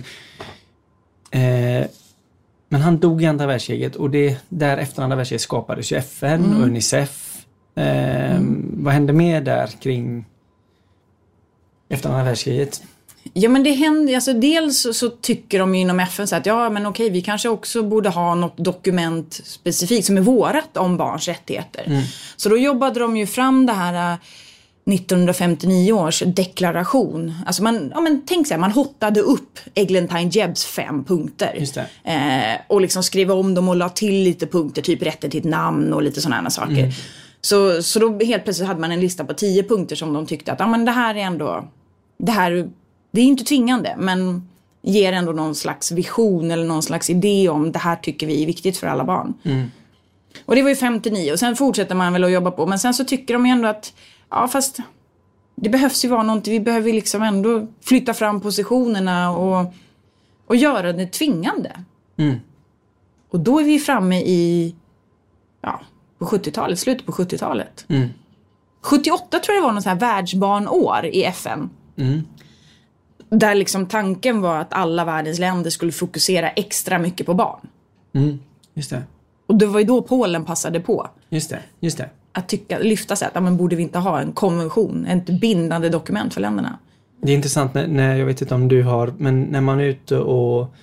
eh, 1.31 1.87
men 2.69 2.81
han 2.81 2.99
dog 2.99 3.23
i 3.23 3.27
andra 3.27 3.47
världskriget 3.47 3.97
och 3.97 4.11
det, 4.11 4.39
där 4.49 4.79
efter 4.79 5.03
andra 5.03 5.17
världskriget 5.17 5.43
skapades 5.43 5.93
ju 5.93 5.97
FN 5.97 6.57
och 6.57 6.63
Unicef. 6.63 7.45
Eh, 7.75 8.41
Vad 8.73 8.95
hände 8.95 9.13
mer 9.13 9.41
där 9.41 9.67
kring 9.67 10.25
efter 11.89 12.09
andra 12.09 12.25
världskriget? 12.25 12.83
Ja 13.33 13.49
men 13.49 13.63
det 13.63 13.73
händer, 13.73 14.15
alltså 14.15 14.33
dels 14.33 14.87
så, 14.99 15.09
tycker 15.09 15.59
de 15.59 15.75
ju 15.75 15.81
inom 15.81 16.01
FN 16.01 16.27
så 16.29 16.37
att 16.37 16.47
ja 16.47 16.71
men 16.71 16.87
okej 16.87 17.11
vi 17.11 17.23
kanske 17.23 17.49
också 17.49 17.83
borde 17.83 18.09
ha 18.09 18.35
något 18.35 18.57
dokument 18.57 19.41
specifikt 19.45 20.07
som 20.07 20.17
är 20.17 20.21
vårat 20.21 20.77
om 20.77 20.97
barns 20.97 21.29
rättigheter. 21.29 22.03
Så 22.37 22.49
då 22.49 22.57
jobbade 22.57 23.01
de 23.01 23.17
ju 23.17 23.27
fram 23.27 23.67
det 23.67 23.73
här 23.73 24.13
äh, 24.13 24.19
1959 24.95 25.93
års 25.93 26.23
deklaration. 26.27 27.35
Alltså 27.47 27.63
man, 27.63 27.93
ja 27.95 28.01
men 28.01 28.23
tänk 28.27 28.47
så 28.47 28.55
här, 28.55 28.61
man 28.61 28.73
hottade 28.73 29.21
upp 29.21 29.59
Eglantine 29.75 30.31
Jebbs 30.33 30.65
fem 30.65 31.05
punkter. 31.05 31.65
Eh, 32.05 32.61
och 32.67 32.81
liksom 32.81 33.03
skrev 33.03 33.31
om 33.31 33.55
dem 33.55 33.69
och 33.69 33.77
la 33.77 33.89
till 33.89 34.15
lite 34.15 34.47
punkter, 34.47 34.83
typ 34.83 35.03
rätten 35.03 35.31
till 35.31 35.41
ett 35.41 35.47
namn 35.47 35.93
och 35.93 36.03
lite 36.03 36.21
sådana 36.21 36.51
saker. 36.51 36.79
Mm. 36.79 36.91
Så, 37.41 37.83
så 37.83 37.99
då 37.99 38.19
helt 38.19 38.45
plötsligt 38.45 38.69
hade 38.69 38.81
man 38.81 38.93
en 38.93 39.01
lista 39.01 39.25
på 39.25 39.35
tio 39.35 39.63
punkter 39.63 39.97
som 39.97 40.13
de 40.13 40.27
tyckte 40.27 40.53
att 40.53 40.61
ja, 40.61 40.67
men 40.67 40.85
det 40.85 40.93
här 40.93 41.15
är 41.15 41.21
ändå, 41.21 41.69
det 42.19 42.33
här, 42.33 42.71
det 43.11 43.21
är 43.21 43.25
inte 43.25 43.45
tvingande 43.45 43.95
men 43.99 44.49
ger 44.83 45.13
ändå 45.13 45.33
någon 45.33 45.55
slags 45.55 45.93
vision 45.93 46.51
eller 46.51 46.65
någon 46.65 46.83
slags 46.83 47.11
idé 47.11 47.49
om 47.49 47.73
det 47.73 47.79
här 47.79 47.97
tycker 47.97 48.27
vi 48.27 48.43
är 48.43 48.47
viktigt 48.47 48.77
för 48.77 48.87
alla 48.87 49.05
barn. 49.05 49.35
Och 50.45 50.55
det 50.55 50.63
var 50.63 50.69
ju 50.69 50.77
59 50.77 51.33
och 51.33 51.39
sen 51.39 51.57
fortsätter 51.57 51.95
man 51.95 52.13
väl 52.13 52.25
att 52.25 52.33
jobba 52.33 52.51
på 52.51 52.67
men 52.67 52.79
sen 52.79 52.95
så 52.95 53.05
tycker 53.05 53.35
de 53.35 53.47
ju 53.47 53.53
ändå 53.53 53.69
att 53.69 53.93
ja 54.31 54.49
fast 54.49 54.79
det 55.55 55.69
behövs 55.69 56.05
ju 56.05 56.09
vara 56.09 56.23
någonting, 56.23 56.53
vi 56.53 56.61
behöver 56.61 56.93
liksom 56.93 57.23
ändå 57.23 57.67
flytta 57.81 58.15
fram 58.15 58.41
positionerna 58.41 59.31
och, 59.31 59.75
och 60.47 60.57
göra 60.57 60.93
det 60.93 61.07
tvingande. 61.07 61.85
Mm. 62.17 62.37
Och 63.31 63.41
då 63.41 63.61
är 63.61 63.65
vi 63.65 63.79
framme 63.79 64.21
i, 64.21 64.75
ja, 65.61 65.81
på 66.19 66.25
70-talet, 66.25 66.79
slutet 66.79 67.07
på 67.07 67.13
70-talet. 67.13 67.85
Mm. 67.89 68.09
78 68.81 69.39
tror 69.39 69.55
jag 69.55 69.63
det 69.63 69.67
var 69.67 69.73
något 69.73 69.83
så 69.83 69.89
här 69.89 69.97
världsbarnår 69.97 71.07
i 71.07 71.25
FN. 71.25 71.71
Mm. 71.97 72.23
Där 73.31 73.55
liksom 73.55 73.87
tanken 73.87 74.41
var 74.41 74.59
att 74.59 74.73
alla 74.73 75.05
världens 75.05 75.39
länder 75.39 75.71
skulle 75.71 75.93
fokusera 75.93 76.51
extra 76.51 76.99
mycket 76.99 77.27
på 77.27 77.35
barn. 77.35 77.69
Mm. 78.15 78.39
Just 78.75 78.91
det. 78.91 79.03
Och 79.47 79.55
det 79.55 79.67
var 79.67 79.81
ju 79.81 79.87
då 79.87 80.03
Polen 80.03 80.45
passade 80.45 80.81
på. 80.81 81.09
Just 81.29 81.51
det. 81.51 81.61
Just 81.81 81.99
det. 81.99 82.11
Att 82.33 82.49
tycka, 82.49 82.79
lyfta 82.79 83.17
sig 83.17 83.29
att, 83.29 83.35
ja, 83.35 83.41
men 83.41 83.57
borde 83.57 83.77
vi 83.77 83.83
inte 83.83 83.99
ha 83.99 84.21
en 84.21 84.33
konvention, 84.33 85.07
ett 85.07 85.41
bindande 85.41 85.89
dokument 85.89 86.35
för 86.35 86.41
länderna? 86.41 86.79
Det 87.23 87.33
är 87.33 87.37
intressant 87.37 87.75
när, 87.75 87.87
när, 87.87 88.17
jag 88.17 88.27
vet 88.27 88.43
inte 88.43 88.55
om 88.55 88.69
du 88.69 88.83
har, 88.83 89.15
men 89.19 89.43
när 89.43 89.61
man 89.61 89.81
är 89.81 89.85
ute 89.85 90.19
och 90.19 90.75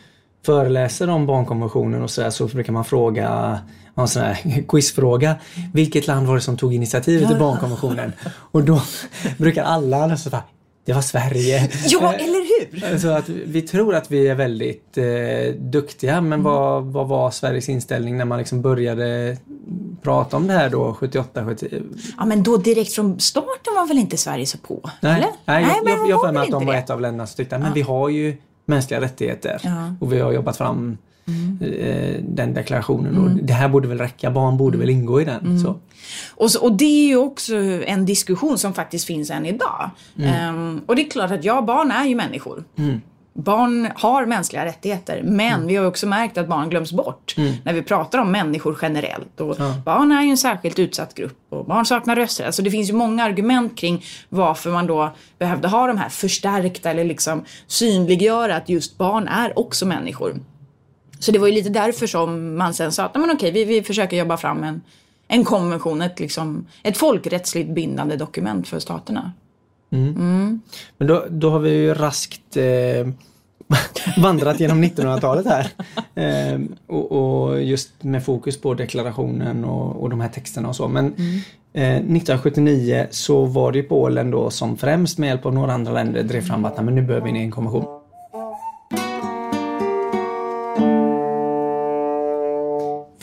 föreläser 0.45 1.09
om 1.09 1.25
barnkonventionen 1.25 2.01
och 2.01 2.09
sådär 2.09 2.29
så 2.29 2.47
brukar 2.47 2.73
man 2.73 2.85
fråga 2.85 3.59
en 3.95 4.07
sån 4.07 4.21
här 4.21 4.63
quizfråga. 4.67 5.35
Vilket 5.73 6.07
land 6.07 6.27
var 6.27 6.35
det 6.35 6.41
som 6.41 6.57
tog 6.57 6.73
initiativet 6.73 7.27
till 7.27 7.37
barnkonventionen? 7.37 8.13
Och 8.27 8.63
då 8.63 8.81
brukar 9.37 9.63
alla 9.63 10.07
nästan 10.07 10.41
det 10.85 10.93
var 10.93 11.01
Sverige. 11.01 11.69
Ja, 11.87 12.13
eller 12.13 12.45
hur? 12.91 12.97
Så 12.97 13.07
att 13.09 13.29
vi 13.29 13.61
tror 13.61 13.95
att 13.95 14.11
vi 14.11 14.27
är 14.27 14.35
väldigt 14.35 14.97
eh, 14.97 15.55
duktiga 15.57 16.21
men 16.21 16.43
vad, 16.43 16.83
vad 16.83 17.07
var 17.07 17.31
Sveriges 17.31 17.69
inställning 17.69 18.17
när 18.17 18.25
man 18.25 18.37
liksom 18.37 18.61
började 18.61 19.37
prata 20.01 20.37
om 20.37 20.47
det 20.47 20.53
här 20.53 20.69
då 20.69 20.93
78, 20.93 21.45
70? 21.45 21.81
Ja, 22.17 22.25
men 22.25 22.43
då 22.43 22.57
direkt 22.57 22.93
från 22.93 23.19
starten 23.19 23.73
var 23.75 23.87
väl 23.87 23.97
inte 23.97 24.17
Sverige 24.17 24.45
så 24.45 24.57
på? 24.57 24.89
Nej, 25.01 25.13
eller? 25.17 25.29
nej, 25.45 25.63
jag, 25.63 25.85
men 25.85 25.93
jag, 25.93 26.09
jag 26.09 26.17
var 26.17 26.25
för 26.25 26.33
mig 26.33 26.43
att 26.43 26.51
de 26.51 26.65
var 26.65 26.73
det? 26.73 26.79
ett 26.79 26.89
av 26.89 27.01
länderna 27.01 27.27
som 27.27 27.35
tyckte 27.37 27.57
men 27.57 27.73
vi 27.73 27.81
har 27.81 28.09
ju 28.09 28.37
mänskliga 28.65 29.01
rättigheter 29.01 29.61
Ja. 29.63 29.95
och 30.01 30.13
vi 30.13 30.19
har 30.19 30.31
jobbat 30.31 30.57
fram 30.57 30.97
eh, 31.61 32.21
den 32.23 32.53
deklarationen 32.53 33.15
Mm. 33.15 33.23
och 33.23 33.29
det 33.43 33.53
här 33.53 33.69
borde 33.69 33.87
väl 33.87 33.97
räcka, 33.97 34.31
barn 34.31 34.57
borde 34.57 34.77
väl 34.77 34.89
ingå 34.89 35.21
i 35.21 35.25
den. 35.25 35.59
Så. 35.59 35.75
Och, 36.35 36.51
så, 36.51 36.61
och 36.63 36.71
det 36.73 36.85
är 37.05 37.07
ju 37.07 37.17
också 37.17 37.55
en 37.85 38.05
diskussion 38.05 38.57
som 38.57 38.73
faktiskt 38.73 39.05
finns 39.05 39.29
än 39.31 39.45
idag. 39.45 39.89
Ehm, 40.23 40.81
och 40.85 40.95
det 40.95 41.01
är 41.05 41.09
klart 41.09 41.31
att 41.31 41.43
ja, 41.43 41.61
barn 41.61 41.91
är 41.91 42.05
ju 42.05 42.15
människor. 42.15 42.63
Barn 43.37 43.87
har 43.95 44.25
mänskliga 44.25 44.65
rättigheter 44.65 45.21
men 45.23 45.67
vi 45.67 45.75
har 45.75 45.85
också 45.85 46.07
märkt 46.07 46.37
att 46.37 46.47
barn 46.47 46.69
glöms 46.69 46.91
bort 46.91 47.35
när 47.63 47.73
vi 47.73 47.81
pratar 47.81 48.19
om 48.19 48.31
människor 48.31 48.77
generellt. 48.81 49.41
Och 49.41 49.57
Barn 49.85 50.11
är 50.11 50.23
ju 50.23 50.29
en 50.29 50.37
särskilt 50.37 50.79
utsatt 50.79 51.13
grupp 51.15 51.37
och 51.49 51.65
barn 51.65 51.85
saknar 51.85 52.15
röster. 52.15 52.45
Alltså 52.45 52.61
det 52.61 52.71
finns 52.71 52.89
ju 52.89 52.93
många 52.93 53.23
argument 53.23 53.77
kring 53.77 54.03
varför 54.29 54.71
man 54.71 54.87
då 54.87 55.15
behövde 55.39 55.67
ha 55.67 55.87
de 55.87 55.97
här 55.97 56.09
förstärkta 56.09 56.89
eller 56.91 57.03
liksom 57.03 57.43
synliggöra 57.67 58.55
att 58.55 58.69
just 58.69 58.97
barn 58.97 59.27
är 59.27 59.59
också 59.59 59.85
människor. 59.85 60.39
Så 61.25 61.31
det 61.31 61.39
var 61.39 61.47
ju 61.47 61.53
lite 61.53 61.69
därför 61.69 62.07
som 62.07 62.57
man 62.57 62.73
sen 62.73 62.91
sa 62.91 63.03
att 63.05 63.15
"Nej, 63.15 63.21
men 63.27 63.35
okej, 63.35 63.51
vi, 63.51 63.63
vi 63.65 63.83
försöker 63.83 64.17
jobba 64.17 64.37
fram 64.37 64.63
en, 64.63 64.81
en 65.27 65.43
konvention, 65.45 66.01
ett, 66.01 66.19
liksom, 66.19 66.65
ett 66.83 66.97
folkrättsligt 66.97 67.69
bindande 67.69 68.15
dokument 68.15 68.67
för 68.67 68.79
staterna. 68.79 69.31
Men 70.97 71.07
då, 71.07 71.25
då 71.29 71.49
har 71.49 71.59
vi 71.59 71.69
ju 71.71 71.93
raskt 71.93 72.57
eh, 72.57 73.07
vandrat 74.21 74.59
genom 74.59 74.83
1900-talet 74.83 75.45
här. 75.45 75.67
Eh, 76.15 76.59
och, 76.87 77.11
och 77.11 77.61
just 77.63 78.03
med 78.03 78.25
fokus 78.25 78.61
på 78.61 78.73
deklarationen 78.73 79.65
och, 79.65 80.01
och 80.03 80.09
de 80.09 80.21
här 80.21 80.29
texterna 80.29 80.67
och 80.69 80.75
så. 80.75 80.87
Men 80.87 81.05
eh, 81.73 81.95
1979 81.95 83.07
så 83.11 83.45
var 83.45 83.71
det 83.71 83.77
ju 83.77 83.83
Polen 83.83 84.31
då 84.31 84.49
som 84.49 84.77
främst 84.77 85.17
med 85.17 85.27
hjälp 85.27 85.45
av 85.45 85.53
några 85.53 85.73
andra 85.73 85.91
länder 85.93 86.23
drev 86.23 86.41
fram 86.41 86.65
att 86.65 86.75
"Nej, 86.77 86.85
men 86.85 86.95
nu 86.95 87.01
behöver 87.01 87.31
vi 87.31 87.39
en 87.39 87.51
konvention. 87.51 87.94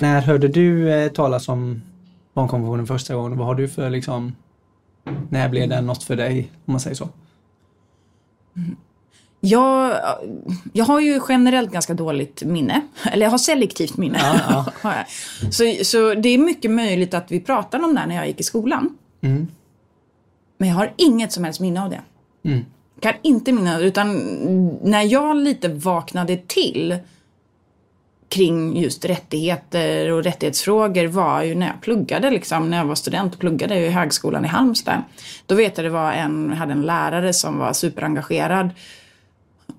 När 0.02 0.20
hörde 0.20 0.48
du 0.48 0.92
eh, 0.92 1.12
talas 1.12 1.48
om 1.48 1.82
barnkonventionen 2.34 2.86
första 2.86 3.14
gången? 3.14 3.38
Vad 3.38 3.46
har 3.46 3.54
du 3.54 3.68
för 3.68 3.90
liksom 3.90 4.36
när 5.30 5.48
blev 5.48 5.68
den 5.68 5.86
något 5.86 6.02
för 6.02 6.16
dig 6.16 6.52
om 6.64 6.72
man 6.72 6.80
säger 6.80 6.96
så? 6.96 7.08
Jag, 9.40 9.96
jag 10.72 10.84
har 10.84 11.00
ju 11.00 11.20
generellt 11.28 11.72
ganska 11.72 11.94
dåligt 11.94 12.42
minne. 12.42 12.80
Eller 13.04 13.26
jag 13.26 13.30
har 13.30 13.38
selektivt 13.38 13.96
minne. 13.96 14.18
Ja, 14.22 14.66
jag. 14.82 15.52
Så, 15.52 15.84
så 15.84 16.14
det 16.14 16.28
är 16.28 16.38
mycket 16.38 16.70
möjligt 16.70 17.14
att 17.14 17.32
vi 17.32 17.40
pratade 17.40 17.84
om 17.84 17.94
det 17.94 18.00
här 18.00 18.06
när 18.06 18.14
jag 18.14 18.26
gick 18.26 18.40
i 18.40 18.44
skolan. 18.44 18.98
Mm. 19.20 19.48
Men 20.58 20.68
jag 20.68 20.76
har 20.76 20.92
inget 20.96 21.32
som 21.32 21.44
helst 21.44 21.60
minne 21.60 21.82
av 21.82 21.90
det. 21.90 22.00
Mm. 22.44 22.64
Kan 23.00 23.14
inte 23.22 23.52
minna 23.52 23.80
utan 23.80 24.16
när 24.82 25.02
jag 25.02 25.36
lite 25.36 25.68
vaknade 25.68 26.36
till 26.36 26.98
kring 28.32 28.76
just 28.76 29.04
rättigheter 29.04 30.12
och 30.12 30.24
rättighetsfrågor 30.24 31.06
var 31.06 31.42
ju 31.42 31.54
när 31.54 31.66
jag 31.66 31.80
pluggade 31.80 32.30
liksom, 32.30 32.70
när 32.70 32.76
jag 32.76 32.84
var 32.84 32.94
student 32.94 33.34
och 33.34 33.40
pluggade 33.40 33.76
i 33.76 33.88
högskolan 33.88 34.44
i 34.44 34.48
Halmstad. 34.48 35.02
Då 35.46 35.54
vet 35.54 35.76
jag 35.76 35.86
det 35.86 35.90
var 35.90 36.12
en, 36.12 36.52
hade 36.52 36.72
en 36.72 36.82
lärare 36.82 37.32
som 37.32 37.58
var 37.58 37.72
superengagerad 37.72 38.70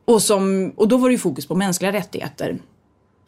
och, 0.06 0.22
som, 0.22 0.74
och 0.76 0.88
då 0.88 0.98
var 0.98 1.10
det 1.10 1.14
ju 1.14 1.20
fokus 1.20 1.48
på 1.48 1.56
mänskliga 1.56 1.92
rättigheter. 1.92 2.60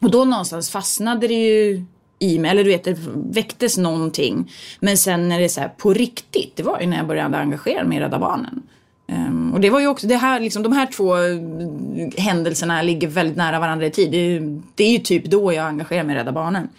Och 0.02 0.12
då 0.12 0.26
någonstans 0.26 0.70
fastnade 0.70 1.28
det 1.28 1.34
ju 1.34 1.86
i 2.20 2.40
mig, 2.40 2.52
eller 2.52 2.64
du 2.64 2.70
vet 2.70 2.84
det 2.84 2.98
väcktes 3.16 3.78
någonting. 3.78 4.52
Men 4.80 4.98
sen 4.98 5.30
när 5.30 5.40
det 5.40 5.46
är 5.46 5.50
så 5.50 5.62
här 5.62 5.70
på 5.78 5.94
riktigt, 5.94 6.56
det 6.56 6.64
var 6.64 6.80
ju 6.82 6.88
när 6.88 6.98
jag 6.98 7.08
började 7.08 7.38
engagera 7.38 7.84
mig 7.84 7.98
i 7.98 8.02
Rädda 8.02 8.20
Barnen. 8.20 8.64
Ehm, 9.08 9.54
och 9.54 9.60
det 9.62 9.70
var 9.70 9.80
ju 9.80 9.88
också, 9.88 10.08
det 10.08 10.16
här, 10.16 10.40
liksom, 10.40 10.64
de 10.64 10.72
här 10.74 10.86
två 10.86 11.16
eh, 11.18 12.24
händelserna 12.24 12.82
ligger 12.82 13.08
väldigt 13.08 13.38
nära 13.38 13.60
varandra 13.60 13.86
i 13.86 13.92
tid. 13.92 14.12
Det 14.12 14.18
är, 14.18 14.30
ju- 14.30 14.62
det 14.76 14.84
är 14.84 14.92
ju 14.92 14.98
typ 15.00 15.26
då 15.26 15.54
jag 15.54 15.66
engagerade 15.68 16.08
mig 16.08 16.16
i 16.16 16.20
Rädda 16.20 16.32
Barnen. 16.32 16.70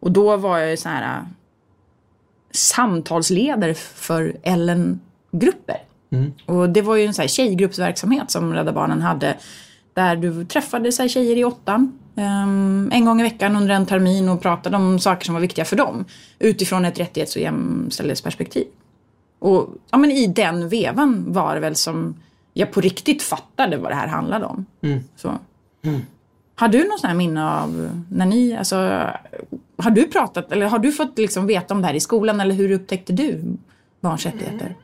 Och 0.00 0.12
då 0.12 0.36
var 0.36 0.58
jag 0.58 0.70
ju 0.70 0.76
så 0.76 0.88
här 0.88 1.02
äh, 1.18 1.22
samtalsledare 2.50 3.74
för 3.74 4.36
Ellen-grupper. 4.42 5.76
Och 6.46 6.70
det 6.70 6.82
var 6.82 6.96
ju 6.96 7.04
en 7.06 7.14
så 7.14 7.22
här 7.22 7.28
tjejgruppsverksamhet 7.28 8.30
som 8.30 8.54
Rädda 8.54 8.72
Barnen 8.72 9.02
hade. 9.02 9.36
Där 9.94 10.16
du 10.16 10.44
träffade 10.44 10.92
så 10.92 11.02
här 11.02 11.08
tjejer 11.08 11.36
i 11.36 11.44
åttan 11.44 11.98
ehm, 12.16 12.90
en 12.92 13.04
gång 13.04 13.20
i 13.20 13.22
veckan 13.22 13.56
under 13.56 13.74
en 13.74 13.86
termin 13.86 14.28
och 14.28 14.42
pratade 14.42 14.76
om 14.76 14.98
saker 14.98 15.24
som 15.24 15.34
var 15.34 15.40
viktiga 15.40 15.64
för 15.64 15.76
dem. 15.76 16.04
Utifrån 16.38 16.84
ett 16.84 16.98
rättighets 17.00 17.36
och 17.36 17.42
jämställdhetsperspektiv. 17.42 18.64
Och 19.38 19.68
ja, 19.90 19.98
men 19.98 20.10
i 20.10 20.26
den 20.26 20.68
vevan 20.68 21.32
var 21.32 21.54
det 21.54 21.60
väl 21.60 21.76
som 21.76 22.14
jag 22.52 22.72
på 22.72 22.80
riktigt 22.80 23.22
fattade 23.22 23.76
vad 23.76 23.90
det 23.90 23.94
här 23.94 24.08
handlade 24.08 24.44
om. 24.44 24.66
Så. 25.16 25.38
Har 26.54 26.68
du 26.68 26.88
någon 26.88 26.98
sån 26.98 27.08
här 27.08 27.16
minne 27.16 27.50
av 27.50 28.02
när 28.10 28.26
ni, 28.26 28.56
alltså, 28.56 28.76
har 29.78 29.90
du 29.90 30.08
pratat 30.08 30.52
eller 30.52 30.66
har 30.66 30.78
du 30.78 30.92
fått 30.92 31.18
liksom 31.18 31.46
veta 31.46 31.74
om 31.74 31.80
det 31.80 31.86
här 31.86 31.94
i 31.94 32.00
skolan 32.00 32.40
eller 32.40 32.54
hur 32.54 32.70
upptäckte 32.70 33.12
du 33.12 33.42
barns 34.00 34.26
rättigheter? 34.26 34.76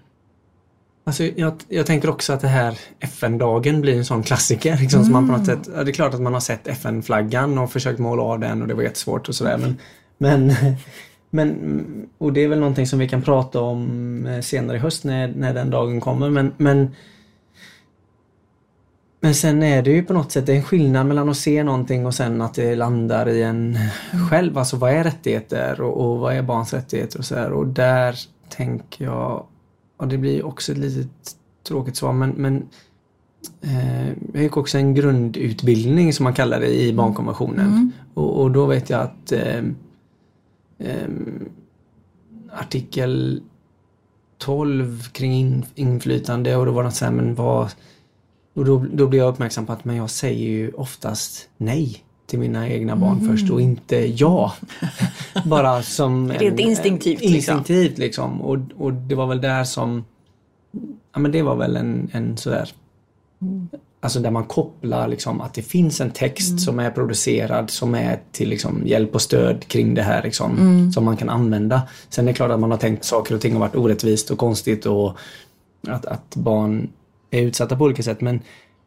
Alltså, 1.07 1.25
jag, 1.25 1.55
jag 1.69 1.87
tänker 1.87 2.11
också 2.11 2.33
att 2.33 2.41
det 2.41 2.49
här 2.49 2.79
FN-dagen 3.01 3.81
blir 3.81 3.97
en 3.97 4.05
sån 4.05 4.23
klassiker. 4.23 4.77
Liksom, 4.77 5.05
som 5.05 5.13
man 5.13 5.29
på 5.29 5.37
något 5.37 5.47
sätt, 5.47 5.69
ja, 5.75 5.85
det 5.85 5.91
är 5.91 5.93
klart 5.93 6.15
att 6.15 6.21
man 6.21 6.33
har 6.33 6.41
sett 6.41 6.67
FN-flaggan 6.67 7.59
och 7.59 7.73
försökt 7.73 7.99
måla 7.99 8.23
av 8.23 8.41
den 8.41 8.63
och 8.63 8.69
det 8.69 8.75
var 8.75 8.83
jättesvårt 8.83 9.29
och 9.29 9.35
sådär. 9.35 9.59
Men, 9.59 9.79
men, 10.19 10.49
men, 11.35 12.09
och 12.19 12.33
det 12.33 12.45
är 12.45 12.49
väl 12.49 12.59
någonting 12.59 12.87
som 12.87 12.99
vi 12.99 13.09
kan 13.09 13.23
prata 13.23 13.61
om 13.61 14.27
eh, 14.27 14.41
senare 14.41 14.77
i 14.77 14.81
höst 14.81 15.05
när, 15.05 15.29
när 15.29 15.55
den 15.55 15.71
dagen 15.71 16.01
kommer. 16.01 16.31
Men, 16.31 16.53
men, 16.57 16.91
men 19.21 19.35
sen 19.35 19.63
är 19.63 19.83
det 19.83 19.91
ju 19.91 20.05
på 20.05 20.13
något 20.13 20.33
sätt 20.33 20.49
en 20.49 20.63
skillnad 20.63 21.07
mellan 21.07 21.29
att 21.29 21.37
se 21.37 21.65
någonting 21.65 22.07
och 22.07 22.15
sen 22.15 22.41
att 22.41 22.55
det 22.55 22.77
landar 22.77 23.29
i 23.29 23.43
en 23.43 23.79
själv. 24.31 24.59
Alltså 24.59 24.77
vad 24.77 24.93
är 24.93 25.05
rättigheter 25.05 25.81
och, 25.81 26.01
och 26.01 26.19
vad 26.19 26.35
är 26.35 26.43
barns 26.43 26.73
rättigheter 26.73 27.19
och 27.19 27.25
sådär. 27.25 27.53
Och 27.53 27.67
där 27.67 28.19
tänker 28.49 29.05
jag 29.05 29.47
och 29.97 30.09
det 30.09 30.19
blir 30.19 30.47
också 30.47 30.73
ett 30.73 30.79
litet 30.79 31.37
tråkigt 31.69 31.97
svar 31.97 32.13
men, 32.13 32.31
men 32.31 32.69
eh, 33.63 34.09
jag 34.33 34.43
gick 34.43 34.57
också 34.57 34.79
en 34.79 34.95
grundutbildning 34.95 36.13
som 36.13 36.25
man 36.25 36.35
kallar 36.35 36.61
det 36.61 36.83
i 36.83 36.93
barnkonventionen. 36.93 37.93
Och, 38.15 38.41
och 38.43 38.51
då 38.51 38.67
vet 38.67 38.91
jag 38.91 39.01
att 39.01 39.33
eh, 39.33 39.63
artikel 42.53 43.43
12 44.39 45.03
kring 45.13 45.33
in, 45.33 45.65
inflytande 45.75 46.57
och 46.57 46.67
då 46.67 46.73
var 46.73 46.85
det 46.85 46.91
så 46.91 47.05
här, 47.05 47.13
men 47.13 47.35
vad... 47.35 47.71
Och 48.55 48.65
då, 48.65 48.85
då 48.93 49.07
blev 49.07 49.23
jag 49.23 49.33
uppmärksam 49.33 49.67
på 49.67 49.73
att 49.73 49.85
men 49.85 49.97
jag 49.97 50.11
säger 50.11 50.49
ju 50.49 50.73
oftast 50.73 51.49
nej 51.57 52.05
till 52.27 52.39
mina 52.39 52.69
egna 52.69 52.97
barn 52.97 53.19
mm. 53.19 53.31
först 53.31 53.51
och 53.51 53.61
inte 53.61 53.97
ja. 53.97 54.55
Bara 55.45 55.83
som... 55.83 56.33
Rent 56.33 56.61
instinktivt. 56.61 57.23
En, 57.23 57.35
instinktivt 57.35 57.99
liksom. 57.99 58.41
Och, 58.41 58.59
och 58.77 58.93
det 58.93 59.15
var 59.15 59.27
väl 59.27 59.41
där 59.41 59.65
som... 59.65 60.05
Ja 61.13 61.21
men 61.21 61.33
det 61.33 61.43
var 61.43 61.57
väl 61.57 61.77
en, 61.77 62.11
en 62.13 62.37
sådär... 62.37 62.73
Mm. 63.43 63.69
Alltså 64.05 64.21
där 64.21 64.31
man 64.31 64.45
kopplar 64.45 65.09
liksom 65.09 65.41
att 65.41 65.55
det 65.55 65.63
finns 65.63 66.01
en 66.01 66.11
text 66.11 66.49
mm. 66.49 66.59
som 66.59 66.79
är 66.79 66.91
producerad 66.91 67.71
som 67.71 67.95
är 67.95 68.21
till 68.33 68.49
liksom 68.49 68.83
hjälp 68.87 69.15
och 69.15 69.23
stöd 69.23 69.69
kring 69.69 69.95
det 69.95 70.03
här 70.03 70.23
liksom, 70.23 70.59
mm. 70.59 70.93
som 70.93 71.05
man 71.05 71.17
kan 71.17 71.29
använda. 71.29 71.83
Sen 72.09 72.25
är 72.25 72.33
det 72.33 72.37
klart 72.37 72.51
att 72.51 72.61
man 72.61 72.71
har 72.71 72.79
tänkt 72.79 73.05
saker 73.05 73.35
och 73.35 73.41
ting 73.41 73.53
har 73.53 73.61
varit 73.61 73.77
orättvist 73.77 74.31
och 74.31 74.39
konstigt 74.39 74.87
och 74.87 75.19
att, 75.89 76.07
att 76.07 76.37
barn 76.37 76.91
är 77.31 77.43
utsatta 77.43 77.77
på 77.77 77.85
olika 77.85 78.03
sätt 78.03 78.21
men, 78.21 78.41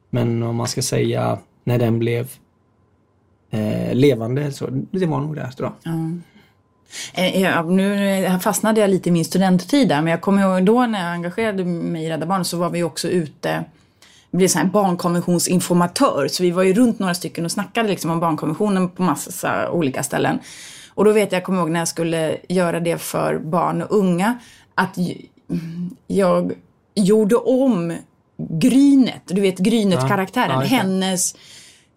men 0.10 0.44
om 0.44 0.56
man 0.56 0.68
ska 0.68 0.82
säga 0.82 1.38
när 1.64 1.78
den 1.78 2.00
blev 2.00 2.32
eh, 3.50 3.94
levande 3.94 4.52
så 4.52 4.68
det 4.70 5.06
var 5.06 5.20
nog 5.20 5.36
där 5.36 5.52
tror 5.52 5.72
jag. 5.84 5.94
Mm. 5.94 6.24
Ja, 7.36 7.64
nu 7.64 8.40
fastnade 8.42 8.82
jag 8.82 8.90
lite 8.90 9.10
i 9.10 9.12
min 9.12 9.26
studenttid 9.26 9.90
där 9.90 10.02
men 10.02 10.12
jag 10.12 10.22
kommer 10.22 10.42
ihåg 10.42 10.66
då 10.66 10.86
när 10.86 11.04
jag 11.04 11.12
engagerade 11.12 11.66
mig 11.66 12.06
i 12.06 12.10
Rädda 12.10 12.26
Barnen 12.26 12.46
så 12.46 12.58
var 12.58 12.70
vi 12.70 12.84
också 12.84 13.08
ute 13.08 13.66
blev 14.32 14.48
så 14.48 14.60
här 14.60 14.66
barnkonventionsinformatör. 14.66 16.28
Så 16.28 16.44
vi 16.44 16.52
var 16.52 16.64
ju 16.64 16.74
runt 16.74 17.00
några 17.00 17.14
stycken 17.14 17.46
och 17.46 17.52
snackade 17.52 17.90
liksom 17.90 18.12
om 18.12 18.20
barnkonventionen 18.20 18.90
på 18.90 19.04
massa 19.04 19.72
olika 19.72 20.04
ställen. 20.04 20.40
Och 20.94 21.06
då 21.06 21.12
vet 21.12 21.32
jag, 21.32 21.40
jag 21.40 21.46
kommer 21.46 21.60
ihåg 21.60 21.70
när 21.70 21.80
jag 21.80 21.88
skulle 21.88 22.38
göra 22.50 22.80
det 22.80 22.98
för 22.98 23.40
barn 23.40 23.82
och 23.82 23.98
unga, 23.98 24.40
att 24.76 24.98
jag 26.08 26.54
gjorde 26.96 27.36
om 27.36 27.98
Grynet, 28.38 29.22
du 29.26 29.42
vet 29.42 29.58
Grynet-karaktären, 29.58 30.60
ja, 30.60 30.60
hennes 30.60 31.36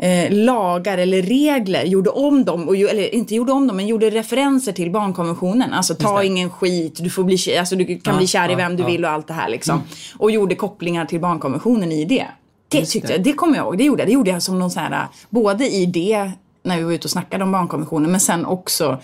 eh, 0.01 0.33
lagar 0.33 0.99
eller 0.99 1.23
regler, 1.23 1.85
gjorde 1.85 2.11
om 2.11 2.45
dem, 2.45 2.69
och, 2.69 2.77
eller 2.77 3.15
inte 3.15 3.35
gjorde 3.35 3.53
om 3.53 3.67
dem, 3.67 3.77
men 3.77 3.87
gjorde 3.87 4.11
referenser 4.11 4.73
till 4.73 4.91
barnkonventionen. 4.91 5.73
Alltså 5.73 5.95
ta 5.95 6.25
ingen 6.25 6.51
skit, 6.51 6.99
du, 7.03 7.11
får 7.11 7.25
bli, 7.25 7.59
alltså, 7.59 7.77
du 7.77 7.85
kan 7.85 8.01
ja, 8.05 8.17
bli 8.17 8.27
kär 8.27 8.51
i 8.51 8.55
vem 8.55 8.77
du 8.77 8.85
vill 8.85 9.05
och 9.05 9.11
allt 9.11 9.27
det 9.27 9.35
här 9.35 9.49
liksom. 9.49 9.75
Mm. 9.75 9.87
Och 10.19 10.31
gjorde 10.31 10.55
kopplingar 10.55 11.05
till 11.05 11.21
barnkonventionen 11.21 11.93
i 11.93 12.05
det. 12.05 12.27
Det 12.69 12.87
tyckte 12.87 13.09
det. 13.09 13.15
jag, 13.15 13.23
det 13.23 13.33
kommer 13.33 13.57
jag 13.57 13.65
ihåg, 13.65 13.79
det 13.79 13.85
gjorde 13.85 14.03
jag. 14.03 14.09
Det 14.09 14.13
gjorde 14.13 14.31
jag 14.31 14.43
som 14.43 14.59
någon 14.59 14.71
sån 14.71 14.83
här, 14.83 15.07
både 15.31 15.69
i 15.69 15.87
det, 15.87 16.31
när 16.63 16.77
vi 16.77 16.83
var 16.83 16.93
ute 16.93 17.05
och 17.07 17.11
snackade 17.11 17.45
om 17.45 17.53
barnkonventionen, 17.53 18.11
men 18.11 18.21
sen 18.21 18.47
också 18.47 18.99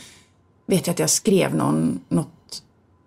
vet 0.67 0.87
jag 0.87 0.95
att 0.95 0.99
jag 0.99 1.11
skrev 1.11 1.55
någon, 1.55 2.01
något 2.09 2.29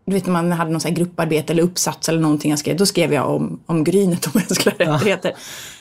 du 0.05 0.13
vet 0.13 0.25
när 0.25 0.33
man 0.33 0.51
hade 0.51 0.71
någon 0.71 0.81
sån 0.81 0.93
grupparbete 0.93 1.53
eller 1.53 1.63
uppsats 1.63 2.09
eller 2.09 2.19
någonting 2.19 2.49
jag 2.49 2.59
skrev, 2.59 2.77
då 2.77 2.85
skrev 2.85 3.13
jag 3.13 3.29
om, 3.35 3.59
om 3.65 3.83
grynet 3.83 4.25
och 4.25 4.35
mänskliga 4.35 4.75
rättigheter. 4.75 5.33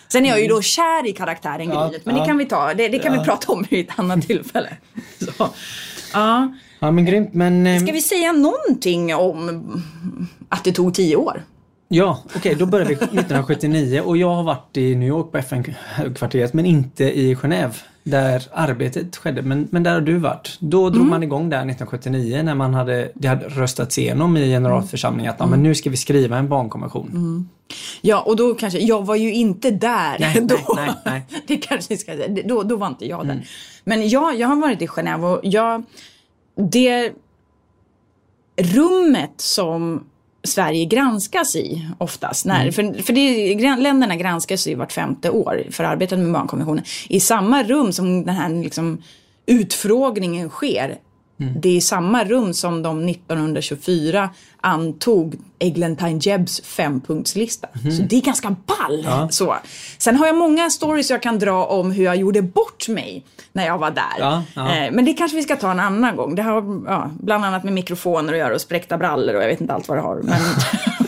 Sen 0.09 0.27
är 0.27 0.29
jag 0.29 0.41
ju 0.41 0.49
då 0.49 0.63
kär 0.63 1.07
i 1.07 1.13
karaktären 1.13 1.69
ja, 1.69 1.87
Grynet, 1.87 2.07
men 2.07 2.17
ja. 2.17 2.23
det 2.23 2.29
kan 2.29 2.39
vi 2.39 2.45
ta, 2.45 2.75
det, 2.75 2.89
det 2.89 2.99
kan 2.99 3.15
ja. 3.15 3.21
vi 3.21 3.27
prata 3.27 3.53
om 3.53 3.67
vid 3.71 3.89
ett 3.89 3.99
annat 3.99 4.27
tillfälle. 4.27 4.77
Så. 5.19 5.49
Ja. 6.13 6.53
ja 6.79 6.91
men 6.91 7.05
grymt 7.05 7.35
men... 7.35 7.67
Eh, 7.67 7.83
Ska 7.83 7.93
vi 7.93 8.03
säga 8.03 8.33
någonting 8.33 9.15
om 9.15 9.83
att 10.49 10.65
det 10.65 10.73
tog 10.73 10.95
tio 10.95 11.17
år? 11.17 11.43
Ja, 11.91 12.19
okej 12.25 12.39
okay, 12.39 12.55
då 12.55 12.67
började 12.67 12.89
vi 12.89 12.95
1979 12.95 14.01
och 14.01 14.17
jag 14.17 14.35
har 14.35 14.43
varit 14.43 14.77
i 14.77 14.95
New 14.95 15.09
York 15.09 15.33
på 15.33 15.39
FN-högkvarteret 15.39 16.53
men 16.53 16.67
inte 16.67 17.05
i 17.05 17.35
Genève 17.35 17.73
där 18.03 18.49
arbetet 18.53 19.17
skedde. 19.17 19.43
Men, 19.43 19.69
men 19.71 19.83
där 19.83 19.93
har 19.93 20.01
du 20.01 20.19
varit. 20.19 20.57
Då 20.61 20.91
drog 20.91 21.01
mm. 21.01 21.11
man 21.11 21.23
igång 21.23 21.51
där 21.51 21.57
1979 21.57 22.43
när 22.43 22.55
man 22.55 22.75
hade, 22.75 23.13
det 23.15 23.29
hade 23.29 23.49
röstats 23.49 23.99
igenom 23.99 24.37
i 24.37 24.47
generalförsamlingen 24.47 25.33
att 25.33 25.41
mm. 25.41 25.51
men 25.51 25.63
nu 25.63 25.75
ska 25.75 25.91
vi 25.91 25.97
skriva 25.97 26.39
en 26.39 26.49
barnkonvention. 26.49 27.09
Mm. 27.09 27.49
Ja, 28.01 28.21
och 28.21 28.37
då 28.37 28.55
kanske, 28.55 28.79
jag 28.79 29.07
var 29.07 29.17
ju 29.17 29.35
inte 29.35 29.71
där 29.71 30.17
nej, 30.19 30.41
då. 30.43 30.75
Nej, 30.77 30.91
nej, 31.05 31.27
det 31.47 31.57
kanske 31.57 31.97
ska 31.97 32.13
säga, 32.13 32.43
då, 32.45 32.63
då 32.63 32.77
var 32.77 32.87
inte 32.87 33.07
jag 33.07 33.27
där. 33.27 33.33
Mm. 33.33 33.45
Men 33.85 34.09
ja, 34.09 34.33
jag 34.33 34.49
har 34.49 34.57
varit 34.57 34.83
i 34.83 34.87
Genève 34.87 35.37
och 35.37 35.41
jag, 35.43 35.83
det 36.57 37.13
rummet 38.57 39.33
som 39.37 40.05
Sverige 40.45 40.85
granskas 40.85 41.57
i 41.57 41.89
oftast. 41.99 42.45
När, 42.45 42.63
mm. 42.63 42.73
För, 42.73 43.03
för 43.03 43.13
det, 43.13 43.77
länderna 43.77 44.17
granskas 44.17 44.67
ju 44.67 44.75
vart 44.75 44.93
femte 44.93 45.31
år 45.31 45.65
för 45.71 45.85
arbetet 45.85 46.19
med 46.19 46.33
barnkonventionen. 46.33 46.85
I 47.09 47.21
samma 47.21 47.63
rum 47.63 47.93
som 47.93 48.25
den 48.25 48.35
här 48.35 48.49
liksom, 48.49 49.03
utfrågningen 49.47 50.49
sker 50.49 50.99
Mm. 51.41 51.55
Det 51.61 51.77
är 51.77 51.81
samma 51.81 52.25
rum 52.25 52.55
som 52.55 52.83
de 52.83 53.09
1924 53.09 54.31
antog 54.61 55.37
Eglantine 55.59 56.19
Jebbs 56.23 56.61
fempunktslista. 56.61 57.69
Mm. 57.81 57.97
Så 57.97 58.03
det 58.03 58.17
är 58.17 58.21
ganska 58.21 58.57
ball. 58.67 59.03
Ja. 59.05 59.29
Så. 59.31 59.57
Sen 59.99 60.17
har 60.17 60.27
jag 60.27 60.37
många 60.37 60.71
stories 60.71 61.11
jag 61.11 61.23
kan 61.23 61.39
dra 61.39 61.65
om 61.65 61.91
hur 61.91 62.05
jag 62.05 62.17
gjorde 62.17 62.43
bort 62.43 62.89
mig 62.89 63.25
när 63.53 63.67
jag 63.67 63.79
var 63.79 63.91
där. 63.91 64.17
Ja, 64.19 64.43
ja. 64.55 64.77
Eh, 64.77 64.93
men 64.93 65.05
det 65.05 65.13
kanske 65.13 65.37
vi 65.37 65.43
ska 65.43 65.57
ta 65.57 65.71
en 65.71 65.81
annan 65.81 66.17
gång. 66.17 66.35
Det 66.35 66.43
har 66.43 66.83
ja, 66.87 67.11
bland 67.21 67.45
annat 67.45 67.65
med 67.65 67.73
mikrofoner 67.73 68.33
att 68.33 68.39
göra 68.39 68.55
och 68.55 68.61
spräckta 68.61 68.99
brallor 68.99 69.35
och 69.35 69.43
jag 69.43 69.49
vet 69.49 69.61
inte 69.61 69.75
allt 69.75 69.89
vad 69.89 69.99
det 69.99 70.03
har. 70.03 70.17
Men, 70.23 70.41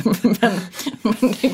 men, 0.41 0.55
men, 1.03 1.51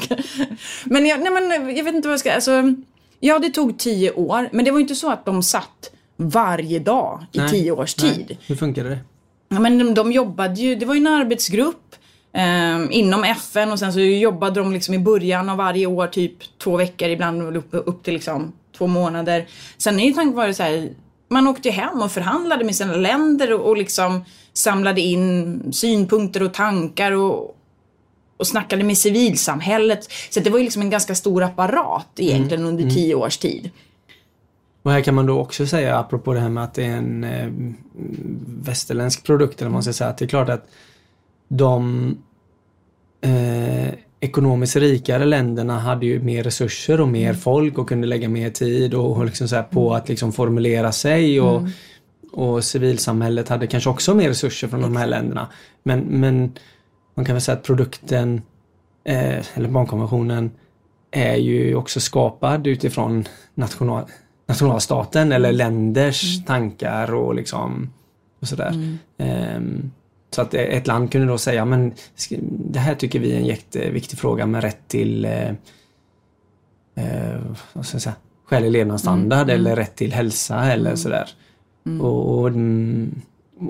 men, 0.85 1.07
jag, 1.07 1.21
nej, 1.21 1.31
men 1.33 1.77
jag 1.77 1.85
vet 1.85 1.95
inte 1.95 2.09
vad 2.09 2.13
jag 2.13 2.21
ska... 2.21 2.33
Alltså, 2.33 2.75
ja, 3.21 3.39
det 3.39 3.51
tog 3.51 3.79
tio 3.79 4.13
år. 4.13 4.49
Men 4.53 4.65
det 4.65 4.71
var 4.71 4.81
inte 4.81 4.95
så 4.95 5.11
att 5.11 5.25
de 5.25 5.43
satt 5.43 5.91
varje 6.17 6.79
dag 6.79 7.27
i 7.33 7.39
nej, 7.39 7.49
tio 7.49 7.73
års 7.73 7.95
tid. 7.95 8.27
Nej. 8.29 8.39
Hur 8.47 8.57
funkade 8.57 8.89
det? 8.89 8.99
Ja, 9.49 9.61
men 9.61 9.79
de, 9.79 9.95
de 9.95 10.13
jobbade 10.13 10.61
ju, 10.61 10.75
det 10.75 10.87
var 10.87 10.95
ju 10.95 11.01
en 11.01 11.07
arbetsgrupp 11.07 11.95
eh, 12.33 12.87
inom 12.91 13.25
FN 13.25 13.73
och 13.73 13.79
sen 13.79 13.93
så 13.93 14.01
jobbade 14.01 14.61
de 14.61 14.73
liksom 14.73 14.95
i 14.95 14.99
början 14.99 15.49
av 15.49 15.57
varje 15.57 15.87
år 15.87 16.07
typ 16.07 16.59
två 16.59 16.77
veckor, 16.77 17.09
ibland 17.09 17.57
upp, 17.57 17.69
upp 17.71 18.03
till 18.03 18.15
liksom 18.15 18.53
två 18.79 18.87
månader. 18.87 19.47
Sen 19.79 20.01
är 20.01 20.07
ju 20.07 20.13
tanken 20.13 20.37
varit 20.37 20.57
så 20.57 20.63
här, 20.63 20.91
man 21.29 21.47
åkte 21.47 21.71
hem 21.71 22.03
och 22.03 22.13
förhandlade 22.13 22.65
med 22.65 22.77
sina 22.77 22.97
länder 22.97 23.53
och, 23.53 23.69
och 23.69 23.77
liksom 23.77 24.25
samlade 24.53 25.01
in 25.01 25.63
synpunkter 25.73 26.43
och 26.43 26.55
tankar 26.55 27.13
och, 27.13 27.57
och 28.37 28.47
snackade 28.47 28.85
med 28.85 28.99
civilsamhället. 28.99 30.13
Så 30.31 30.41
det 30.41 30.51
var 30.51 30.59
ju 30.59 30.65
liksom 30.65 30.83
en 30.83 30.91
ganska 30.91 31.15
stor 31.15 31.43
apparat 31.43 32.09
egentligen 32.17 32.63
mm. 32.63 32.73
under 32.73 32.83
mm. 32.83 32.95
tio 32.95 33.15
års 33.15 33.39
tid. 33.39 33.71
Och 34.87 34.93
här 34.93 35.01
kan 35.01 35.15
man 35.15 35.27
då 35.27 35.41
också 35.41 35.67
säga, 35.67 35.99
apropå 35.99 36.33
det 36.35 36.41
här 36.41 36.49
med 36.49 36.65
att 36.65 36.75
det 36.75 36.85
är 36.85 36.97
en 36.97 37.25
eh, 37.25 37.49
västerländsk 38.47 39.25
produkt, 39.25 39.61
eller 39.61 39.71
man 39.71 39.83
ska 39.83 39.93
säga, 39.93 40.11
att 40.11 40.19
det 40.19 40.25
är 40.25 40.29
klart 40.29 40.49
att 40.49 40.69
de 41.49 42.09
eh, 43.21 43.89
ekonomiskt 44.21 44.77
rikare 44.77 45.25
länderna 45.25 45.79
hade 45.79 46.07
ju 46.07 46.23
mer 46.23 46.43
resurser 46.43 47.01
och 47.01 47.09
mer 47.09 47.29
mm. 47.29 47.37
folk 47.37 47.79
och 47.79 47.89
kunde 47.89 48.07
lägga 48.07 48.29
mer 48.29 48.51
tid 48.51 48.95
och, 48.95 49.25
liksom 49.25 49.49
så 49.49 49.63
på 49.63 49.95
att 49.95 50.09
liksom 50.09 50.33
formulera 50.33 50.93
sig 50.93 51.41
och, 51.41 51.59
mm. 51.61 51.71
och 52.33 52.65
civilsamhället 52.65 53.49
hade 53.49 53.67
kanske 53.67 53.91
också 53.91 54.15
mer 54.15 54.29
resurser 54.29 54.69
från 54.69 54.83
de 54.83 54.97
här 54.97 55.07
länderna. 55.07 55.49
Men, 55.83 56.01
men 56.01 56.53
man 57.15 57.25
kan 57.25 57.35
väl 57.35 57.43
säga 57.43 57.57
att 57.57 57.65
produkten, 57.65 58.43
eh, 59.05 59.57
eller 59.57 59.69
barnkonventionen, 59.69 60.51
är 61.11 61.37
ju 61.37 61.75
också 61.75 62.01
skapad 62.01 62.67
utifrån 62.67 63.25
national, 63.55 64.05
nationalstaten 64.47 65.33
eller 65.33 65.49
mm. 65.49 65.59
länders 65.59 66.37
mm. 66.37 66.47
tankar 66.47 67.15
och 67.15 67.35
liksom 67.35 67.93
och 68.41 68.49
sådär. 68.49 68.99
Um, 69.19 69.91
så 70.31 70.43
att 70.43 70.55
ett 70.55 70.87
land 70.87 71.13
kunde 71.13 71.27
då 71.27 71.39
säga, 71.39 71.65
men 71.65 71.93
det 72.41 72.79
här 72.79 72.95
tycker 72.95 73.19
vi 73.19 73.33
är 73.33 73.37
en 73.37 73.47
jätteviktig 73.47 74.19
fråga 74.19 74.47
med 74.47 74.63
rätt 74.63 74.89
till 74.89 75.25
eh, 75.25 75.49
eh, 76.95 77.83
säga, 77.83 78.15
skälig 78.45 78.71
levnadsstandard 78.71 79.51
mm. 79.51 79.55
eller 79.55 79.77
rätt 79.77 79.97
till 79.97 80.13
hälsa 80.13 80.73
eller 80.73 80.91
mm. 80.91 80.97
sådär. 80.97 81.29
Mm. 81.87 82.01
Och, 82.01 82.39
och, 82.39 82.53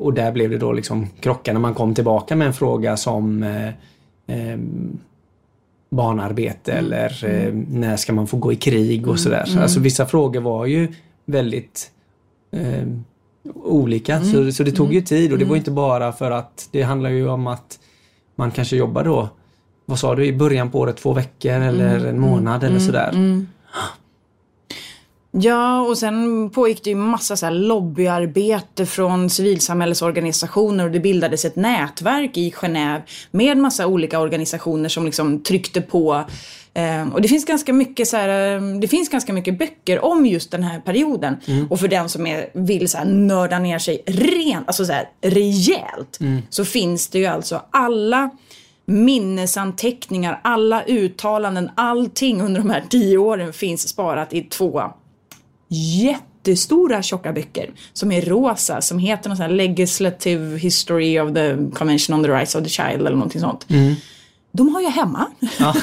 och, 0.01 0.15
där 0.15 0.33
blev 0.33 0.51
det 0.51 0.59
då 0.59 0.73
liksom 0.73 1.07
krockar 1.21 1.53
när 1.53 1.61
man 1.61 1.75
kom 1.75 1.95
tillbaka 1.95 2.37
med 2.37 2.47
en 2.47 2.55
fråga 2.55 2.97
som 2.97 3.43
eh, 3.43 3.69
eh, 4.27 4.59
barnarbete 5.91 6.73
mm. 6.73 6.85
eller 6.85 7.25
eh, 7.25 7.45
mm. 7.45 7.67
när 7.71 7.97
ska 7.97 8.13
man 8.13 8.27
få 8.27 8.37
gå 8.37 8.53
i 8.53 8.57
krig 8.57 9.01
och 9.01 9.09
mm. 9.09 9.19
sådär. 9.19 9.45
Mm. 9.49 9.63
Alltså 9.63 9.81
vissa 9.81 10.07
frågor 10.07 10.41
var 10.41 10.67
ju 10.67 10.89
väldigt 11.25 11.91
eh, 12.53 12.89
olika 13.55 14.17
mm. 14.17 14.33
så, 14.33 14.53
så 14.53 14.63
det 14.63 14.73
tog 14.73 14.95
ju 14.95 15.01
tid 15.01 15.33
och 15.33 15.39
det 15.39 15.45
var 15.45 15.57
inte 15.57 15.71
bara 15.71 16.13
för 16.13 16.31
att 16.31 16.69
det 16.73 16.83
handlar 16.83 17.11
ju 17.11 17.29
om 17.29 17.47
att 17.47 17.79
man 18.35 18.51
kanske 18.51 18.77
jobbar 18.77 19.05
då, 19.05 19.29
vad 19.85 19.99
sa 19.99 20.15
du, 20.15 20.27
i 20.27 20.33
början 20.33 20.71
på 20.71 20.79
året, 20.79 20.97
två 20.97 21.13
veckor 21.13 21.53
eller 21.53 22.07
en 22.07 22.21
månad 22.21 22.65
eller 22.65 22.79
sådär. 22.79 23.47
Ja, 25.41 25.81
och 25.81 25.99
sen 25.99 26.51
pågick 26.51 26.85
det 26.85 26.91
ju 26.91 26.97
massa 26.97 27.37
så 27.37 27.47
här 27.47 27.53
lobbyarbete 27.53 28.87
från 28.87 29.31
civilsamhällesorganisationer 29.31 30.85
och 30.85 30.91
det 30.91 31.01
bildades 31.01 31.45
ett 31.45 31.57
nätverk 31.57 32.37
i 32.37 32.51
Genève 32.51 33.03
med 33.31 33.57
massa 33.57 33.87
olika 33.87 34.21
organisationer 34.21 34.89
som 34.89 35.05
liksom 35.05 35.43
tryckte 35.43 35.81
på. 35.81 36.25
Eh, 36.75 37.09
och 37.13 37.23
det 37.23 37.29
finns 37.29 37.45
ganska 37.45 37.73
mycket 37.73 38.09
så 38.09 38.17
här, 38.17 38.57
eh, 38.57 38.79
det 38.79 38.89
finns 38.89 39.09
ganska 39.09 39.33
mycket 39.33 39.59
böcker 39.59 40.05
om 40.05 40.27
just 40.27 40.51
den 40.51 40.63
här 40.63 40.81
perioden. 40.81 41.37
Mm. 41.47 41.67
Och 41.71 41.81
för 41.81 41.89
den 41.89 42.09
som 42.09 42.27
är, 42.27 42.51
vill 42.53 42.89
så 42.89 42.99
här 42.99 43.05
nörda 43.05 43.59
ner 43.59 43.79
sig 43.79 44.03
rent, 44.07 44.67
alltså 44.67 44.85
så 44.85 44.93
här 44.93 45.09
rejält, 45.21 46.21
mm. 46.21 46.43
så 46.51 46.65
finns 46.65 47.09
det 47.09 47.19
ju 47.19 47.27
alltså 47.27 47.63
alla 47.71 48.31
minnesanteckningar, 48.87 50.41
alla 50.45 50.85
uttalanden, 50.85 51.71
allting 51.75 52.43
under 52.43 52.61
de 52.61 52.71
här 52.71 52.85
tio 52.91 53.19
åren 53.19 53.53
finns 53.53 53.89
sparat 53.89 54.33
i 54.33 54.43
två 54.43 54.83
jättestora 55.69 57.03
tjocka 57.03 57.33
böcker 57.33 57.71
som 57.93 58.13
är 58.13 58.23
rosa, 58.23 58.81
som 58.81 58.99
heter 58.99 59.29
något 59.29 59.39
sånt 59.39 59.51
här 59.51 59.57
Legislative 59.57 60.59
History 60.59 61.21
of 61.21 61.35
the 61.35 61.57
Convention 61.75 62.15
on 62.17 62.23
the 62.25 62.31
Rights 62.31 62.55
of 62.55 62.63
the 62.65 62.69
Child 62.71 63.01
eller 63.01 63.11
någonting 63.11 63.41
sånt. 63.41 63.67
Mm. 63.71 63.95
De 64.53 64.75
har 64.75 64.81
jag 64.81 64.91
hemma. 64.91 65.27
Ja. 65.59 65.75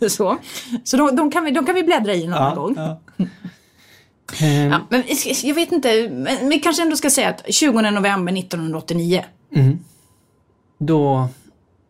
så 0.08 0.38
så 0.84 0.96
de, 0.96 1.16
de, 1.16 1.30
kan 1.30 1.44
vi, 1.44 1.50
de 1.50 1.66
kan 1.66 1.74
vi 1.74 1.82
bläddra 1.82 2.14
i 2.14 2.26
någon 2.26 2.38
Ja, 2.42 2.54
gång. 2.54 2.74
ja. 2.76 3.00
Ehm, 4.40 4.70
Ja, 4.72 4.80
men 4.90 5.02
jag 5.42 5.54
vet 5.54 5.72
inte, 5.72 6.08
men 6.10 6.48
vi 6.48 6.58
kanske 6.58 6.82
ändå 6.82 6.96
ska 6.96 7.10
säga 7.10 7.28
att 7.28 7.44
20 7.54 7.90
november 7.90 8.38
1989. 8.38 9.24
Då, 10.78 11.28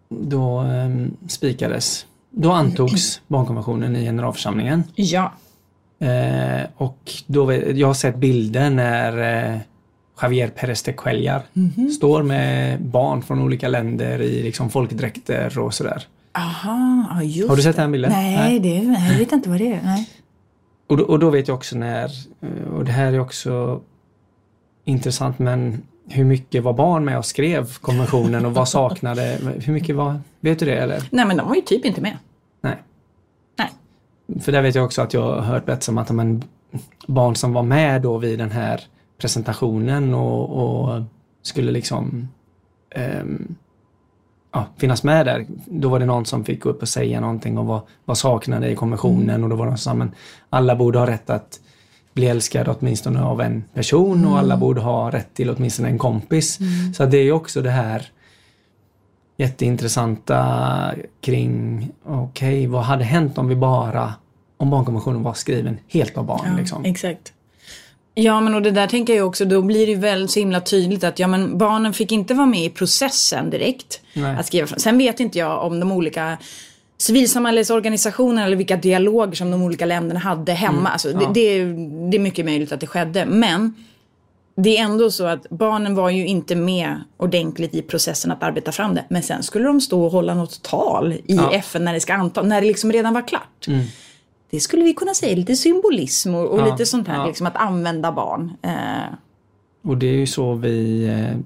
då 0.09 0.61
um, 0.63 1.17
spikades, 1.29 2.07
då 2.31 2.53
antogs 2.53 3.21
barnkonventionen 3.29 3.97
i 3.97 4.05
generalförsamlingen. 4.05 4.85
Ja. 4.95 5.33
Eh, 5.99 6.67
och 6.77 7.13
då, 7.27 7.53
jag 7.53 7.87
har 7.87 7.95
sett 7.95 8.17
bilder 8.17 8.71
när 8.71 9.45
eh, 9.53 9.59
Javier 10.23 10.49
Pérez 10.49 10.83
de 10.83 10.93
Cuellar 10.93 11.43
står 11.97 12.23
med 12.23 12.83
barn 12.83 13.23
från 13.23 13.43
olika 13.43 13.69
länder 13.69 14.23
i 14.23 14.43
liksom 14.43 14.71
folkdräkter 14.71 15.59
och 15.59 15.75
sådär. 15.75 16.07
Aha, 16.33 17.23
just 17.23 17.49
Har 17.49 17.57
du 17.57 17.63
sett 17.63 17.77
den 17.77 17.93
bilden? 17.93 18.13
Nej, 18.13 18.37
Nej. 18.37 18.61
Det, 18.61 19.09
jag 19.11 19.19
vet 19.19 19.33
inte 19.33 19.49
vad 19.49 19.59
det 19.59 19.73
är. 19.73 19.83
Nej. 19.83 20.09
Och 20.89 20.97
då, 20.97 21.05
och 21.05 21.19
då 21.19 21.31
vet 21.31 21.49
jag 21.49 21.55
också 21.55 21.77
när, 21.77 22.05
eh, 22.41 22.75
och 22.75 22.85
det 22.85 22.93
här 22.93 23.13
är 23.13 23.21
också 23.21 23.81
intressant, 24.85 25.39
men 25.39 25.83
hur 26.09 26.25
mycket 26.25 26.63
var 26.63 26.73
barn 26.73 27.05
med 27.05 27.19
och 27.19 27.25
skrev 27.25 27.79
konventionen 27.79 28.47
och 28.47 28.55
vad 28.55 28.69
saknade, 28.69 29.39
hur 29.65 29.73
mycket 29.73 29.97
var, 29.97 30.21
vet 30.41 30.59
du 30.59 30.67
det 30.67 30.77
eller? 30.77 31.03
nej, 31.11 31.27
men 31.27 31.37
de 31.37 31.49
var 31.49 31.55
ju 31.55 31.61
typ 31.61 31.85
inte 31.85 32.01
med. 32.01 32.17
Nej. 32.61 32.77
För 34.41 34.53
där 34.53 34.63
vet 34.63 34.75
jag 34.75 34.85
också 34.85 35.03
att 35.03 35.15
jag 35.15 35.23
har 35.23 35.41
hört 35.41 35.67
berättas 35.67 35.89
om 35.89 35.99
att 35.99 36.11
men, 36.11 36.43
barn 37.07 37.37
som 37.37 37.53
var 37.53 37.63
med 37.63 38.03
då 38.03 38.19
vid 38.19 38.39
den 38.39 38.51
här 38.51 38.81
presentationen 39.19 40.15
och, 40.15 40.51
och 40.51 41.03
skulle 41.43 41.73
liksom 41.73 42.29
ehm, 42.91 43.55
ja, 44.53 44.67
finnas 44.77 45.03
med 45.03 45.27
där. 45.27 45.47
Då 45.67 45.89
var 45.89 45.99
det 45.99 46.07
någon 46.07 46.27
som 46.27 46.45
fick 46.45 46.63
gå 46.63 46.69
upp 46.69 46.83
och 46.83 46.89
säga 46.89 47.21
någonting 47.21 47.59
och 47.59 47.67
vad, 47.67 47.81
vad 48.05 48.19
saknade 48.19 48.71
i 48.71 48.77
konventionen 48.77 49.45
och 49.45 49.51
då 49.51 49.57
var 49.57 49.67
de 49.67 49.79
som 49.79 49.99
men 49.99 50.11
alla 50.51 50.77
borde 50.77 50.99
ha 50.99 51.07
rätt 51.07 51.31
att 51.31 51.61
bli 52.13 52.27
älskade 52.27 52.75
åtminstone 52.79 53.23
av 53.23 53.41
en 53.41 53.65
person 53.75 54.27
och 54.27 54.39
alla 54.39 54.57
borde 54.57 54.81
ha 54.81 55.11
rätt 55.11 55.35
till 55.35 55.51
åtminstone 55.51 55.89
en 55.89 55.99
kompis. 55.99 56.59
Så 56.97 57.03
att 57.03 57.11
det 57.11 57.19
är 57.19 57.23
ju 57.23 57.33
också 57.33 57.63
det 57.63 57.71
här 57.71 58.07
jätteintressanta 59.37 60.93
kring, 61.21 61.89
okej, 62.07 62.67
vad 62.67 62.83
hade 62.83 63.05
hänt 63.05 63.39
om 63.39 63.49
vi 63.49 63.57
bara, 63.57 64.15
om 64.57 64.71
barnkonventionen 64.71 65.23
var 65.23 65.35
skriven 65.35 65.79
helt 65.89 66.19
av 66.19 66.25
barn 66.27 66.57
liksom? 66.59 66.85
Exakt. 66.85 67.33
Ja, 68.19 68.41
men 68.41 68.55
och 68.55 68.63
det 68.63 68.71
där 68.71 68.87
tänker 68.87 69.15
jag 69.17 69.27
också, 69.27 69.45
då 69.45 69.63
blir 69.63 69.87
det 69.87 69.93
ju 69.93 69.99
väl 69.99 70.29
så 70.29 70.39
himla 70.41 70.61
tydligt 70.61 71.05
att 71.05 71.19
ja, 71.19 71.27
men 71.27 71.59
barnen 71.59 71.93
fick 71.93 72.13
inte 72.13 72.35
vara 72.35 72.47
med 72.47 72.65
i 72.65 72.71
processen 72.71 73.51
direkt. 73.51 74.01
Nej. 74.15 74.37
Att 74.37 74.47
skriva. 74.47 74.67
Sen 74.67 74.99
vet 74.99 75.21
inte 75.21 75.39
jag 75.39 75.63
om 75.67 75.81
de 75.81 75.93
olika 75.93 76.39
civilsamhällesorganisationerna 76.99 78.47
eller 78.47 78.57
vilka 78.57 78.77
dialoger 78.77 79.35
som 79.35 79.51
de 79.51 79.63
olika 79.63 79.87
länderna 79.87 80.21
hade 80.21 80.53
hemma. 80.53 80.89
Alltså, 80.89 81.09
Mm. 81.11 81.23
ja. 81.23 81.29
det, 81.29 81.41
det, 81.41 81.41
är, 81.61 81.65
det 82.11 82.17
är 82.17 82.19
mycket 82.19 82.45
möjligt 82.45 82.73
att 82.73 82.81
det 82.81 82.87
skedde. 82.87 83.27
Men 83.27 83.75
det 84.59 84.79
är 84.79 84.85
ändå 84.85 85.11
så 85.11 85.27
att 85.27 85.47
barnen 85.51 85.95
var 85.95 86.11
ju 86.11 86.27
inte 86.27 86.57
med 86.57 87.01
ordentligt 87.17 87.75
i 87.75 87.83
processen 87.83 88.31
att 88.31 88.43
arbeta 88.43 88.73
fram 88.73 88.95
det. 88.95 89.05
Men 89.11 89.23
sen 89.23 89.43
skulle 89.43 89.65
de 89.65 89.81
stå 89.81 90.05
och 90.05 90.13
hålla 90.13 90.35
något 90.35 90.63
tal 90.63 91.13
i 91.13 91.23
Ja. 91.27 91.53
FN 91.53 91.85
när 91.85 91.93
det 91.95 92.01
ska 92.01 92.15
anta, 92.15 92.43
när 92.43 92.61
det 92.61 92.67
liksom 92.67 92.93
redan 92.93 93.15
var 93.15 93.29
klart. 93.29 93.67
Mm. 93.69 93.85
Det 94.51 94.61
skulle 94.61 94.85
vi 94.85 94.95
kunna 94.95 95.15
säga 95.15 95.37
lite 95.37 95.57
symbolism 95.57 96.35
och, 96.35 96.47
och 96.47 96.61
Ja, 96.61 96.65
lite 96.73 96.87
sånt 96.87 97.09
här, 97.09 97.17
ja. 97.19 97.27
liksom 97.27 97.47
att 97.47 97.57
använda 97.57 98.13
barn. 98.13 98.53
Eh, 98.63 99.15
Och 99.83 99.97
det 99.99 100.07
är 100.07 100.13
ju 100.17 100.27
så 100.27 100.55
vi 100.55 101.05
eh, 101.09 101.39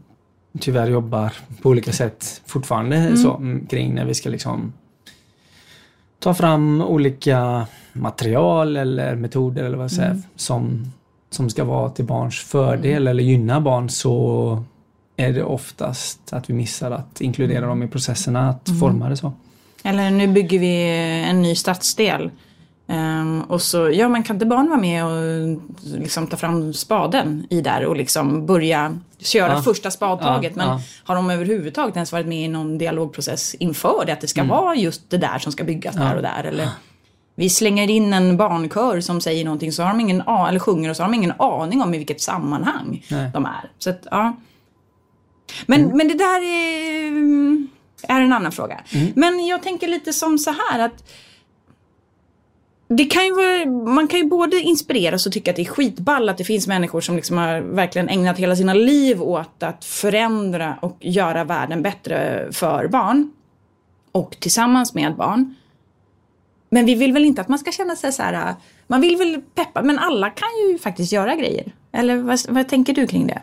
tyvärr 0.60 0.86
jobbar 0.90 1.32
på 1.62 1.68
olika 1.68 1.92
sätt 1.92 2.42
fortfarande 2.46 3.16
så, 3.16 3.34
mm, 3.36 3.66
kring 3.66 3.94
när 3.94 4.04
vi 4.04 4.14
ska 4.14 4.28
liksom 4.28 4.72
ta 6.18 6.34
fram 6.34 6.80
olika 6.82 7.66
material 7.92 8.76
eller 8.76 9.14
metoder 9.14 9.64
eller 9.64 9.76
vad 9.76 9.84
jag 9.84 9.90
säger 9.90 10.22
som, 10.36 10.92
som 11.30 11.50
ska 11.50 11.64
vara 11.64 11.90
till 11.90 12.04
barns 12.04 12.40
fördel 12.40 13.08
eller 13.08 13.22
gynna 13.22 13.60
barn 13.60 13.90
så 13.90 14.64
är 15.16 15.32
det 15.32 15.44
oftast 15.44 16.32
att 16.32 16.50
vi 16.50 16.54
missar 16.54 16.90
att 16.90 17.20
inkludera 17.20 17.66
dem 17.66 17.82
i 17.82 17.88
processerna 17.88 18.48
att 18.48 18.68
forma 18.80 19.08
det 19.08 19.16
så. 19.16 19.32
eller 19.84 20.10
nu 20.10 20.28
bygger 20.28 20.58
vi 20.58 20.88
en 21.28 21.42
ny 21.42 21.54
stadsdel. 21.54 22.30
Ehm, 22.88 23.42
och 23.42 23.62
så, 23.62 23.90
ja 23.90 24.08
men 24.08 24.22
kan 24.22 24.36
inte 24.36 24.46
barn 24.46 24.68
vara 24.68 24.80
med 24.80 25.04
och 25.04 25.60
liksom 26.00 26.26
ta 26.26 26.36
fram 26.36 26.72
spaden 26.72 27.46
i 27.50 27.60
där 27.60 27.84
och 27.86 27.96
liksom 27.96 28.46
börja 28.46 28.98
köra 29.18 29.52
Ja. 29.52 29.62
första 29.62 29.90
spadtaget. 29.90 30.52
Ja, 30.56 30.62
men 30.66 30.68
ja. 30.68 30.80
har 31.04 31.14
de 31.14 31.30
överhuvudtaget 31.30 31.96
ens 31.96 32.12
varit 32.12 32.26
med 32.26 32.44
i 32.44 32.48
någon 32.48 32.78
dialogprocess 32.78 33.54
inför 33.54 34.04
det? 34.06 34.12
Att 34.12 34.20
det 34.20 34.26
ska 34.26 34.44
vara 34.44 34.74
just 34.74 35.10
det 35.10 35.16
där 35.18 35.38
som 35.38 35.52
ska 35.52 35.64
byggas 35.64 35.94
där 35.94 36.16
och 36.16 36.22
där. 36.22 36.44
Eller 36.44 36.68
vi 37.40 37.50
slänger 37.50 37.90
in 37.90 38.12
en 38.12 38.36
barnkör 38.36 39.00
som 39.00 39.20
säger 39.20 39.44
någonting 39.44 39.72
så 39.72 39.82
har 39.82 39.90
de 39.90 40.00
ingen 40.00 40.22
a- 40.26 40.46
eller 40.48 40.58
sjunger 40.58 40.90
och 40.90 40.96
så 40.96 41.02
har 41.02 41.08
de 41.10 41.14
ingen 41.14 41.32
aning 41.38 41.82
om 41.82 41.94
i 41.94 41.98
vilket 41.98 42.20
sammanhang 42.20 43.06
Nej. 43.10 43.30
de 43.34 43.44
är. 43.46 43.70
Så 43.78 43.90
att, 43.90 44.06
ja. 44.10 44.36
Men, 45.66 45.96
men 45.96 46.08
det 46.08 46.14
där 46.14 46.40
är, 46.42 47.06
mm, 47.08 47.68
är 48.02 48.20
en 48.20 48.32
annan 48.32 48.52
fråga. 48.52 48.80
Men 49.14 49.46
jag 49.46 49.62
tänker 49.62 49.88
lite 49.88 50.12
som 50.12 50.38
så 50.38 50.50
här 50.50 50.78
att 50.78 51.10
det 52.88 53.04
kan 53.04 53.24
ju 53.24 53.34
vara, 53.34 53.66
man 53.94 54.08
kan 54.08 54.20
ju 54.20 54.26
både 54.26 54.60
inspireras 54.60 55.26
och 55.26 55.32
tycka 55.32 55.50
att 55.50 55.56
det 55.56 55.62
är 55.62 55.66
skitball 55.66 56.28
att 56.28 56.38
det 56.38 56.44
finns 56.44 56.66
människor 56.66 57.00
som 57.00 57.16
liksom 57.16 57.38
har 57.38 57.60
verkligen 57.60 58.08
ägnat 58.08 58.38
hela 58.38 58.56
sina 58.56 58.74
liv 58.74 59.22
åt 59.22 59.62
att 59.62 59.84
förändra 59.84 60.76
och 60.82 60.96
göra 61.00 61.44
världen 61.44 61.82
bättre 61.82 62.48
för 62.52 62.88
barn. 62.88 63.30
Och 64.12 64.36
tillsammans 64.40 64.94
med 64.94 65.16
barn. 65.16 65.54
Men 66.70 66.86
vi 66.86 66.94
vill 66.94 67.12
väl 67.12 67.24
inte 67.24 67.40
att 67.40 67.48
man 67.48 67.58
ska 67.58 67.72
känna 67.72 67.96
sig 67.96 68.12
så 68.12 68.22
här, 68.22 68.48
äh, 68.48 68.54
man 68.86 69.00
vill 69.00 69.16
väl 69.16 69.40
peppa, 69.54 69.82
men 69.82 69.98
alla 69.98 70.30
kan 70.30 70.48
ju 70.68 70.78
faktiskt 70.78 71.12
göra 71.12 71.36
grejer. 71.36 71.72
Eller 71.92 72.16
vad, 72.16 72.38
vad 72.48 72.68
tänker 72.68 72.94
du 72.94 73.06
kring 73.06 73.26
det? 73.26 73.42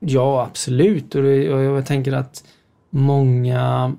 Ja, 0.00 0.46
absolut. 0.50 1.14
Och 1.14 1.24
jag 1.24 1.86
tänker 1.86 2.12
att 2.12 2.44
många 2.90 3.96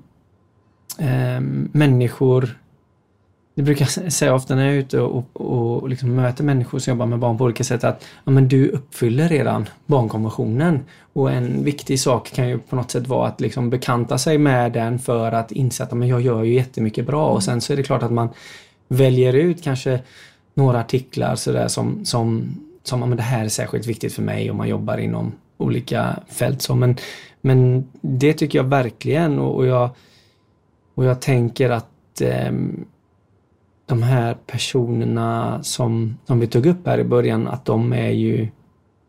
eh, 0.98 1.40
människor 1.72 2.58
det 3.58 3.64
brukar 3.64 3.88
jag 3.96 4.12
säga 4.12 4.34
ofta 4.34 4.54
när 4.54 4.64
jag 4.64 4.74
är 4.74 4.78
ute 4.78 5.00
och, 5.00 5.24
och, 5.32 5.82
och 5.82 5.88
liksom 5.88 6.14
möter 6.14 6.44
människor 6.44 6.78
som 6.78 6.90
jobbar 6.90 7.06
med 7.06 7.18
barn 7.18 7.38
på 7.38 7.44
olika 7.44 7.64
sätt 7.64 7.84
att 7.84 8.04
ja, 8.24 8.30
men 8.32 8.48
du 8.48 8.68
uppfyller 8.68 9.28
redan 9.28 9.68
barnkonventionen. 9.86 10.80
Och 11.12 11.32
en 11.32 11.64
viktig 11.64 12.00
sak 12.00 12.32
kan 12.32 12.48
ju 12.48 12.58
på 12.58 12.76
något 12.76 12.90
sätt 12.90 13.06
vara 13.06 13.28
att 13.28 13.40
liksom 13.40 13.70
bekanta 13.70 14.18
sig 14.18 14.38
med 14.38 14.72
den 14.72 14.98
för 14.98 15.32
att 15.32 15.52
inse 15.52 15.82
att 15.82 15.92
men 15.92 16.08
jag 16.08 16.20
gör 16.20 16.42
ju 16.42 16.54
jättemycket 16.54 17.06
bra 17.06 17.28
och 17.28 17.42
sen 17.42 17.60
så 17.60 17.72
är 17.72 17.76
det 17.76 17.82
klart 17.82 18.02
att 18.02 18.12
man 18.12 18.28
väljer 18.88 19.32
ut 19.32 19.62
kanske 19.62 20.00
några 20.54 20.80
artiklar 20.80 21.36
sådär 21.36 21.68
som, 21.68 22.04
som, 22.04 22.48
som 22.82 23.00
ja, 23.00 23.06
men 23.06 23.16
det 23.16 23.22
här 23.22 23.44
är 23.44 23.48
särskilt 23.48 23.86
viktigt 23.86 24.12
för 24.12 24.22
mig 24.22 24.50
om 24.50 24.56
man 24.56 24.68
jobbar 24.68 24.98
inom 24.98 25.32
olika 25.56 26.20
fält. 26.28 26.62
Så, 26.62 26.74
men, 26.74 26.96
men 27.40 27.88
det 28.00 28.32
tycker 28.32 28.58
jag 28.58 28.64
verkligen 28.64 29.38
och, 29.38 29.56
och, 29.56 29.66
jag, 29.66 29.90
och 30.94 31.04
jag 31.04 31.20
tänker 31.20 31.70
att 31.70 32.20
eh, 32.20 32.52
de 33.88 34.02
här 34.02 34.36
personerna 34.46 35.62
som, 35.62 36.18
som 36.26 36.40
vi 36.40 36.46
tog 36.46 36.66
upp 36.66 36.86
här 36.86 36.98
i 36.98 37.04
början, 37.04 37.48
att 37.48 37.64
de 37.64 37.92
är 37.92 38.10
ju 38.10 38.48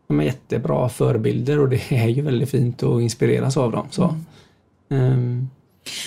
de 0.08 0.20
är 0.20 0.24
jättebra 0.24 0.88
förebilder 0.88 1.58
och 1.58 1.68
det 1.68 1.92
är 1.92 2.08
ju 2.08 2.22
väldigt 2.22 2.50
fint 2.50 2.82
att 2.82 3.00
inspireras 3.00 3.56
av 3.56 3.72
dem. 3.72 3.86
Så. 3.90 4.14
Ehm, 4.90 5.48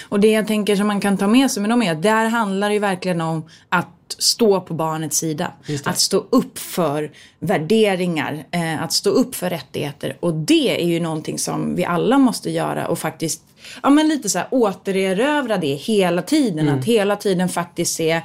Och 0.09 0.19
det 0.19 0.31
jag 0.31 0.47
tänker 0.47 0.75
som 0.75 0.87
man 0.87 1.01
kan 1.01 1.17
ta 1.17 1.27
med 1.27 1.51
sig 1.51 1.61
med 1.61 1.69
dem 1.69 1.81
är 1.81 1.91
att 1.91 2.01
där 2.03 2.25
handlar 2.29 2.67
det 2.69 2.73
ju 2.73 2.79
verkligen 2.79 3.21
om 3.21 3.43
att 3.69 3.87
stå 4.17 4.61
på 4.61 4.73
barnets 4.73 5.17
sida. 5.17 5.51
Att 5.85 5.99
stå 5.99 6.25
upp 6.29 6.57
för 6.57 7.11
värderingar, 7.39 8.43
eh, 8.51 8.83
att 8.83 8.93
stå 8.93 9.09
upp 9.09 9.35
för 9.35 9.49
rättigheter. 9.49 10.17
Och 10.19 10.33
det 10.33 10.81
är 10.81 10.87
ju 10.87 10.99
någonting 10.99 11.39
som 11.39 11.75
vi 11.75 11.85
alla 11.85 12.17
måste 12.17 12.49
göra 12.49 12.87
och 12.87 12.99
faktiskt, 12.99 13.43
ja 13.83 13.89
men 13.89 14.07
lite 14.07 14.29
så 14.29 14.37
här 14.37 14.47
återerövra 14.51 15.57
det 15.57 15.73
hela 15.75 16.21
tiden. 16.21 16.69
Att 16.69 16.85
hela 16.85 17.15
tiden 17.15 17.49
faktiskt 17.49 17.95
se, 17.95 18.21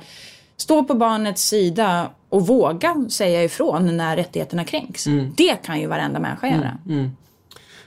stå 0.60 0.84
på 0.84 0.94
barnets 0.94 1.42
sida 1.48 2.10
och 2.28 2.46
våga 2.46 3.04
säga 3.08 3.44
ifrån 3.44 3.96
när 3.96 4.16
rättigheterna 4.16 4.64
kränks. 4.64 5.04
Det 5.36 5.62
kan 5.64 5.80
ju 5.80 5.86
varenda 5.86 6.20
människa 6.20 6.46
göra. 6.46 6.78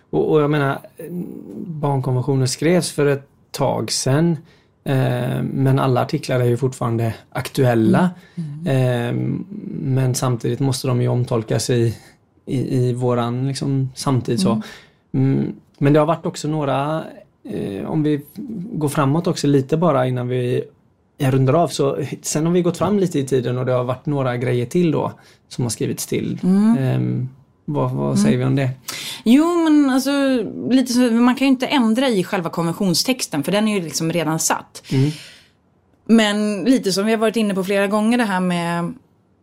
Och, 0.10 0.32
och 0.32 0.42
jag 0.42 0.50
menar, 0.50 0.80
barnkonventionen 1.66 2.48
skrevs 2.48 2.92
för 2.92 3.06
ett 3.06 3.28
tag 3.52 3.92
sedan. 3.92 4.38
Eh, 4.84 5.42
men 5.44 5.80
alla 5.80 6.02
artiklar 6.02 6.40
är 6.40 6.46
ju 6.46 6.58
fortfarande 6.58 7.14
aktuella. 7.30 8.10
Eh, 8.66 9.14
men 9.72 10.16
samtidigt 10.16 10.60
måste 10.60 10.88
de 10.88 11.02
ju 11.02 11.08
omtolkas 11.08 11.70
i, 11.70 11.98
i, 12.46 12.78
i 12.78 12.94
våran 12.94 13.48
liksom, 13.48 13.90
samtid. 13.96 14.40
Så. 14.40 14.62
Mm, 15.14 15.56
men 15.78 15.94
det 15.94 16.00
har 16.00 16.08
varit 16.08 16.26
också 16.26 16.48
några 16.48 17.04
eh, 17.44 17.86
om 17.86 18.04
vi 18.04 18.26
går 18.74 18.90
framåt 18.90 19.28
också 19.28 19.48
lite 19.48 19.78
bara 19.78 20.08
innan 20.08 20.28
vi 20.28 20.64
jag 21.22 21.34
rundar 21.34 21.54
av 21.54 21.68
så 21.68 21.98
sen 22.22 22.46
har 22.46 22.54
vi 22.54 22.62
gått 22.62 22.78
fram 22.78 23.00
lite 23.00 23.20
i 23.20 23.28
tiden 23.28 23.58
och 23.58 23.66
det 23.66 23.72
har 23.72 23.84
varit 23.84 24.06
några 24.06 24.38
grejer 24.38 24.66
till 24.66 24.92
då 24.92 25.12
som 25.48 25.64
har 25.64 25.70
skrivits 25.70 26.08
till. 26.08 26.40
Mm. 26.44 27.30
vad, 27.66 27.92
vad 27.92 28.20
säger 28.20 28.38
vi 28.38 28.44
om 28.44 28.56
det? 28.56 28.70
Jo, 29.24 29.64
men 29.64 29.90
alltså 29.90 30.12
lite 30.70 30.94
så, 30.94 31.00
man 31.00 31.36
kan 31.36 31.48
ju 31.48 31.52
inte 31.52 31.68
ändra 31.68 32.10
i 32.10 32.24
själva 32.24 32.50
konventionstexten 32.50 33.44
för 33.44 33.52
den 33.52 33.68
är 33.68 33.76
ju 33.76 33.84
liksom 33.84 34.12
redan 34.12 34.40
satt. 34.40 34.84
Mm. 34.92 35.12
Men 36.06 36.64
lite 36.64 36.92
som 36.92 37.06
vi 37.06 37.12
har 37.12 37.20
varit 37.20 37.36
inne 37.36 37.54
på 37.54 37.64
flera 37.64 37.88
gånger 37.88 38.18
det 38.18 38.24
här 38.24 38.40
med 38.40 38.94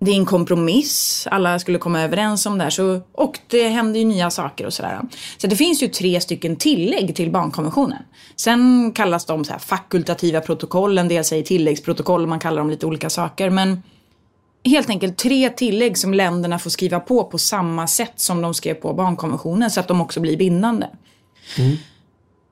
det 0.01 0.11
är 0.11 0.15
en 0.15 0.27
kompromiss, 0.27 1.27
alla 1.31 1.59
skulle 1.59 1.79
komma 1.79 2.03
överens 2.03 2.47
om 2.47 2.59
det 2.59 2.65
här. 2.65 2.71
Så, 2.71 3.01
och 3.13 3.39
det 3.47 3.69
händer 3.69 4.01
ju 4.01 4.07
nya 4.07 4.31
saker 4.31 4.67
och 4.67 4.73
sådär. 4.73 5.01
Så 5.39 5.47
det 5.47 5.57
finns 5.57 5.83
ju 5.83 5.89
tre 5.89 6.21
stycken 6.21 6.57
tillägg 6.57 7.17
till 7.17 7.31
barnkonventionen. 7.31 8.03
Sen 8.37 8.93
kallas 8.93 9.25
de 9.25 9.45
så 9.45 9.53
här 9.53 9.59
fakultativa 9.59 10.41
protokoll, 10.41 10.99
en 10.99 11.09
del 11.09 11.25
säger 11.25 11.43
tilläggsprotokoll, 11.43 12.27
man 12.27 12.41
kallar 12.41 12.59
dem 12.59 12.71
lite 12.71 12.87
olika 12.87 13.11
saker. 13.11 13.51
Men 13.51 13.83
helt 14.65 14.91
enkelt 14.91 15.17
tre 15.17 15.51
tillägg 15.51 15.99
som 15.99 16.15
länderna 16.15 16.59
får 16.59 16.71
skriva 16.71 17.01
på 17.01 17.25
på 17.25 17.39
samma 17.39 17.87
sätt 17.87 18.13
som 18.17 18.43
de 18.43 18.55
skrev 18.55 18.75
på 18.75 18.95
barnkonventionen 18.95 19.71
så 19.71 19.81
att 19.81 19.89
de 19.89 20.01
också 20.01 20.21
blir 20.21 20.37
bindande. 20.37 20.87
Mm. 21.59 21.77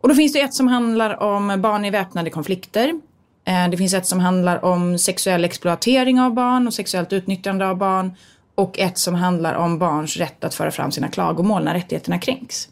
Och 0.01 0.09
då 0.09 0.15
finns 0.15 0.33
det 0.33 0.41
ett 0.41 0.55
som 0.55 0.69
handlar 0.69 1.23
om 1.23 1.63
barn 1.63 1.85
i 1.85 1.91
väpnade 1.91 2.31
konflikter. 2.31 3.01
Eh, 3.47 3.69
det 3.71 3.77
finns 3.77 3.95
ett 3.95 4.07
som 4.07 4.21
handlar 4.21 4.65
om 4.65 4.99
sexuell 4.99 5.45
exploatering 5.45 6.21
av 6.21 6.35
barn 6.35 6.67
och 6.67 6.75
sexuellt 6.75 7.13
utnyttjande 7.13 7.69
av 7.69 7.77
barn. 7.77 8.13
Och 8.55 8.79
ett 8.79 8.99
som 8.99 9.15
handlar 9.15 9.55
om 9.55 9.79
barns 9.79 10.17
rätt 10.17 10.45
att 10.45 10.55
föra 10.55 10.71
fram 10.71 10.91
sina 10.93 11.09
klagomål 11.09 11.65
när 11.65 11.75
rättigheterna 11.75 12.19
kränks. 12.19 12.69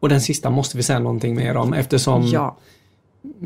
Och 0.00 0.08
den 0.08 0.20
sista 0.20 0.50
måste 0.50 0.76
vi 0.76 0.82
säga 0.82 0.98
någonting 0.98 1.34
mer 1.34 1.56
om 1.56 1.72
eftersom 1.72 2.26
Ja. 2.26 2.56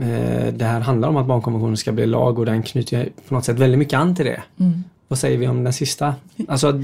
eh, 0.01 0.53
det 0.55 0.65
här 0.65 0.81
handlar 0.81 1.09
om 1.09 1.17
att 1.17 1.27
barnkonventionen 1.27 1.77
ska 1.77 1.93
bli 1.93 2.07
lag 2.07 2.39
och 2.39 2.47
den 2.47 2.63
knyter 2.63 3.09
på 3.29 3.35
något 3.35 3.45
sätt 3.45 3.59
väldigt 3.59 3.79
mycket 3.79 3.99
an 3.99 4.15
till 4.17 4.25
det. 4.25 4.43
Vad 5.09 5.19
säger 5.19 5.39
vi 5.39 5.49
om 5.49 5.65
den 5.65 5.73
sista? 5.73 6.15
Alltså 6.49 6.83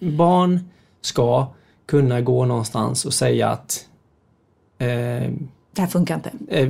barn 0.00 0.70
ska 1.00 1.46
kunna 1.86 2.20
gå 2.20 2.44
någonstans 2.44 3.04
och 3.04 3.14
säga 3.14 3.48
att 3.48 3.86
eh, 4.78 4.86
Det 5.72 5.80
här 5.80 5.86
funkar 5.86 6.14
inte. 6.14 6.30
eh, 6.48 6.68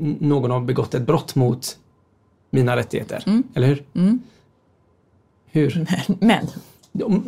någon 0.00 0.50
har 0.50 0.60
begått 0.60 0.94
ett 0.94 1.02
brott 1.02 1.34
mot 1.34 1.78
mina 2.50 2.76
rättigheter. 2.76 3.42
Eller 3.54 3.66
hur? 3.66 3.84
Hur? 5.46 5.86
Men, 6.20 6.46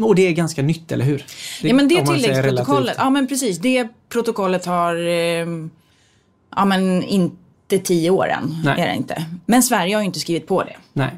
Och 0.04 0.14
det 0.14 0.22
är 0.22 0.32
ganska 0.32 0.62
nytt, 0.62 0.92
eller 0.92 1.04
hur? 1.04 1.24
ja, 1.62 1.74
men 1.74 1.88
det 1.88 2.06
tilläggsprotokollet, 2.06 2.94
ja 2.98 3.10
men 3.10 3.26
precis, 3.26 3.58
det 3.58 3.88
protokollet 4.08 4.66
har, 4.66 4.96
eh, 4.96 5.46
ja 6.56 6.64
men 6.64 7.02
inte 7.02 7.78
tio 7.78 8.10
år 8.10 8.28
än, 8.28 8.56
Nej. 8.64 8.80
är 8.80 8.86
det 8.86 8.94
inte. 8.94 9.24
Men 9.46 9.62
Sverige 9.62 9.94
har 9.94 10.02
ju 10.02 10.06
inte 10.06 10.20
skrivit 10.20 10.46
på 10.46 10.62
det. 10.62 10.76
Nej. 10.92 11.10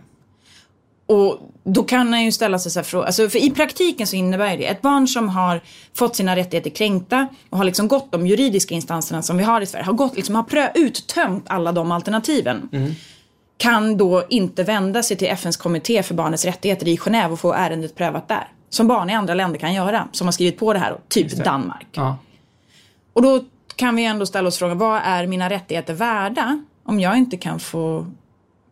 Och 1.07 1.52
då 1.65 1.83
kan 1.83 2.11
man 2.11 2.25
ju 2.25 2.33
ställa 2.33 2.59
sig 2.59 2.73
så 2.73 2.79
här 2.79 2.85
frågor, 2.85 3.07
alltså 3.07 3.29
för 3.29 3.39
i 3.39 3.51
praktiken 3.51 4.07
så 4.07 4.17
innebär 4.17 4.57
det 4.57 4.67
ett 4.67 4.83
barn 4.83 5.09
som 5.09 5.29
har 5.29 5.61
fått 5.95 6.17
sina 6.17 6.37
rättigheter 6.37 6.71
kränkta 6.71 7.29
och 7.51 7.59
har 7.59 7.65
liksom 7.65 7.89
gått 7.89 8.13
de 8.13 8.27
juridiska 8.27 8.75
instanserna 8.75 9.23
som 9.23 9.37
vi 9.37 9.45
har 9.45 9.61
i 9.61 9.67
Sverige, 9.67 9.85
har 9.85 9.93
gått 9.93 10.17
liksom, 10.17 10.35
har 10.35 10.43
prö- 10.43 10.71
uttömt 10.75 11.45
alla 11.47 11.73
de 11.73 11.93
alternativen. 11.93 12.71
Kan 13.57 13.97
då 13.97 14.25
inte 14.29 14.63
vända 14.63 15.03
sig 15.03 15.17
till 15.17 15.29
FNs 15.29 15.57
kommitté 15.57 16.03
för 16.03 16.15
barnets 16.15 16.45
rättigheter 16.45 16.89
i 16.89 16.97
Genève 16.97 17.31
och 17.33 17.41
få 17.41 17.53
ärendet 17.53 17.95
prövat 17.95 18.29
där. 18.29 18.49
Som 18.71 18.89
barn 18.89 19.11
i 19.11 19.15
andra 19.15 19.35
länder 19.35 19.59
kan 19.59 19.75
göra, 19.75 20.09
som 20.13 20.27
har 20.27 20.33
skrivit 20.33 20.59
på 20.59 20.73
det 20.73 20.79
här, 20.79 20.97
typ 21.09 21.37
det. 21.37 21.45
Danmark. 21.45 21.87
Ja. 21.93 22.17
Och 23.13 23.23
då 23.23 23.45
kan 23.77 23.97
vi 23.97 24.05
ändå 24.05 24.27
ställa 24.27 24.49
oss 24.49 24.59
frågan, 24.59 24.79
vad 24.79 25.01
är 25.05 25.27
mina 25.27 25.51
rättigheter 25.51 25.95
värda 25.95 26.65
om 26.85 27.01
jag 27.01 27.19
inte 27.19 27.37
kan 27.37 27.61
få 27.61 28.07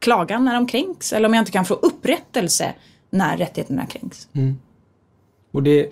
klaga 0.01 0.39
när 0.39 0.55
de 0.55 0.67
kränks? 0.67 1.13
Eller 1.13 1.29
om 1.29 1.35
jag 1.35 1.43
inte 1.43 1.53
kan 1.53 1.65
få 1.65 1.75
upprättelse 1.75 2.75
när 3.11 3.37
rättigheterna 3.37 3.87
kränks? 3.87 4.29
Och 5.53 5.63
det, 5.63 5.91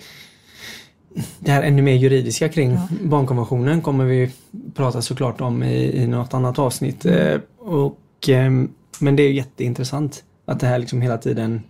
det 1.39 1.51
här 1.51 1.63
ännu 1.63 1.83
mer 1.83 1.95
juridiska 1.95 2.49
kring 2.49 2.79
barnkonventionen 3.03 3.83
kommer 3.83 4.05
vi 4.05 4.31
prata 4.75 5.03
såklart 5.03 5.41
om 5.41 5.63
i, 5.63 6.03
i 6.03 6.07
något 6.07 6.35
annat 6.35 6.59
avsnitt. 6.59 7.05
Eh, 7.05 7.41
och, 7.59 8.29
ehm, 8.29 8.71
men 8.99 9.17
det 9.17 9.23
är 9.23 9.31
jätteintressant 9.31 10.25
att 10.45 10.61
det 10.61 10.67
här 10.67 10.79
liksom 10.79 11.03
hela 11.03 11.19
tiden 11.19 11.63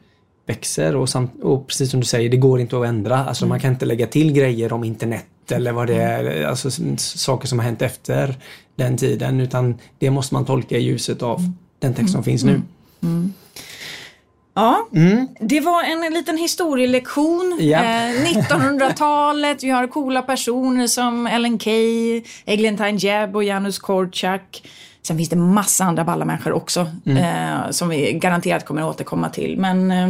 växer 0.46 0.96
och, 0.96 1.08
samt, 1.08 1.42
och 1.42 1.66
precis 1.66 1.90
som 1.90 2.00
du 2.00 2.06
säger, 2.06 2.30
det 2.30 2.36
går 2.36 2.60
inte 2.60 2.78
att 2.78 2.86
ändra. 2.86 3.16
Alltså 3.16 3.46
man 3.46 3.60
kan 3.60 3.72
inte 3.72 3.86
lägga 3.86 4.06
till 4.06 4.32
grejer 4.32 4.72
om 4.72 4.84
internet 4.84 5.24
eller 5.50 5.72
vad 5.72 5.86
det 5.86 5.94
är, 5.94 6.44
alltså 6.44 6.70
saker 6.96 7.48
som 7.48 7.58
har 7.58 7.66
hänt 7.66 7.82
efter 7.82 8.36
den 8.76 8.96
tiden 8.96 9.40
utan 9.40 9.78
det 9.98 10.10
måste 10.10 10.34
man 10.34 10.44
tolka 10.44 10.78
i 10.78 10.82
ljuset 10.82 11.22
av 11.22 11.52
den 11.78 11.94
text 11.94 12.12
som 12.12 12.24
finns 12.24 12.44
nu. 12.44 12.62
Ja, 14.54 14.88
det 15.40 15.60
var 15.60 15.82
en 15.82 16.14
liten 16.14 16.38
historielektion. 16.38 17.58
Ja. 17.60 17.78
Eh, 17.78 18.10
1900-talet, 18.24 19.62
vi 19.62 19.70
har 19.70 19.86
coola 19.86 20.22
personer 20.22 20.86
som 20.86 21.26
Ellen 21.26 21.58
Key, 21.58 22.22
Eglantine 22.44 22.98
Jebb 22.98 23.36
och 23.36 23.44
Janusz 23.44 23.78
Korczak. 23.78 24.62
Sen 25.02 25.16
finns 25.16 25.28
det 25.28 25.36
massa 25.36 25.84
andra 25.84 26.04
balla 26.04 26.24
människor 26.24 26.52
också 26.52 26.80
eh, 27.06 27.70
som 27.70 27.88
vi 27.88 28.12
garanterat 28.12 28.64
kommer 28.64 28.82
att 28.82 28.94
återkomma 28.94 29.28
till. 29.28 29.58
Men 29.58 29.90
eh, 29.90 30.04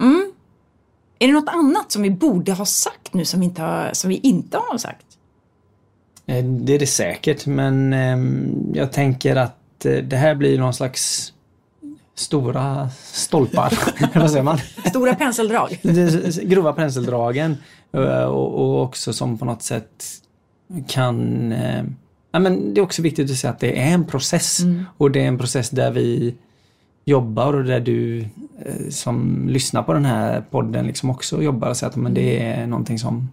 mm. 0.00 0.32
är 1.18 1.26
det 1.26 1.32
något 1.32 1.48
annat 1.48 1.92
som 1.92 2.02
vi 2.02 2.10
borde 2.10 2.52
ha 2.52 2.64
sagt 2.64 3.14
nu 3.14 3.24
som 3.24 3.40
vi 3.40 3.46
inte 3.46 3.62
har, 3.62 3.90
som 3.92 4.10
vi 4.10 4.16
inte 4.16 4.58
har 4.58 4.78
sagt? 4.78 5.06
Eh, 6.26 6.44
Det 6.44 6.74
är 6.74 6.78
det 6.78 6.86
säkert 6.86 7.46
men 7.46 7.92
ehm, 7.92 8.72
jag 8.74 8.92
tänker 8.92 9.36
att 9.36 9.57
eh, 9.86 9.92
det 10.04 10.16
här 10.16 10.34
blir 10.34 10.58
någon 10.58 10.74
slags 10.74 11.32
stora 12.14 12.90
stolpar. 13.12 13.72
Vad 14.18 14.30
säger 14.30 14.42
man? 14.44 14.58
Stora 14.88 15.14
penseldrag. 15.14 15.80
Grova 16.42 16.72
penseldragen. 16.72 17.56
eh, 17.92 18.22
Och, 18.22 18.82
också 18.82 19.12
som 19.12 19.38
på 19.38 19.44
något 19.44 19.62
sätt 19.62 20.04
kan... 20.88 21.52
eh, 21.52 21.84
Ja, 22.30 22.38
men 22.38 22.74
det 22.74 22.80
är 22.80 22.82
också 22.82 23.02
viktigt 23.02 23.30
att 23.30 23.36
säga 23.36 23.50
att 23.52 23.60
det 23.60 23.80
är 23.80 23.94
en 23.94 24.04
process. 24.04 24.60
Och 24.96 25.10
det 25.10 25.20
är 25.24 25.28
en 25.28 25.38
process 25.38 25.70
där 25.70 25.90
vi 25.90 26.34
jobbar 27.04 27.52
och 27.52 27.64
där 27.64 27.80
du 27.80 28.24
som 28.90 29.46
lyssnar 29.48 29.82
på 29.82 29.92
den 29.92 30.04
här 30.04 30.44
podden 30.50 30.86
liksom 30.86 31.10
också 31.10 31.42
jobbar 31.42 31.68
och 31.68 31.76
säger 31.76 31.90
att 31.90 31.96
men 31.96 32.14
det 32.14 32.42
är 32.42 32.66
någonting 32.66 32.98
som 32.98 33.28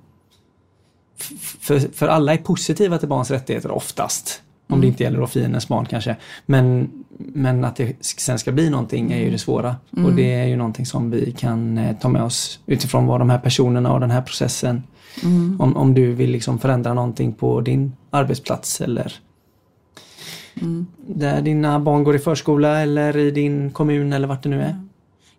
för, 1.60 1.80
för 1.94 2.08
alla 2.08 2.34
är 2.34 2.38
positiva 2.38 2.98
till 2.98 3.08
barns 3.10 3.32
rättigheter 3.32 3.72
oftast. 3.72 4.42
Om 4.68 4.82
det 4.82 4.88
inte 4.88 5.04
gäller 5.04 5.20
då 5.20 5.28
fiendens 5.28 5.68
barn 5.68 5.86
kanske. 5.86 6.16
Men, 6.46 6.90
men 7.18 7.66
att 7.66 7.76
det 7.76 8.06
sen 8.06 8.40
ska 8.40 8.52
bli 8.52 8.70
någonting 8.70 9.12
är 9.12 9.20
ju 9.20 9.32
det 9.32 9.38
svåra. 9.38 9.76
Och 10.06 10.14
det 10.14 10.34
är 10.34 10.46
ju 10.46 10.56
någonting 10.56 10.86
som 10.86 11.12
vi 11.12 11.32
kan 11.32 11.78
eh, 11.78 11.96
ta 11.98 12.10
med 12.10 12.24
oss 12.24 12.60
utifrån 12.66 13.06
vad 13.06 13.22
de 13.22 13.30
här 13.30 13.40
personerna 13.40 13.94
och 13.94 14.00
den 14.00 14.12
här 14.12 14.22
processen. 14.22 14.84
Om, 15.60 15.78
om 15.78 15.94
du 15.94 16.14
vill 16.14 16.32
liksom 16.32 16.60
förändra 16.60 16.94
någonting 16.94 17.34
på 17.34 17.62
din 17.62 17.94
arbetsplats 18.10 18.82
eller 18.82 19.14
där 20.98 21.42
dina 21.42 21.80
barn 21.80 22.04
går 22.04 22.16
i 22.16 22.20
förskola 22.20 22.82
eller 22.82 23.18
i 23.18 23.32
din 23.32 23.72
kommun 23.72 24.14
eller 24.14 24.28
vart 24.28 24.44
det 24.44 24.50
nu 24.50 24.62
är. 24.62 24.80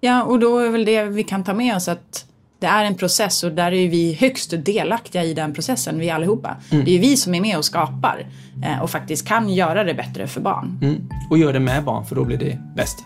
Ja, 0.01 0.23
och 0.23 0.39
då 0.39 0.59
är 0.59 0.71
väl 0.71 0.85
det 0.85 1.05
vi 1.05 1.25
kan 1.25 1.45
ta 1.45 1.55
med 1.55 1.77
oss 1.77 1.89
att 1.89 2.27
det 2.67 2.71
är 2.71 2.85
en 2.85 2.95
process 2.95 3.43
och 3.43 3.53
där 3.53 3.73
är 3.73 3.89
vi 3.89 4.15
högst 4.21 4.55
delaktiga 4.65 5.25
i 5.25 5.35
den 5.35 5.55
processen, 5.55 5.99
vi 5.99 6.11
allihopa. 6.11 6.57
Det 6.71 6.97
är 6.97 7.01
vi 7.01 7.17
som 7.17 7.35
är 7.35 7.41
med 7.41 7.59
och 7.59 7.65
skapar 7.65 8.27
eh, 8.65 8.83
och 8.83 8.91
faktiskt 8.91 9.29
kan 9.29 9.49
göra 9.49 9.85
det 9.85 9.95
bättre 9.95 10.27
för 10.27 10.41
barn. 10.41 10.79
Mm. 10.83 11.09
Och 11.31 11.39
gör 11.39 11.53
det 11.53 11.61
med 11.61 11.85
barn 11.85 12.07
för 12.07 12.15
då 12.15 12.25
blir 12.25 12.39
det 12.39 12.59
bäst. 12.77 12.99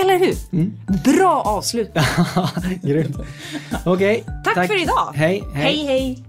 Eller 0.00 0.18
hur? 0.18 0.34
Bra 1.16 1.42
avslut! 1.46 1.90
Grymt. 2.82 3.16
Okej. 3.84 4.24
Tack 4.44 4.66
för 4.66 4.82
idag. 4.82 5.12
Hej. 5.14 5.42
hej! 5.54 5.86
hej. 5.86 6.24